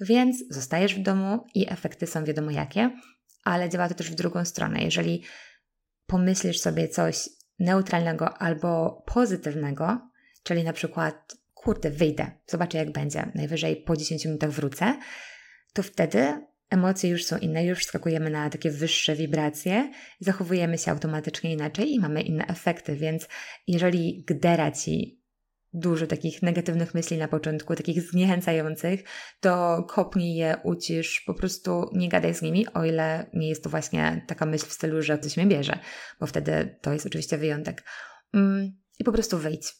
więc 0.00 0.36
zostajesz 0.50 0.94
w 0.94 1.02
domu 1.02 1.46
i 1.54 1.72
efekty 1.72 2.06
są 2.06 2.24
wiadomo 2.24 2.50
jakie, 2.50 2.90
ale 3.44 3.68
działa 3.68 3.88
to 3.88 3.94
też 3.94 4.10
w 4.10 4.14
drugą 4.14 4.44
stronę. 4.44 4.82
Jeżeli 4.82 5.22
pomyślisz 6.06 6.60
sobie 6.60 6.88
coś 6.88 7.28
neutralnego 7.58 8.38
albo 8.38 9.02
pozytywnego, 9.06 10.10
czyli 10.42 10.64
na 10.64 10.72
przykład, 10.72 11.36
kurde, 11.54 11.90
wyjdę, 11.90 12.30
zobaczę 12.46 12.78
jak 12.78 12.92
będzie, 12.92 13.32
najwyżej 13.34 13.76
po 13.76 13.96
10 13.96 14.24
minutach 14.24 14.50
wrócę, 14.50 14.98
to 15.72 15.82
wtedy 15.82 16.46
emocje 16.70 17.10
już 17.10 17.24
są 17.24 17.38
inne, 17.38 17.64
już 17.64 17.84
skakujemy 17.84 18.30
na 18.30 18.50
takie 18.50 18.70
wyższe 18.70 19.16
wibracje, 19.16 19.92
zachowujemy 20.20 20.78
się 20.78 20.90
automatycznie 20.90 21.52
inaczej 21.52 21.92
i 21.92 22.00
mamy 22.00 22.22
inne 22.22 22.46
efekty, 22.46 22.96
więc 22.96 23.28
jeżeli 23.66 24.24
gdera 24.26 24.70
ci 24.70 25.23
dużo 25.74 26.06
takich 26.06 26.42
negatywnych 26.42 26.94
myśli 26.94 27.18
na 27.18 27.28
początku, 27.28 27.76
takich 27.76 28.02
zniechęcających, 28.02 29.04
to 29.40 29.82
kopnij 29.88 30.36
je, 30.36 30.56
ucisz, 30.62 31.20
po 31.26 31.34
prostu 31.34 31.90
nie 31.92 32.08
gadaj 32.08 32.34
z 32.34 32.42
nimi, 32.42 32.66
o 32.74 32.84
ile 32.84 33.30
nie 33.34 33.48
jest 33.48 33.64
to 33.64 33.70
właśnie 33.70 34.24
taka 34.26 34.46
myśl 34.46 34.66
w 34.66 34.72
stylu, 34.72 35.02
że 35.02 35.18
coś 35.18 35.36
mnie 35.36 35.46
bierze, 35.46 35.78
bo 36.20 36.26
wtedy 36.26 36.78
to 36.82 36.92
jest 36.92 37.06
oczywiście 37.06 37.38
wyjątek. 37.38 37.84
Mm, 38.34 38.72
I 38.98 39.04
po 39.04 39.12
prostu 39.12 39.38
wyjdź. 39.38 39.72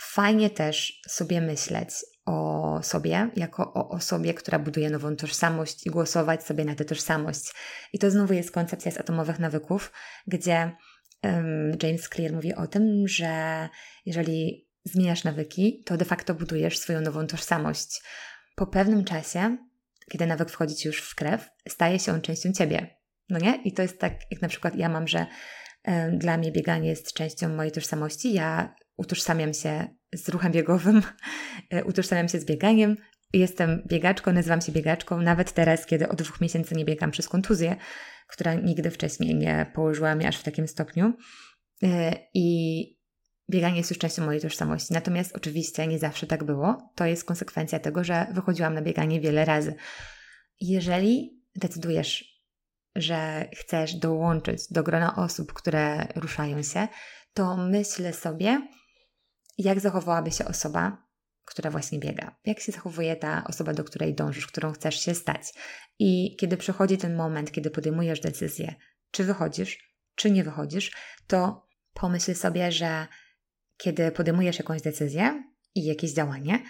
Fajnie 0.00 0.50
też 0.50 1.00
sobie 1.08 1.40
myśleć 1.40 1.90
o 2.26 2.80
sobie 2.82 3.30
jako 3.36 3.74
o 3.74 3.88
osobie, 3.88 4.34
która 4.34 4.58
buduje 4.58 4.90
nową 4.90 5.16
tożsamość 5.16 5.86
i 5.86 5.90
głosować 5.90 6.42
sobie 6.42 6.64
na 6.64 6.74
tę 6.74 6.84
tożsamość. 6.84 7.52
I 7.92 7.98
to 7.98 8.10
znowu 8.10 8.32
jest 8.32 8.50
koncepcja 8.50 8.90
z 8.90 8.98
atomowych 8.98 9.38
nawyków, 9.38 9.92
gdzie 10.26 10.72
James 11.82 12.08
Clear 12.08 12.32
mówi 12.32 12.54
o 12.54 12.66
tym, 12.66 13.08
że 13.08 13.68
jeżeli 14.06 14.63
zmieniasz 14.84 15.24
nawyki, 15.24 15.82
to 15.86 15.96
de 15.96 16.04
facto 16.04 16.34
budujesz 16.34 16.78
swoją 16.78 17.00
nową 17.00 17.26
tożsamość. 17.26 18.02
Po 18.56 18.66
pewnym 18.66 19.04
czasie, 19.04 19.56
kiedy 20.10 20.26
nawyk 20.26 20.50
wchodzi 20.50 20.74
ci 20.74 20.88
już 20.88 21.02
w 21.02 21.14
krew, 21.14 21.50
staje 21.68 21.98
się 21.98 22.12
on 22.12 22.20
częścią 22.20 22.52
ciebie. 22.52 22.96
No 23.28 23.38
nie? 23.38 23.62
I 23.64 23.72
to 23.72 23.82
jest 23.82 23.98
tak, 23.98 24.12
jak 24.30 24.42
na 24.42 24.48
przykład 24.48 24.76
ja 24.76 24.88
mam, 24.88 25.08
że 25.08 25.26
y, 25.88 25.92
dla 26.12 26.36
mnie 26.36 26.52
bieganie 26.52 26.88
jest 26.88 27.12
częścią 27.12 27.48
mojej 27.48 27.72
tożsamości. 27.72 28.32
Ja 28.32 28.74
utożsamiam 28.96 29.54
się 29.54 29.88
z 30.14 30.28
ruchem 30.28 30.52
biegowym, 30.52 31.02
y, 31.74 31.84
utożsamiam 31.84 32.28
się 32.28 32.40
z 32.40 32.44
bieganiem. 32.44 32.96
Jestem 33.32 33.82
biegaczką, 33.86 34.32
nazywam 34.32 34.60
się 34.60 34.72
biegaczką, 34.72 35.20
nawet 35.20 35.52
teraz, 35.52 35.86
kiedy 35.86 36.08
od 36.08 36.22
dwóch 36.22 36.40
miesięcy 36.40 36.74
nie 36.74 36.84
biegam 36.84 37.10
przez 37.10 37.28
kontuzję, 37.28 37.76
która 38.28 38.54
nigdy 38.54 38.90
wcześniej 38.90 39.34
nie 39.34 39.66
położyła 39.74 40.14
mnie 40.14 40.28
aż 40.28 40.36
w 40.38 40.42
takim 40.42 40.68
stopniu. 40.68 41.12
Y, 41.82 41.86
I 42.34 42.93
bieganie 43.50 43.76
jest 43.76 43.90
już 43.90 43.98
częścią 43.98 44.24
mojej 44.24 44.40
tożsamości. 44.40 44.92
Natomiast 44.92 45.36
oczywiście 45.36 45.86
nie 45.86 45.98
zawsze 45.98 46.26
tak 46.26 46.44
było. 46.44 46.92
To 46.94 47.06
jest 47.06 47.24
konsekwencja 47.24 47.78
tego, 47.78 48.04
że 48.04 48.26
wychodziłam 48.32 48.74
na 48.74 48.82
bieganie 48.82 49.20
wiele 49.20 49.44
razy. 49.44 49.74
Jeżeli 50.60 51.42
decydujesz, 51.56 52.42
że 52.96 53.48
chcesz 53.56 53.94
dołączyć 53.94 54.62
do 54.70 54.82
grona 54.82 55.16
osób, 55.16 55.52
które 55.52 56.06
ruszają 56.16 56.62
się, 56.62 56.88
to 57.34 57.56
myślę 57.56 58.12
sobie, 58.12 58.68
jak 59.58 59.80
zachowałaby 59.80 60.30
się 60.30 60.44
osoba, 60.44 61.04
która 61.44 61.70
właśnie 61.70 61.98
biega. 61.98 62.36
Jak 62.44 62.60
się 62.60 62.72
zachowuje 62.72 63.16
ta 63.16 63.44
osoba, 63.48 63.72
do 63.72 63.84
której 63.84 64.14
dążysz, 64.14 64.46
którą 64.46 64.72
chcesz 64.72 65.00
się 65.00 65.14
stać. 65.14 65.42
I 65.98 66.36
kiedy 66.36 66.56
przychodzi 66.56 66.98
ten 66.98 67.16
moment, 67.16 67.52
kiedy 67.52 67.70
podejmujesz 67.70 68.20
decyzję, 68.20 68.74
czy 69.10 69.24
wychodzisz, 69.24 69.94
czy 70.14 70.30
nie 70.30 70.44
wychodzisz, 70.44 70.92
to 71.26 71.66
pomyśl 71.94 72.34
sobie, 72.34 72.72
że 72.72 73.06
kiedy 73.76 74.12
podejmujesz 74.12 74.58
jakąś 74.58 74.82
decyzję 74.82 75.44
i 75.74 75.84
jakieś 75.84 76.12
działanie, 76.12 76.62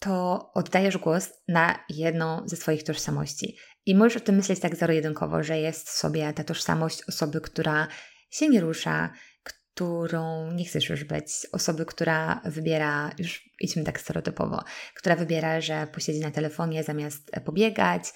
to 0.00 0.50
oddajesz 0.54 0.98
głos 0.98 1.30
na 1.48 1.84
jedną 1.88 2.48
ze 2.48 2.56
swoich 2.56 2.84
tożsamości. 2.84 3.56
I 3.86 3.94
możesz 3.94 4.22
o 4.22 4.24
tym 4.24 4.36
myśleć 4.36 4.60
tak 4.60 4.76
zero-jedynkowo, 4.76 5.42
że 5.42 5.58
jest 5.58 5.88
sobie 5.90 6.32
ta 6.32 6.44
tożsamość 6.44 7.02
osoby, 7.08 7.40
która 7.40 7.88
się 8.30 8.48
nie 8.48 8.60
rusza, 8.60 9.12
którą 9.42 10.52
nie 10.52 10.64
chcesz 10.64 10.88
już 10.88 11.04
być, 11.04 11.26
osoby, 11.52 11.86
która 11.86 12.40
wybiera, 12.44 13.10
już 13.18 13.50
idźmy 13.60 13.84
tak 13.84 14.00
stereotypowo, 14.00 14.64
która 14.94 15.16
wybiera, 15.16 15.60
że 15.60 15.86
posiedzi 15.86 16.20
na 16.20 16.30
telefonie 16.30 16.84
zamiast 16.84 17.30
pobiegać, 17.44 18.12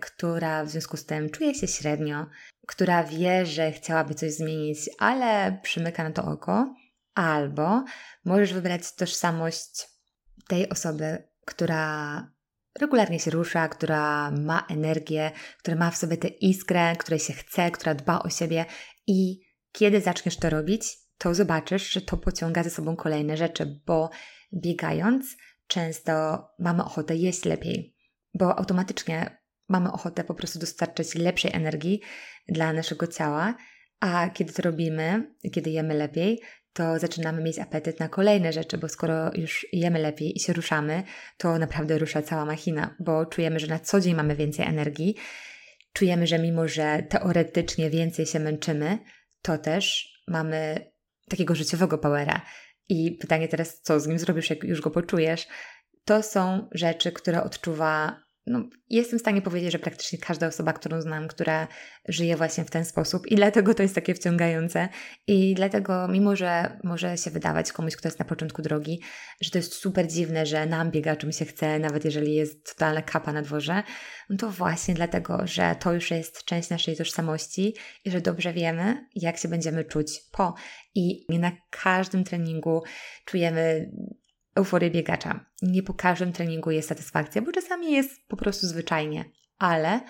która 0.00 0.64
w 0.64 0.68
związku 0.70 0.96
z 0.96 1.06
tym 1.06 1.30
czuje 1.30 1.54
się 1.54 1.66
średnio, 1.66 2.26
która 2.66 3.04
wie, 3.04 3.46
że 3.46 3.72
chciałaby 3.72 4.14
coś 4.14 4.32
zmienić, 4.32 4.78
ale 4.98 5.58
przymyka 5.62 6.04
na 6.04 6.10
to 6.10 6.24
oko, 6.24 6.74
albo 7.14 7.84
możesz 8.24 8.52
wybrać 8.52 8.94
tożsamość 8.94 9.88
tej 10.48 10.68
osoby, 10.68 11.28
która 11.46 12.26
regularnie 12.80 13.20
się 13.20 13.30
rusza, 13.30 13.68
która 13.68 14.30
ma 14.30 14.66
energię, 14.70 15.30
która 15.58 15.76
ma 15.76 15.90
w 15.90 15.96
sobie 15.96 16.16
tę 16.16 16.28
iskrę, 16.28 16.96
której 16.96 17.20
się 17.20 17.32
chce, 17.32 17.70
która 17.70 17.94
dba 17.94 18.22
o 18.22 18.30
siebie. 18.30 18.64
I 19.06 19.40
kiedy 19.72 20.00
zaczniesz 20.00 20.36
to 20.36 20.50
robić, 20.50 20.98
to 21.18 21.34
zobaczysz, 21.34 21.90
że 21.90 22.00
to 22.00 22.16
pociąga 22.16 22.62
ze 22.62 22.70
sobą 22.70 22.96
kolejne 22.96 23.36
rzeczy, 23.36 23.80
bo 23.86 24.10
biegając 24.54 25.36
często 25.66 26.12
mamy 26.58 26.84
ochotę 26.84 27.16
jeść 27.16 27.44
lepiej, 27.44 27.96
bo 28.34 28.58
automatycznie 28.58 29.42
mamy 29.68 29.92
ochotę 29.92 30.24
po 30.24 30.34
prostu 30.34 30.58
dostarczyć 30.58 31.14
lepszej 31.14 31.50
energii 31.54 32.00
dla 32.48 32.72
naszego 32.72 33.06
ciała, 33.06 33.54
a 34.00 34.30
kiedy 34.30 34.52
to 34.52 34.62
robimy, 34.62 35.34
kiedy 35.52 35.70
jemy 35.70 35.94
lepiej, 35.94 36.40
to 36.72 36.98
zaczynamy 36.98 37.42
mieć 37.42 37.58
apetyt 37.58 38.00
na 38.00 38.08
kolejne 38.08 38.52
rzeczy, 38.52 38.78
bo 38.78 38.88
skoro 38.88 39.30
już 39.34 39.66
jemy 39.72 39.98
lepiej 39.98 40.36
i 40.36 40.40
się 40.40 40.52
ruszamy, 40.52 41.02
to 41.36 41.58
naprawdę 41.58 41.98
rusza 41.98 42.22
cała 42.22 42.44
machina, 42.44 42.96
bo 43.00 43.26
czujemy, 43.26 43.60
że 43.60 43.66
na 43.66 43.78
co 43.78 44.00
dzień 44.00 44.14
mamy 44.14 44.36
więcej 44.36 44.66
energii. 44.66 45.16
Czujemy, 45.92 46.26
że 46.26 46.38
mimo, 46.38 46.68
że 46.68 47.02
teoretycznie 47.08 47.90
więcej 47.90 48.26
się 48.26 48.40
męczymy, 48.40 48.98
to 49.42 49.58
też 49.58 50.12
mamy 50.28 50.90
takiego 51.28 51.54
życiowego 51.54 51.98
powera. 51.98 52.42
I 52.88 53.12
pytanie 53.20 53.48
teraz, 53.48 53.80
co 53.80 54.00
z 54.00 54.06
nim 54.06 54.18
zrobisz, 54.18 54.50
jak 54.50 54.64
już 54.64 54.80
go 54.80 54.90
poczujesz? 54.90 55.46
To 56.04 56.22
są 56.22 56.68
rzeczy, 56.72 57.12
które 57.12 57.42
odczuwa 57.42 58.22
no, 58.46 58.62
jestem 58.90 59.18
w 59.18 59.22
stanie 59.22 59.42
powiedzieć, 59.42 59.72
że 59.72 59.78
praktycznie 59.78 60.18
każda 60.18 60.46
osoba, 60.46 60.72
którą 60.72 61.00
znam, 61.00 61.28
która 61.28 61.68
żyje 62.08 62.36
właśnie 62.36 62.64
w 62.64 62.70
ten 62.70 62.84
sposób 62.84 63.26
i 63.26 63.36
dlatego 63.36 63.74
to 63.74 63.82
jest 63.82 63.94
takie 63.94 64.14
wciągające 64.14 64.88
i 65.26 65.54
dlatego, 65.54 66.08
mimo 66.08 66.36
że 66.36 66.78
może 66.84 67.16
się 67.16 67.30
wydawać 67.30 67.72
komuś, 67.72 67.96
kto 67.96 68.08
jest 68.08 68.18
na 68.18 68.24
początku 68.24 68.62
drogi, 68.62 69.00
że 69.40 69.50
to 69.50 69.58
jest 69.58 69.74
super 69.74 70.08
dziwne, 70.08 70.46
że 70.46 70.66
nam 70.66 70.90
biega 70.90 71.16
czym 71.16 71.32
się 71.32 71.44
chce, 71.44 71.78
nawet 71.78 72.04
jeżeli 72.04 72.34
jest 72.34 72.72
totalna 72.72 73.02
kapa 73.02 73.32
na 73.32 73.42
dworze, 73.42 73.82
no 74.30 74.36
to 74.36 74.50
właśnie 74.50 74.94
dlatego, 74.94 75.46
że 75.46 75.76
to 75.80 75.92
już 75.92 76.10
jest 76.10 76.44
część 76.44 76.70
naszej 76.70 76.96
tożsamości 76.96 77.74
i 78.04 78.10
że 78.10 78.20
dobrze 78.20 78.52
wiemy, 78.52 79.06
jak 79.14 79.38
się 79.38 79.48
będziemy 79.48 79.84
czuć 79.84 80.20
po. 80.32 80.54
I 80.94 81.26
na 81.28 81.52
każdym 81.70 82.24
treningu 82.24 82.82
czujemy 83.24 83.90
euforię 84.54 84.90
biegacza. 84.90 85.44
Nie 85.62 85.82
po 85.82 85.94
każdym 85.94 86.32
treningu 86.32 86.70
jest 86.70 86.88
satysfakcja, 86.88 87.42
bo 87.42 87.52
czasami 87.52 87.92
jest 87.92 88.28
po 88.28 88.36
prostu 88.36 88.66
zwyczajnie, 88.66 89.24
ale 89.58 90.00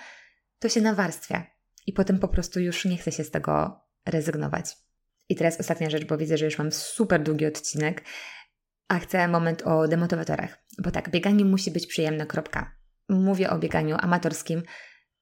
to 0.59 0.69
się 0.69 0.81
nawarstwia 0.81 1.47
i 1.87 1.93
potem 1.93 2.19
po 2.19 2.29
prostu 2.29 2.61
już 2.61 2.85
nie 2.85 2.97
chce 2.97 3.13
się 3.13 3.25
z 3.25 3.31
tego 3.31 3.81
rezygnować. 4.07 4.77
I 5.29 5.37
teraz 5.37 5.61
ostatnia 5.61 5.91
rzecz, 5.91 6.05
bo 6.05 6.19
widzę, 6.19 6.39
że 6.39 6.45
już 6.45 6.59
mam 6.59 6.73
super 6.73 7.23
długi 7.23 7.47
odcinek, 7.47 8.05
a 8.89 8.99
chcę 8.99 9.29
moment 9.29 9.63
o 9.63 9.89
demotywatorach. 9.89 10.65
Bo 10.79 10.91
tak, 10.91 11.11
bieganie 11.11 11.45
musi 11.45 11.71
być 11.71 11.87
przyjemne, 11.87 12.27
kropka. 12.27 12.75
Mówię 13.09 13.51
o 13.51 13.59
bieganiu 13.59 13.97
amatorskim. 14.01 14.63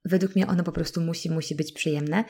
Według 0.04 0.36
mnie 0.36 0.46
ono 0.46 0.64
po 0.64 0.72
prostu 0.72 1.00
musi, 1.00 1.30
musi 1.30 1.54
być 1.54 1.72
przyjemne. 1.72 2.24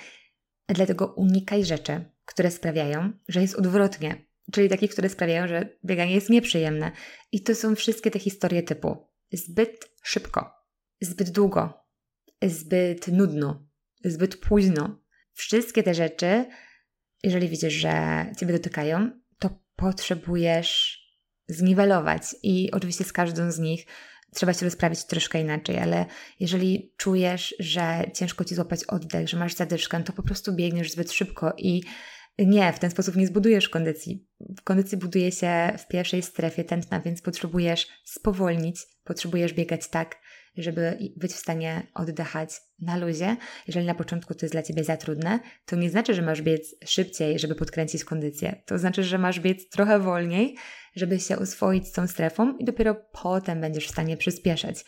Dlatego 0.69 1.07
unikaj 1.07 1.65
rzeczy, 1.65 2.05
które 2.25 2.51
sprawiają, 2.51 3.13
że 3.29 3.41
jest 3.41 3.55
odwrotnie, 3.55 4.25
czyli 4.53 4.69
takich, 4.69 4.91
które 4.91 5.09
sprawiają, 5.09 5.49
że 5.49 5.69
bieganie 5.85 6.15
jest 6.15 6.31
nieprzyjemne. 6.31 6.93
I 7.33 7.43
to 7.43 7.55
są 7.55 7.75
wszystkie 7.75 8.11
te 8.11 8.19
historie 8.19 8.63
typu 8.63 9.07
zbyt 9.33 9.91
szybko, 10.03 10.51
zbyt 11.01 11.31
długo, 11.31 11.85
zbyt 12.43 13.09
nudno, 13.09 13.67
zbyt 14.05 14.37
późno. 14.37 15.01
Wszystkie 15.33 15.83
te 15.83 15.95
rzeczy, 15.95 16.47
jeżeli 17.23 17.49
widzisz, 17.49 17.75
że 17.75 18.27
Ciebie 18.39 18.53
dotykają, 18.53 19.11
to 19.39 19.51
potrzebujesz 19.77 21.01
zniwelować. 21.49 22.23
I 22.43 22.71
oczywiście 22.73 23.05
z 23.05 23.13
każdą 23.13 23.53
z 23.53 23.59
nich 23.59 23.87
trzeba 24.35 24.53
się 24.53 24.67
rozprawić 24.67 25.05
troszkę 25.05 25.41
inaczej, 25.41 25.79
ale 25.79 26.07
jeżeli 26.41 26.95
czujesz, 26.97 27.55
że 27.59 28.05
ciężko 28.15 28.45
Ci 28.45 28.55
złapać 28.55 28.85
oddech, 28.85 29.29
że 29.29 29.37
masz 29.37 29.55
zadyszkę, 29.55 30.05
to 30.05 30.13
po 30.13 30.23
prostu 30.23 30.53
biegniesz 30.53 30.93
zbyt 30.93 31.13
szybko 31.13 31.53
i 31.59 31.83
nie, 32.47 32.73
w 32.73 32.79
ten 32.79 32.91
sposób 32.91 33.17
nie 33.17 33.27
zbudujesz 33.27 33.69
kondycji. 33.69 34.27
Kondycji 34.65 34.99
buduje 34.99 35.33
się 35.33 35.73
w 35.79 35.89
pierwszej 35.89 36.23
strefie 36.23 36.65
tętna, 36.65 37.01
więc 37.01 37.23
potrzebujesz 37.23 37.89
spowolnić, 38.05 38.81
potrzebujesz 39.05 39.53
biegać 39.53 39.89
tak, 39.89 40.17
żeby 40.57 40.99
być 41.17 41.33
w 41.33 41.37
stanie 41.37 41.87
oddychać 41.95 42.51
na 42.79 42.97
luzie. 42.97 43.37
Jeżeli 43.67 43.87
na 43.87 43.95
początku 43.95 44.35
to 44.35 44.47
jest 44.47 44.55
dla 44.55 44.63
Ciebie 44.63 44.85
za 44.85 44.97
trudne, 44.97 45.41
to 45.65 45.77
nie 45.77 45.91
znaczy, 45.91 46.15
że 46.15 46.23
masz 46.23 46.43
biec 46.43 46.75
szybciej, 46.85 47.39
żeby 47.39 47.55
podkręcić 47.55 48.05
kondycję. 48.05 48.63
To 48.67 48.79
znaczy, 48.79 49.05
że 49.05 49.19
masz 49.19 49.41
biec 49.41 49.69
trochę 49.69 49.99
wolniej, 49.99 50.57
żeby 50.97 51.21
się 51.21 51.39
oswoić 51.39 51.89
z 51.89 51.93
tą 51.93 52.07
strefą 52.07 52.57
i 52.59 52.65
dopiero 52.65 52.95
potem 53.23 53.61
będziesz 53.61 53.87
w 53.87 53.91
stanie 53.91 54.17
przyspieszać. 54.17 54.85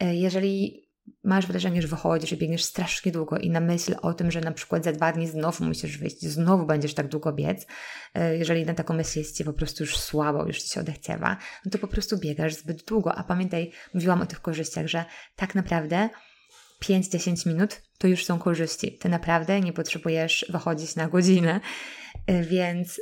E, 0.00 0.14
jeżeli 0.14 0.87
masz 1.24 1.46
wrażenie, 1.46 1.82
że 1.82 1.88
wychodzisz 1.88 2.32
i 2.32 2.36
biegniesz 2.36 2.64
strasznie 2.64 3.12
długo 3.12 3.38
i 3.38 3.50
na 3.50 3.60
myśl 3.60 3.94
o 4.02 4.14
tym, 4.14 4.30
że 4.30 4.40
na 4.40 4.52
przykład 4.52 4.84
za 4.84 4.92
dwa 4.92 5.12
dni 5.12 5.28
znowu 5.28 5.64
musisz 5.64 5.98
wyjść, 5.98 6.26
znowu 6.26 6.66
będziesz 6.66 6.94
tak 6.94 7.08
długo 7.08 7.32
biec, 7.32 7.66
e, 8.14 8.36
jeżeli 8.36 8.66
na 8.66 8.74
taką 8.74 8.94
myśl 8.94 9.18
jest 9.18 9.36
Ci 9.36 9.44
po 9.44 9.52
prostu 9.52 9.82
już 9.82 9.98
słabo, 9.98 10.46
już 10.46 10.62
Ci 10.62 10.68
się 10.68 10.80
odechciewa, 10.80 11.36
no 11.64 11.70
to 11.70 11.78
po 11.78 11.88
prostu 11.88 12.18
biegasz 12.18 12.54
zbyt 12.54 12.84
długo. 12.84 13.14
A 13.14 13.24
pamiętaj, 13.24 13.72
mówiłam 13.94 14.22
o 14.22 14.26
tych 14.26 14.40
korzyściach, 14.40 14.86
że 14.86 15.04
tak 15.36 15.54
naprawdę 15.54 16.08
5-10 16.82 17.46
minut 17.46 17.82
to 17.98 18.08
już 18.08 18.24
są 18.24 18.38
korzyści. 18.38 18.98
Ty 18.98 19.08
naprawdę 19.08 19.60
nie 19.60 19.72
potrzebujesz 19.72 20.46
wychodzić 20.48 20.96
na 20.96 21.08
godzinę, 21.08 21.60
e, 22.26 22.42
więc 22.42 23.00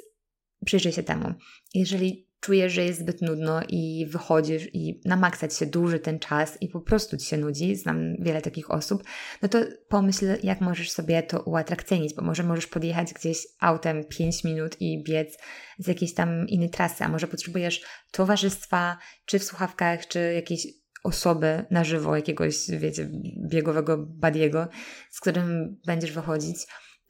przyjrzyj 0.65 0.93
się 0.93 1.03
temu. 1.03 1.35
Jeżeli 1.75 2.26
czujesz, 2.41 2.73
że 2.73 2.85
jest 2.85 3.01
zbyt 3.01 3.23
nudno 3.23 3.61
i 3.69 4.07
wychodzisz 4.11 4.69
i 4.75 5.01
na 5.05 5.17
maksa 5.17 5.49
ci 5.49 5.57
się 5.57 5.67
dłuży 5.67 5.99
ten 5.99 6.19
czas 6.19 6.59
i 6.61 6.69
po 6.69 6.81
prostu 6.81 7.17
ci 7.17 7.27
się 7.27 7.37
nudzi, 7.37 7.77
znam 7.77 8.17
wiele 8.19 8.43
takich 8.43 8.71
osób, 8.71 9.03
no 9.43 9.49
to 9.49 9.59
pomyśl, 9.89 10.27
jak 10.43 10.61
możesz 10.61 10.91
sobie 10.91 11.23
to 11.23 11.43
uatrakcyjnić, 11.43 12.15
bo 12.15 12.23
może 12.23 12.43
możesz 12.43 12.67
podjechać 12.67 13.13
gdzieś 13.13 13.39
autem 13.61 14.05
5 14.05 14.45
minut 14.45 14.77
i 14.81 15.05
biec 15.05 15.39
z 15.79 15.87
jakiejś 15.87 16.15
tam 16.15 16.49
innej 16.49 16.71
trasy, 16.71 17.05
a 17.05 17.09
może 17.09 17.27
potrzebujesz 17.27 17.83
towarzystwa, 18.11 18.99
czy 19.27 19.39
w 19.39 19.45
słuchawkach, 19.45 20.07
czy 20.07 20.33
jakiejś 20.35 20.67
osoby 21.05 21.65
na 21.71 21.85
żywo, 21.85 22.17
jakiegoś, 22.17 22.71
wiecie, 22.71 23.11
biegowego 23.51 23.99
badiego, 23.99 24.69
z 25.11 25.21
którym 25.21 25.77
będziesz 25.87 26.13
wychodzić 26.13 26.57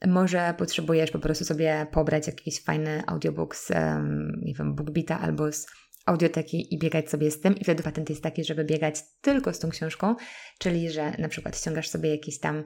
Może 0.05 0.53
potrzebujesz 0.57 1.11
po 1.11 1.19
prostu 1.19 1.45
sobie 1.45 1.87
pobrać 1.91 2.27
jakiś 2.27 2.63
fajny 2.63 3.03
audiobook 3.07 3.55
z, 3.55 3.71
nie 4.41 4.53
wiem, 4.53 4.75
BookBeata 4.75 5.19
albo 5.19 5.51
z 5.51 5.67
audioteki 6.05 6.73
i 6.73 6.79
biegać 6.79 7.09
sobie 7.09 7.31
z 7.31 7.41
tym. 7.41 7.55
I 7.55 7.63
wtedy 7.63 7.83
patent 7.83 8.09
jest 8.09 8.23
taki, 8.23 8.43
żeby 8.43 8.65
biegać 8.65 8.95
tylko 9.21 9.53
z 9.53 9.59
tą 9.59 9.69
książką, 9.69 10.15
czyli 10.59 10.89
że 10.89 11.11
na 11.17 11.29
przykład 11.29 11.57
ściągasz 11.57 11.89
sobie 11.89 12.09
jakiś 12.09 12.39
tam 12.39 12.63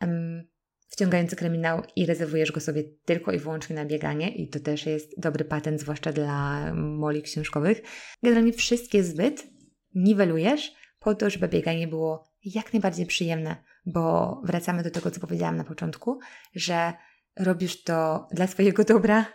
um, 0.00 0.42
wciągający 0.88 1.36
kryminał 1.36 1.82
i 1.96 2.06
rezerwujesz 2.06 2.52
go 2.52 2.60
sobie 2.60 2.84
tylko 3.04 3.32
i 3.32 3.38
wyłącznie 3.38 3.76
na 3.76 3.84
bieganie 3.84 4.36
i 4.36 4.48
to 4.48 4.60
też 4.60 4.86
jest 4.86 5.20
dobry 5.20 5.44
patent, 5.44 5.80
zwłaszcza 5.80 6.12
dla 6.12 6.64
moli 6.74 7.22
książkowych. 7.22 7.82
Generalnie 8.22 8.52
wszystkie 8.52 9.04
zbyt 9.04 9.46
niwelujesz 9.94 10.72
po 10.98 11.14
to, 11.14 11.30
żeby 11.30 11.48
bieganie 11.48 11.88
było 11.88 12.29
jak 12.44 12.72
najbardziej 12.72 13.06
przyjemne, 13.06 13.56
bo 13.86 14.34
wracamy 14.44 14.82
do 14.82 14.90
tego, 14.90 15.10
co 15.10 15.20
powiedziałam 15.20 15.56
na 15.56 15.64
początku, 15.64 16.18
że 16.54 16.92
robisz 17.36 17.82
to 17.82 18.28
dla 18.32 18.46
swojego 18.46 18.84
dobra 18.84 19.26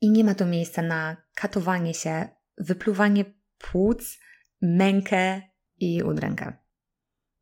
i 0.00 0.10
nie 0.10 0.24
ma 0.24 0.34
tu 0.34 0.46
miejsca 0.46 0.82
na 0.82 1.16
katowanie 1.34 1.94
się, 1.94 2.28
wypluwanie 2.58 3.24
płuc, 3.58 4.18
mękę 4.62 5.42
i 5.78 6.02
udrękę. 6.02 6.52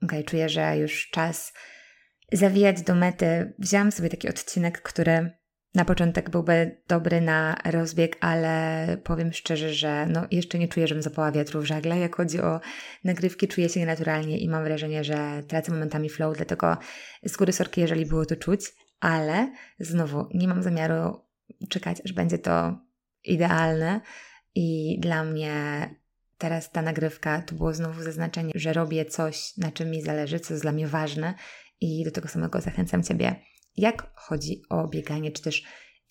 Ok, 0.02 0.12
czuję, 0.26 0.48
że 0.48 0.78
już 0.78 1.10
czas 1.10 1.52
zawijać 2.32 2.82
do 2.82 2.94
mety. 2.94 3.54
Wziąłam 3.58 3.92
sobie 3.92 4.08
taki 4.08 4.28
odcinek, 4.28 4.82
który 4.82 5.37
na 5.78 5.84
początek 5.84 6.30
byłby 6.30 6.76
dobry 6.88 7.20
na 7.20 7.56
rozbieg, 7.64 8.16
ale 8.20 8.86
powiem 9.04 9.32
szczerze, 9.32 9.74
że 9.74 10.06
no 10.06 10.26
jeszcze 10.30 10.58
nie 10.58 10.68
czuję, 10.68 10.88
żebym 10.88 11.02
zapała 11.02 11.32
wiatru 11.32 11.60
w 11.60 11.64
żagle. 11.64 11.98
Jak 11.98 12.16
chodzi 12.16 12.40
o 12.40 12.60
nagrywki, 13.04 13.48
czuję 13.48 13.68
się 13.68 13.80
nienaturalnie 13.80 14.38
i 14.38 14.48
mam 14.48 14.64
wrażenie, 14.64 15.04
że 15.04 15.42
tracę 15.48 15.72
momentami 15.72 16.08
flow, 16.08 16.36
dlatego 16.36 16.76
z 17.22 17.36
góry 17.36 17.52
sorki, 17.52 17.80
jeżeli 17.80 18.06
było 18.06 18.26
to 18.26 18.36
czuć, 18.36 18.60
ale 19.00 19.52
znowu 19.80 20.28
nie 20.34 20.48
mam 20.48 20.62
zamiaru 20.62 21.20
czekać, 21.68 22.00
aż 22.04 22.12
będzie 22.12 22.38
to 22.38 22.78
idealne 23.24 24.00
i 24.54 24.98
dla 25.00 25.24
mnie 25.24 25.54
teraz 26.38 26.70
ta 26.70 26.82
nagrywka 26.82 27.42
to 27.42 27.54
było 27.54 27.74
znowu 27.74 28.02
zaznaczenie, 28.02 28.52
że 28.54 28.72
robię 28.72 29.04
coś, 29.04 29.56
na 29.56 29.72
czym 29.72 29.90
mi 29.90 30.02
zależy, 30.02 30.40
co 30.40 30.54
jest 30.54 30.64
dla 30.64 30.72
mnie 30.72 30.86
ważne 30.86 31.34
i 31.80 32.04
do 32.04 32.10
tego 32.10 32.28
samego 32.28 32.60
zachęcam 32.60 33.02
Ciebie, 33.02 33.36
jak 33.78 34.12
chodzi 34.14 34.62
o 34.70 34.88
bieganie, 34.88 35.32
czy 35.32 35.42
też 35.42 35.64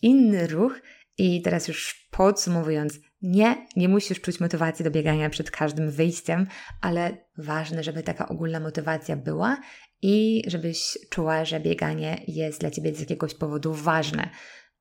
inny 0.03 0.47
ruch. 0.47 0.79
I 1.17 1.41
teraz 1.41 1.67
już 1.67 2.07
podsumowując, 2.11 2.99
nie, 3.21 3.67
nie 3.75 3.89
musisz 3.89 4.21
czuć 4.21 4.39
motywacji 4.39 4.85
do 4.85 4.91
biegania 4.91 5.29
przed 5.29 5.51
każdym 5.51 5.91
wyjściem, 5.91 6.47
ale 6.81 7.17
ważne, 7.37 7.83
żeby 7.83 8.03
taka 8.03 8.29
ogólna 8.29 8.59
motywacja 8.59 9.15
była 9.15 9.57
i 10.01 10.43
żebyś 10.47 10.97
czuła, 11.09 11.45
że 11.45 11.59
bieganie 11.59 12.21
jest 12.27 12.59
dla 12.59 12.71
Ciebie 12.71 12.95
z 12.95 12.99
jakiegoś 12.99 13.33
powodu 13.33 13.73
ważne, 13.73 14.29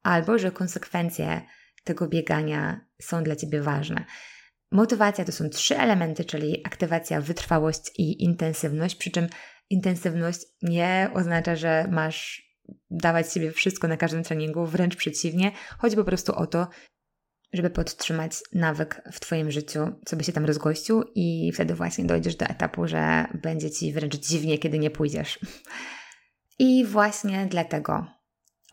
albo 0.03 0.39
że 0.39 0.51
konsekwencje 0.51 1.43
tego 1.85 2.09
biegania 2.09 2.81
są 3.03 3.23
dla 3.23 3.37
Ciebie 3.37 3.63
ważne. 3.63 4.05
Motywacja 4.73 5.25
to 5.25 5.33
są 5.33 5.49
trzy 5.49 5.79
elementy, 5.79 6.25
czyli 6.25 6.67
aktywacja, 6.67 7.21
wytrwałość 7.21 7.91
i 7.99 8.25
intensywność, 8.25 8.97
przy 8.97 9.11
czym 9.11 9.29
intensywność 9.71 10.41
nie 10.63 11.11
oznacza, 11.15 11.57
że 11.57 11.89
masz 11.91 12.46
dawać 12.91 13.33
siebie 13.33 13.53
wszystko 13.53 13.89
na 13.89 13.97
każdym 13.97 14.23
treningu, 14.23 14.67
wręcz 14.67 14.97
przeciwnie. 14.97 15.53
Chodzi 15.79 15.97
po 15.97 16.05
prostu 16.05 16.35
o 16.35 16.47
to, 16.47 16.69
żeby 17.53 17.71
podtrzymać 17.71 18.33
nawyk 18.53 19.03
w 19.13 19.21
Twoim 19.21 19.51
życiu, 19.51 19.81
co 20.07 20.17
by 20.17 20.25
się 20.25 20.33
tam 20.33 20.45
rozgościł, 20.45 21.03
i 21.15 21.53
wtedy 21.55 21.75
właśnie 21.75 22.05
dojdziesz 22.05 22.37
do 22.37 22.47
etapu, 22.47 22.87
że 22.87 23.27
będzie 23.43 23.71
Ci 23.71 23.93
wręcz 23.93 24.17
dziwnie, 24.17 24.59
kiedy 24.59 24.79
nie 24.79 24.91
pójdziesz. 24.91 25.39
I 26.59 26.85
właśnie 26.85 27.47
dlatego 27.51 28.07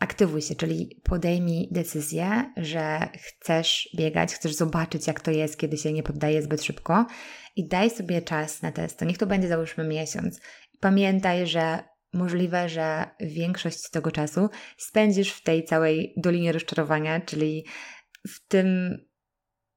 aktywuj 0.00 0.42
się, 0.42 0.54
czyli 0.54 1.00
podejmij 1.04 1.68
decyzję, 1.70 2.52
że 2.56 3.08
chcesz 3.14 3.88
biegać, 3.96 4.34
chcesz 4.34 4.54
zobaczyć, 4.54 5.06
jak 5.06 5.20
to 5.20 5.30
jest, 5.30 5.56
kiedy 5.56 5.76
się 5.76 5.92
nie 5.92 6.02
poddaje 6.02 6.42
zbyt 6.42 6.62
szybko 6.62 7.06
i 7.56 7.68
daj 7.68 7.90
sobie 7.90 8.22
czas 8.22 8.62
na 8.62 8.72
test. 8.72 8.98
To 8.98 9.04
niech 9.04 9.18
to 9.18 9.26
będzie 9.26 9.48
załóżmy 9.48 9.88
miesiąc. 9.88 10.40
Pamiętaj, 10.80 11.46
że 11.46 11.93
możliwe, 12.14 12.68
że 12.68 13.10
większość 13.20 13.90
tego 13.90 14.10
czasu 14.10 14.48
spędzisz 14.78 15.32
w 15.32 15.42
tej 15.42 15.64
całej 15.64 16.14
dolinie 16.16 16.52
rozczarowania, 16.52 17.20
czyli 17.20 17.66
w 18.28 18.46
tym 18.48 18.98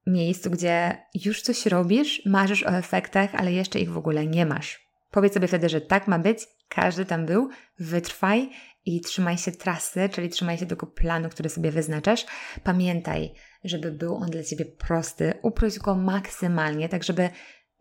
miejscu, 0.08 0.50
gdzie 0.50 0.98
już 1.26 1.42
coś 1.42 1.66
robisz, 1.66 2.26
marzysz 2.26 2.64
o 2.64 2.78
efektach, 2.78 3.36
ale 3.36 3.54
jeszcze 3.54 3.80
ich 3.80 3.92
w 3.92 3.98
ogóle 3.98 4.28
nie 4.28 4.46
masz. 4.46 4.88
Powiedz 5.12 5.34
sobie 5.34 5.48
wtedy, 5.48 5.70
że 5.70 5.82
tak 5.82 6.08
ma 6.08 6.20
być, 6.20 6.40
każdy 6.70 7.06
tam 7.06 7.26
był, 7.26 7.50
wytrwaj 7.80 8.50
i 8.86 9.02
trzymaj 9.02 9.38
się 9.38 9.52
trasy, 9.52 10.10
czyli 10.10 10.30
trzymaj 10.30 10.58
się 10.58 10.66
tego 10.66 10.88
planu, 10.88 11.30
który 11.30 11.50
sobie 11.50 11.72
wyznaczasz. 11.72 12.26
Pamiętaj, 12.64 13.34
żeby 13.64 13.92
był 13.92 14.16
on 14.16 14.30
dla 14.30 14.44
Ciebie 14.44 14.66
prosty, 14.66 15.34
uprość 15.42 15.80
go 15.80 15.96
maksymalnie, 15.96 16.90
tak 16.90 17.04
żeby 17.04 17.30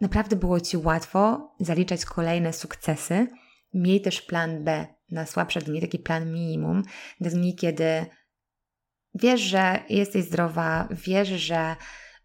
naprawdę 0.00 0.36
było 0.36 0.60
Ci 0.60 0.76
łatwo 0.76 1.50
zaliczać 1.60 2.04
kolejne 2.04 2.52
sukcesy. 2.52 3.26
Miej 3.76 4.00
też 4.00 4.22
plan 4.22 4.64
B 4.64 4.86
na 5.10 5.26
słabsze 5.26 5.60
dni, 5.60 5.80
taki 5.80 5.98
plan 5.98 6.32
minimum, 6.32 6.82
dni, 7.20 7.56
kiedy 7.56 8.06
wiesz, 9.14 9.40
że 9.40 9.78
jesteś 9.88 10.24
zdrowa, 10.24 10.88
wiesz, 10.90 11.28
że 11.28 11.76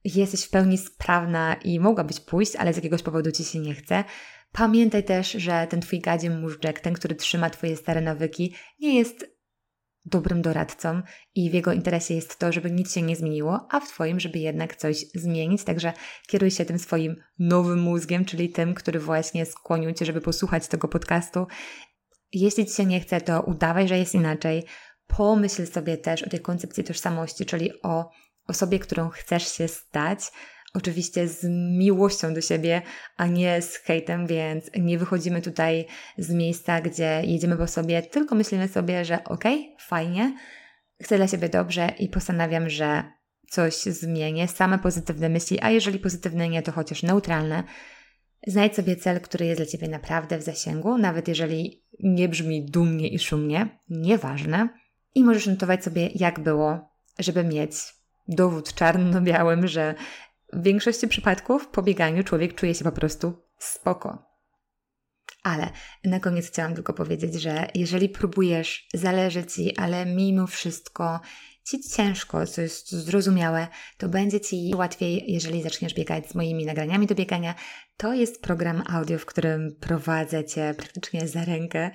jesteś 0.04 0.44
w 0.44 0.50
pełni 0.50 0.78
sprawna 0.78 1.54
i 1.54 1.80
mogłabyś 1.80 2.20
pójść, 2.20 2.56
ale 2.56 2.74
z 2.74 2.76
jakiegoś 2.76 3.04
powodu 3.04 3.32
Ci 3.32 3.44
się 3.44 3.60
nie 3.60 3.74
chce. 3.74 4.04
Pamiętaj 4.52 5.04
też, 5.04 5.32
że 5.32 5.68
ten 5.70 5.82
Twój 5.82 6.00
gadzie 6.00 6.30
móżdżek, 6.30 6.80
ten, 6.80 6.94
który 6.94 7.16
trzyma 7.16 7.50
Twoje 7.50 7.78
stare 7.78 8.02
nawyki, 8.02 8.56
nie 8.80 8.98
jest 9.00 9.31
dobrym 10.06 10.42
doradcą 10.42 11.02
i 11.36 11.50
w 11.50 11.54
jego 11.54 11.74
interesie 11.74 12.14
jest 12.14 12.40
to, 12.40 12.52
żeby 12.52 12.72
nic 12.72 12.94
się 12.94 13.02
nie 13.02 13.16
zmieniło, 13.16 13.68
a 13.70 13.80
w 13.80 13.88
Twoim, 13.88 14.20
żeby 14.20 14.40
jednak 14.40 14.76
coś 14.76 15.06
zmienić. 15.16 15.64
Także 15.64 15.94
kieruj 16.28 16.52
się 16.52 16.66
tym 16.66 16.80
swoim 16.80 17.16
nowym 17.40 17.80
mózgiem, 17.80 18.26
czyli 18.26 18.50
tym, 18.50 18.74
który 18.74 19.00
właśnie 19.00 19.46
skłonił 19.46 19.94
Cię, 19.94 20.06
żeby 20.06 20.22
posłuchać 20.22 20.68
tego 20.68 20.88
podcastu. 20.88 21.48
Jeśli 22.34 22.66
Ci 22.66 22.74
się 22.74 22.86
nie 22.86 23.00
chce, 23.00 23.22
to 23.22 23.42
udawaj, 23.42 23.88
że 23.88 23.98
jest 23.98 24.16
inaczej. 24.16 24.66
Pomyśl 25.08 25.66
sobie 25.66 25.98
też 25.98 26.24
o 26.24 26.30
tej 26.30 26.40
koncepcji 26.40 26.84
tożsamości, 26.84 27.46
czyli 27.46 27.82
o 27.82 28.10
osobie, 28.48 28.80
którą 28.80 29.10
chcesz 29.10 29.54
się 29.54 29.68
stać, 29.68 30.20
oczywiście 30.74 31.28
z 31.28 31.44
miłością 31.78 32.34
do 32.34 32.42
siebie, 32.42 32.82
a 33.18 33.28
nie 33.28 33.62
z 33.62 33.76
hejtem, 33.76 34.28
więc 34.28 34.72
nie 34.80 34.98
wychodzimy 34.98 35.42
tutaj 35.42 35.86
z 36.18 36.34
miejsca, 36.34 36.82
gdzie 36.82 37.22
jedziemy 37.26 37.58
po 37.58 37.68
sobie, 37.68 38.02
tylko 38.02 38.36
myślimy 38.36 38.68
sobie, 38.68 39.06
że 39.06 39.24
okej, 39.24 39.60
okay, 39.60 39.88
fajnie, 39.88 40.36
chcę 41.04 41.18
dla 41.18 41.28
siebie 41.28 41.50
dobrze 41.50 41.92
i 42.00 42.10
postanawiam, 42.10 42.70
że 42.70 43.04
coś 43.50 43.76
zmienię, 43.76 44.48
same 44.48 44.80
pozytywne 44.80 45.30
myśli, 45.30 45.60
a 45.62 45.70
jeżeli 45.70 46.00
pozytywne 46.00 46.50
nie, 46.50 46.62
to 46.62 46.72
chociaż 46.72 47.04
neutralne. 47.04 47.64
Znajdź 48.48 48.76
sobie 48.76 48.96
cel, 48.96 49.22
który 49.22 49.46
jest 49.46 49.60
dla 49.60 49.66
Ciebie 49.66 49.88
naprawdę 49.88 50.38
w 50.38 50.44
zasięgu, 50.44 50.98
nawet 50.98 51.28
jeżeli 51.28 51.84
nie 52.00 52.30
brzmi 52.30 52.66
dumnie 52.66 53.08
i 53.08 53.20
szumnie, 53.20 53.80
nieważne. 53.90 54.70
I 55.16 55.24
możesz 55.24 55.48
notować 55.48 55.84
sobie, 55.84 56.10
jak 56.16 56.40
było, 56.40 56.90
żeby 57.20 57.44
mieć 57.44 57.72
dowód 58.28 58.74
czarno-białym, 58.74 59.68
że 59.68 59.96
w 60.54 60.64
większości 60.64 61.08
przypadków 61.08 61.68
po 61.68 61.82
bieganiu 61.82 62.24
człowiek 62.24 62.56
czuje 62.56 62.76
się 62.76 62.84
po 62.84 62.92
prostu 62.92 63.34
spoko. 63.58 64.32
Ale 65.44 65.70
na 66.04 66.20
koniec 66.20 66.48
chciałam 66.48 66.76
tylko 66.76 66.94
powiedzieć, 66.94 67.34
że 67.34 67.68
jeżeli 67.76 68.10
próbujesz, 68.10 68.88
zależy 68.94 69.46
ci, 69.46 69.78
ale 69.78 70.06
mimo 70.06 70.48
wszystko 70.48 71.20
ci 71.68 71.82
ciężko, 71.82 72.48
co 72.48 72.62
jest 72.62 72.92
zrozumiałe, 72.92 73.68
to 73.98 74.10
będzie 74.10 74.42
ci 74.42 74.72
łatwiej, 74.76 75.24
jeżeli 75.28 75.64
zaczniesz 75.64 75.94
biegać 75.94 76.30
z 76.30 76.36
moimi 76.36 76.66
nagraniami 76.66 77.08
do 77.08 77.16
biegania. 77.16 77.56
To 77.98 78.14
jest 78.14 78.42
program 78.42 78.84
audio, 78.88 79.20
w 79.20 79.26
którym 79.26 79.76
prowadzę 79.80 80.46
cię 80.46 80.74
praktycznie 80.78 81.28
za 81.28 81.46
rękę 81.46 81.92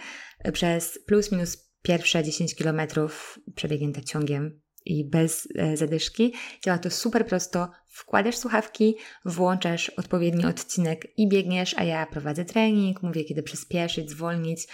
przez 0.53 0.99
plus 1.07 1.33
minus 1.33 1.71
pierwsze 1.83 2.25
10 2.25 2.55
kilometrów 2.55 3.39
przebiegnięte 3.55 4.03
ciągiem 4.05 4.61
i 4.87 5.05
bez 5.05 5.49
e, 5.55 5.77
zadyszki. 5.77 6.35
Działa 6.65 6.79
to 6.79 6.91
super 6.91 7.27
prosto. 7.27 7.71
Wkładasz 7.89 8.37
słuchawki, 8.37 8.97
włączasz 9.25 9.91
odpowiedni 9.91 10.45
odcinek 10.45 11.07
i 11.17 11.29
biegniesz, 11.29 11.75
a 11.79 11.85
ja 11.85 12.07
prowadzę 12.07 12.45
trening, 12.45 13.03
mówię 13.03 13.25
kiedy 13.25 13.43
przyspieszyć, 13.43 14.11
zwolnić. 14.11 14.67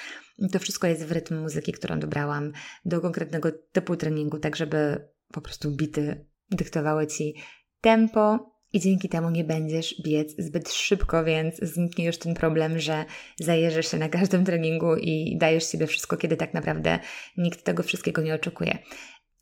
To 0.52 0.58
wszystko 0.58 0.86
jest 0.86 1.04
w 1.04 1.12
rytm 1.12 1.40
muzyki, 1.40 1.72
którą 1.72 2.00
dobrałam 2.00 2.52
do 2.84 3.00
konkretnego 3.00 3.48
typu 3.72 3.96
treningu, 3.96 4.38
tak 4.38 4.56
żeby 4.56 5.08
po 5.32 5.40
prostu 5.40 5.70
bity 5.70 6.26
dyktowały 6.50 7.06
Ci 7.06 7.34
tempo 7.80 8.52
i 8.72 8.80
dzięki 8.80 9.08
temu 9.08 9.30
nie 9.30 9.44
będziesz 9.44 10.02
biec 10.04 10.34
zbyt 10.38 10.72
szybko, 10.72 11.24
więc 11.24 11.56
zniknie 11.62 12.04
już 12.04 12.18
ten 12.18 12.34
problem, 12.34 12.78
że 12.78 13.04
zajeżdżasz 13.40 13.90
się 13.90 13.98
na 13.98 14.08
każdym 14.08 14.44
treningu 14.44 14.96
i 14.96 15.36
dajesz 15.38 15.64
sobie 15.64 15.86
wszystko, 15.86 16.16
kiedy 16.16 16.36
tak 16.36 16.54
naprawdę 16.54 16.98
nikt 17.36 17.64
tego 17.64 17.82
wszystkiego 17.82 18.22
nie 18.22 18.34
oczekuje. 18.34 18.78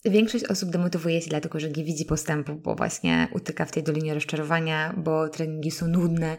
Większość 0.04 0.44
osób 0.44 0.70
demotywuje 0.70 1.20
się 1.20 1.30
dlatego, 1.30 1.60
że 1.60 1.70
nie 1.70 1.84
widzi 1.84 2.04
postępu, 2.04 2.54
bo 2.54 2.74
właśnie 2.74 3.28
utyka 3.34 3.64
w 3.64 3.70
tej 3.70 3.82
dolinie 3.82 4.14
rozczarowania, 4.14 4.94
bo 4.96 5.28
treningi 5.28 5.70
są 5.70 5.86
nudne, 5.86 6.36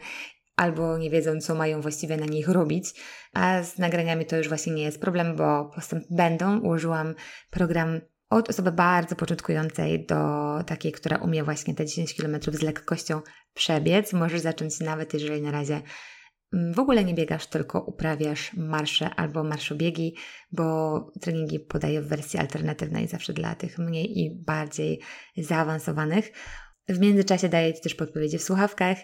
albo 0.56 0.98
nie 0.98 1.10
wiedzą, 1.10 1.40
co 1.42 1.56
mają 1.56 1.82
właściwie 1.82 2.18
na 2.18 2.26
nich 2.26 2.50
robić. 2.50 2.94
A 3.34 3.64
z 3.64 3.78
nagraniami 3.78 4.26
to 4.26 4.38
już 4.38 4.48
właśnie 4.48 4.74
nie 4.74 4.84
jest 4.84 5.02
problem, 5.02 5.36
bo 5.36 5.72
postęp 5.76 6.04
będą. 6.10 6.60
Ułożyłam 6.60 7.16
program 7.50 8.02
od 8.30 8.50
osoby 8.50 8.72
bardzo 8.72 9.16
początkującej 9.16 10.06
do 10.06 10.16
takiej, 10.66 10.92
która 10.92 11.18
umie 11.18 11.44
właśnie 11.44 11.76
te 11.76 11.86
10 11.86 12.14
km 12.14 12.38
z 12.52 12.62
lekkością 12.62 13.22
przebiec. 13.54 14.14
Możesz 14.14 14.42
zacząć 14.42 14.80
nawet, 14.80 15.14
jeżeli 15.14 15.42
na 15.42 15.52
razie 15.52 15.82
w 16.54 16.80
ogóle 16.80 17.04
nie 17.04 17.14
biegasz, 17.14 17.48
tylko 17.48 17.82
uprawiasz 17.82 18.54
marsze 18.54 19.10
albo 19.16 19.44
marszobiegi, 19.44 20.16
bo 20.52 21.00
treningi 21.22 21.60
podaję 21.60 22.02
w 22.02 22.08
wersji 22.08 22.40
alternatywnej 22.40 23.08
zawsze 23.08 23.34
dla 23.34 23.56
tych 23.56 23.78
mniej 23.78 24.20
i 24.20 24.36
bardziej 24.46 25.02
zaawansowanych. 25.38 26.32
W 26.90 27.00
międzyczasie 27.00 27.50
daję 27.50 27.74
Ci 27.74 27.82
też 27.82 27.96
podpowiedzi 27.96 28.38
w 28.38 28.44
słuchawkach 28.44 28.98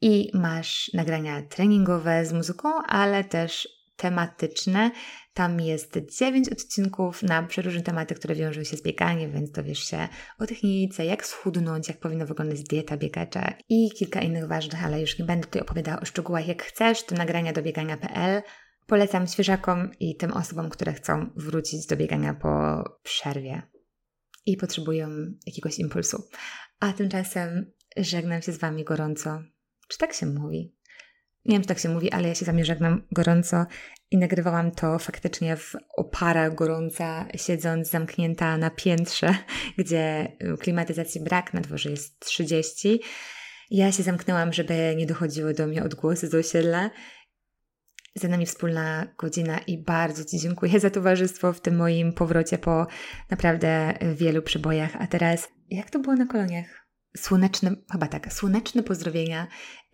i 0.00 0.30
masz 0.34 0.90
nagrania 0.94 1.42
treningowe 1.42 2.26
z 2.26 2.32
muzyką, 2.32 2.68
ale 2.86 3.24
też 3.24 3.79
tematyczne. 4.00 4.90
Tam 5.34 5.60
jest 5.60 5.98
dziewięć 6.18 6.48
odcinków 6.48 7.22
na 7.22 7.42
przeróżne 7.42 7.82
tematy, 7.82 8.14
które 8.14 8.34
wiążą 8.34 8.64
się 8.64 8.76
z 8.76 8.82
bieganiem, 8.82 9.32
więc 9.32 9.50
dowiesz 9.50 9.78
się 9.78 10.08
o 10.38 10.46
technice, 10.46 11.04
jak 11.04 11.26
schudnąć, 11.26 11.88
jak 11.88 12.00
powinna 12.00 12.26
wyglądać 12.26 12.62
dieta 12.62 12.96
biegacza 12.96 13.52
i 13.68 13.90
kilka 13.90 14.20
innych 14.20 14.48
ważnych, 14.48 14.84
ale 14.84 15.00
już 15.00 15.18
nie 15.18 15.24
będę 15.24 15.46
tutaj 15.46 15.62
opowiadała 15.62 16.00
o 16.00 16.04
szczegółach. 16.04 16.48
Jak 16.48 16.62
chcesz, 16.62 17.04
to 17.04 17.14
nagrania 17.14 17.52
do 17.52 17.62
biegania.pl 17.62 18.42
polecam 18.86 19.26
świeżakom 19.26 19.90
i 20.00 20.16
tym 20.16 20.32
osobom, 20.32 20.68
które 20.70 20.92
chcą 20.92 21.30
wrócić 21.36 21.86
do 21.86 21.96
biegania 21.96 22.34
po 22.34 22.84
przerwie 23.02 23.62
i 24.46 24.56
potrzebują 24.56 25.08
jakiegoś 25.46 25.78
impulsu. 25.78 26.28
A 26.80 26.92
tymczasem 26.92 27.72
żegnam 27.96 28.42
się 28.42 28.52
z 28.52 28.58
Wami 28.58 28.84
gorąco. 28.84 29.42
Czy 29.88 29.98
tak 29.98 30.12
się 30.12 30.26
mówi? 30.26 30.79
Nie 31.50 31.54
wiem, 31.54 31.62
czy 31.62 31.68
tak 31.68 31.78
się 31.78 31.88
mówi, 31.88 32.12
ale 32.12 32.28
ja 32.28 32.34
się 32.34 32.44
z 32.44 32.46
Wami 32.46 32.64
żegnam 32.64 33.02
gorąco 33.12 33.66
i 34.10 34.18
nagrywałam 34.18 34.70
to 34.70 34.98
faktycznie 34.98 35.56
w 35.56 35.72
oparach 35.96 36.54
gorąca, 36.54 37.26
siedząc 37.36 37.90
zamknięta 37.90 38.56
na 38.56 38.70
piętrze, 38.70 39.34
gdzie 39.78 40.32
klimatyzacji 40.60 41.20
brak, 41.20 41.54
na 41.54 41.60
dworze 41.60 41.90
jest 41.90 42.20
30. 42.20 43.00
Ja 43.70 43.92
się 43.92 44.02
zamknęłam, 44.02 44.52
żeby 44.52 44.94
nie 44.96 45.06
dochodziły 45.06 45.54
do 45.54 45.66
mnie 45.66 45.84
odgłosy 45.84 46.28
z 46.28 46.34
osiedla. 46.34 46.90
Za 48.14 48.28
nami 48.28 48.46
wspólna 48.46 49.06
godzina 49.18 49.58
i 49.58 49.78
bardzo 49.78 50.24
Ci 50.24 50.38
dziękuję 50.38 50.80
za 50.80 50.90
towarzystwo 50.90 51.52
w 51.52 51.60
tym 51.60 51.76
moim 51.76 52.12
powrocie 52.12 52.58
po 52.58 52.86
naprawdę 53.30 53.94
wielu 54.14 54.42
przybojach. 54.42 54.96
A 54.98 55.06
teraz, 55.06 55.48
jak 55.70 55.90
to 55.90 55.98
było 55.98 56.16
na 56.16 56.26
koloniach? 56.26 56.79
Słoneczne, 57.16 57.74
chyba 57.92 58.06
tak, 58.06 58.32
słoneczne 58.32 58.82
pozdrowienia 58.82 59.46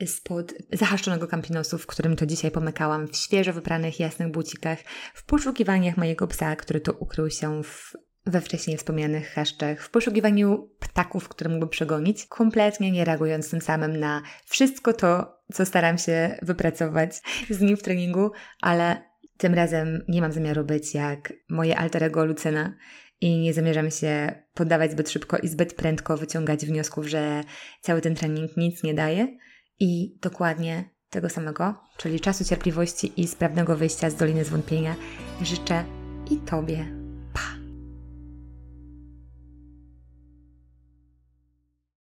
spod 0.07 0.55
zahaszczonego 0.73 1.27
kampinosu, 1.27 1.79
w 1.79 1.87
którym 1.87 2.17
to 2.17 2.27
dzisiaj 2.27 2.51
pomykałam 2.51 3.09
w 3.09 3.17
świeżo 3.17 3.53
wypranych 3.53 4.01
jasnych 4.01 4.31
bucikach, 4.31 4.79
w 5.15 5.25
poszukiwaniach 5.25 5.97
mojego 5.97 6.27
psa, 6.27 6.57
który 6.57 6.81
to 6.81 6.93
ukrył 6.93 7.31
się 7.31 7.63
w, 7.63 7.93
we 8.27 8.41
wcześniej 8.41 8.77
wspomnianych 8.77 9.29
chaszczach, 9.29 9.83
w 9.83 9.91
poszukiwaniu 9.91 10.71
ptaków, 10.79 11.29
które 11.29 11.51
mógłby 11.51 11.69
przegonić, 11.69 12.27
kompletnie 12.27 12.93
nie 12.93 13.05
reagując 13.05 13.51
tym 13.51 13.61
samym 13.61 13.97
na 13.97 14.23
wszystko 14.47 14.93
to, 14.93 15.39
co 15.53 15.67
staram 15.67 15.99
się 15.99 16.39
wypracować 16.43 17.23
z 17.51 17.61
nim 17.61 17.77
w 17.77 17.83
treningu, 17.83 18.31
ale 18.61 19.03
tym 19.37 19.55
razem 19.55 20.05
nie 20.09 20.21
mam 20.21 20.33
zamiaru 20.33 20.65
być 20.65 20.95
jak 20.95 21.33
moje 21.49 21.79
alter 21.79 22.05
ego 22.05 22.25
Lucyna 22.25 22.75
i 23.21 23.39
nie 23.39 23.55
zamierzam 23.55 23.91
się 23.91 24.43
poddawać 24.55 24.91
zbyt 24.91 25.11
szybko 25.11 25.39
i 25.39 25.49
zbyt 25.49 25.75
prędko 25.75 26.17
wyciągać 26.17 26.67
wniosków, 26.67 27.07
że 27.07 27.45
cały 27.81 28.01
ten 28.01 28.15
trening 28.15 28.57
nic 28.57 28.83
nie 28.83 28.95
daje 28.95 29.37
i 29.81 30.19
dokładnie 30.23 30.91
tego 31.11 31.29
samego, 31.29 31.75
czyli 31.97 32.21
czasu 32.21 32.45
cierpliwości 32.45 33.21
i 33.21 33.27
sprawnego 33.27 33.77
wyjścia 33.77 34.11
z 34.11 34.15
Doliny 34.17 34.45
Zwątpienia 34.45 34.97
życzę 35.43 35.85
i 36.31 36.37
Tobie. 36.37 37.06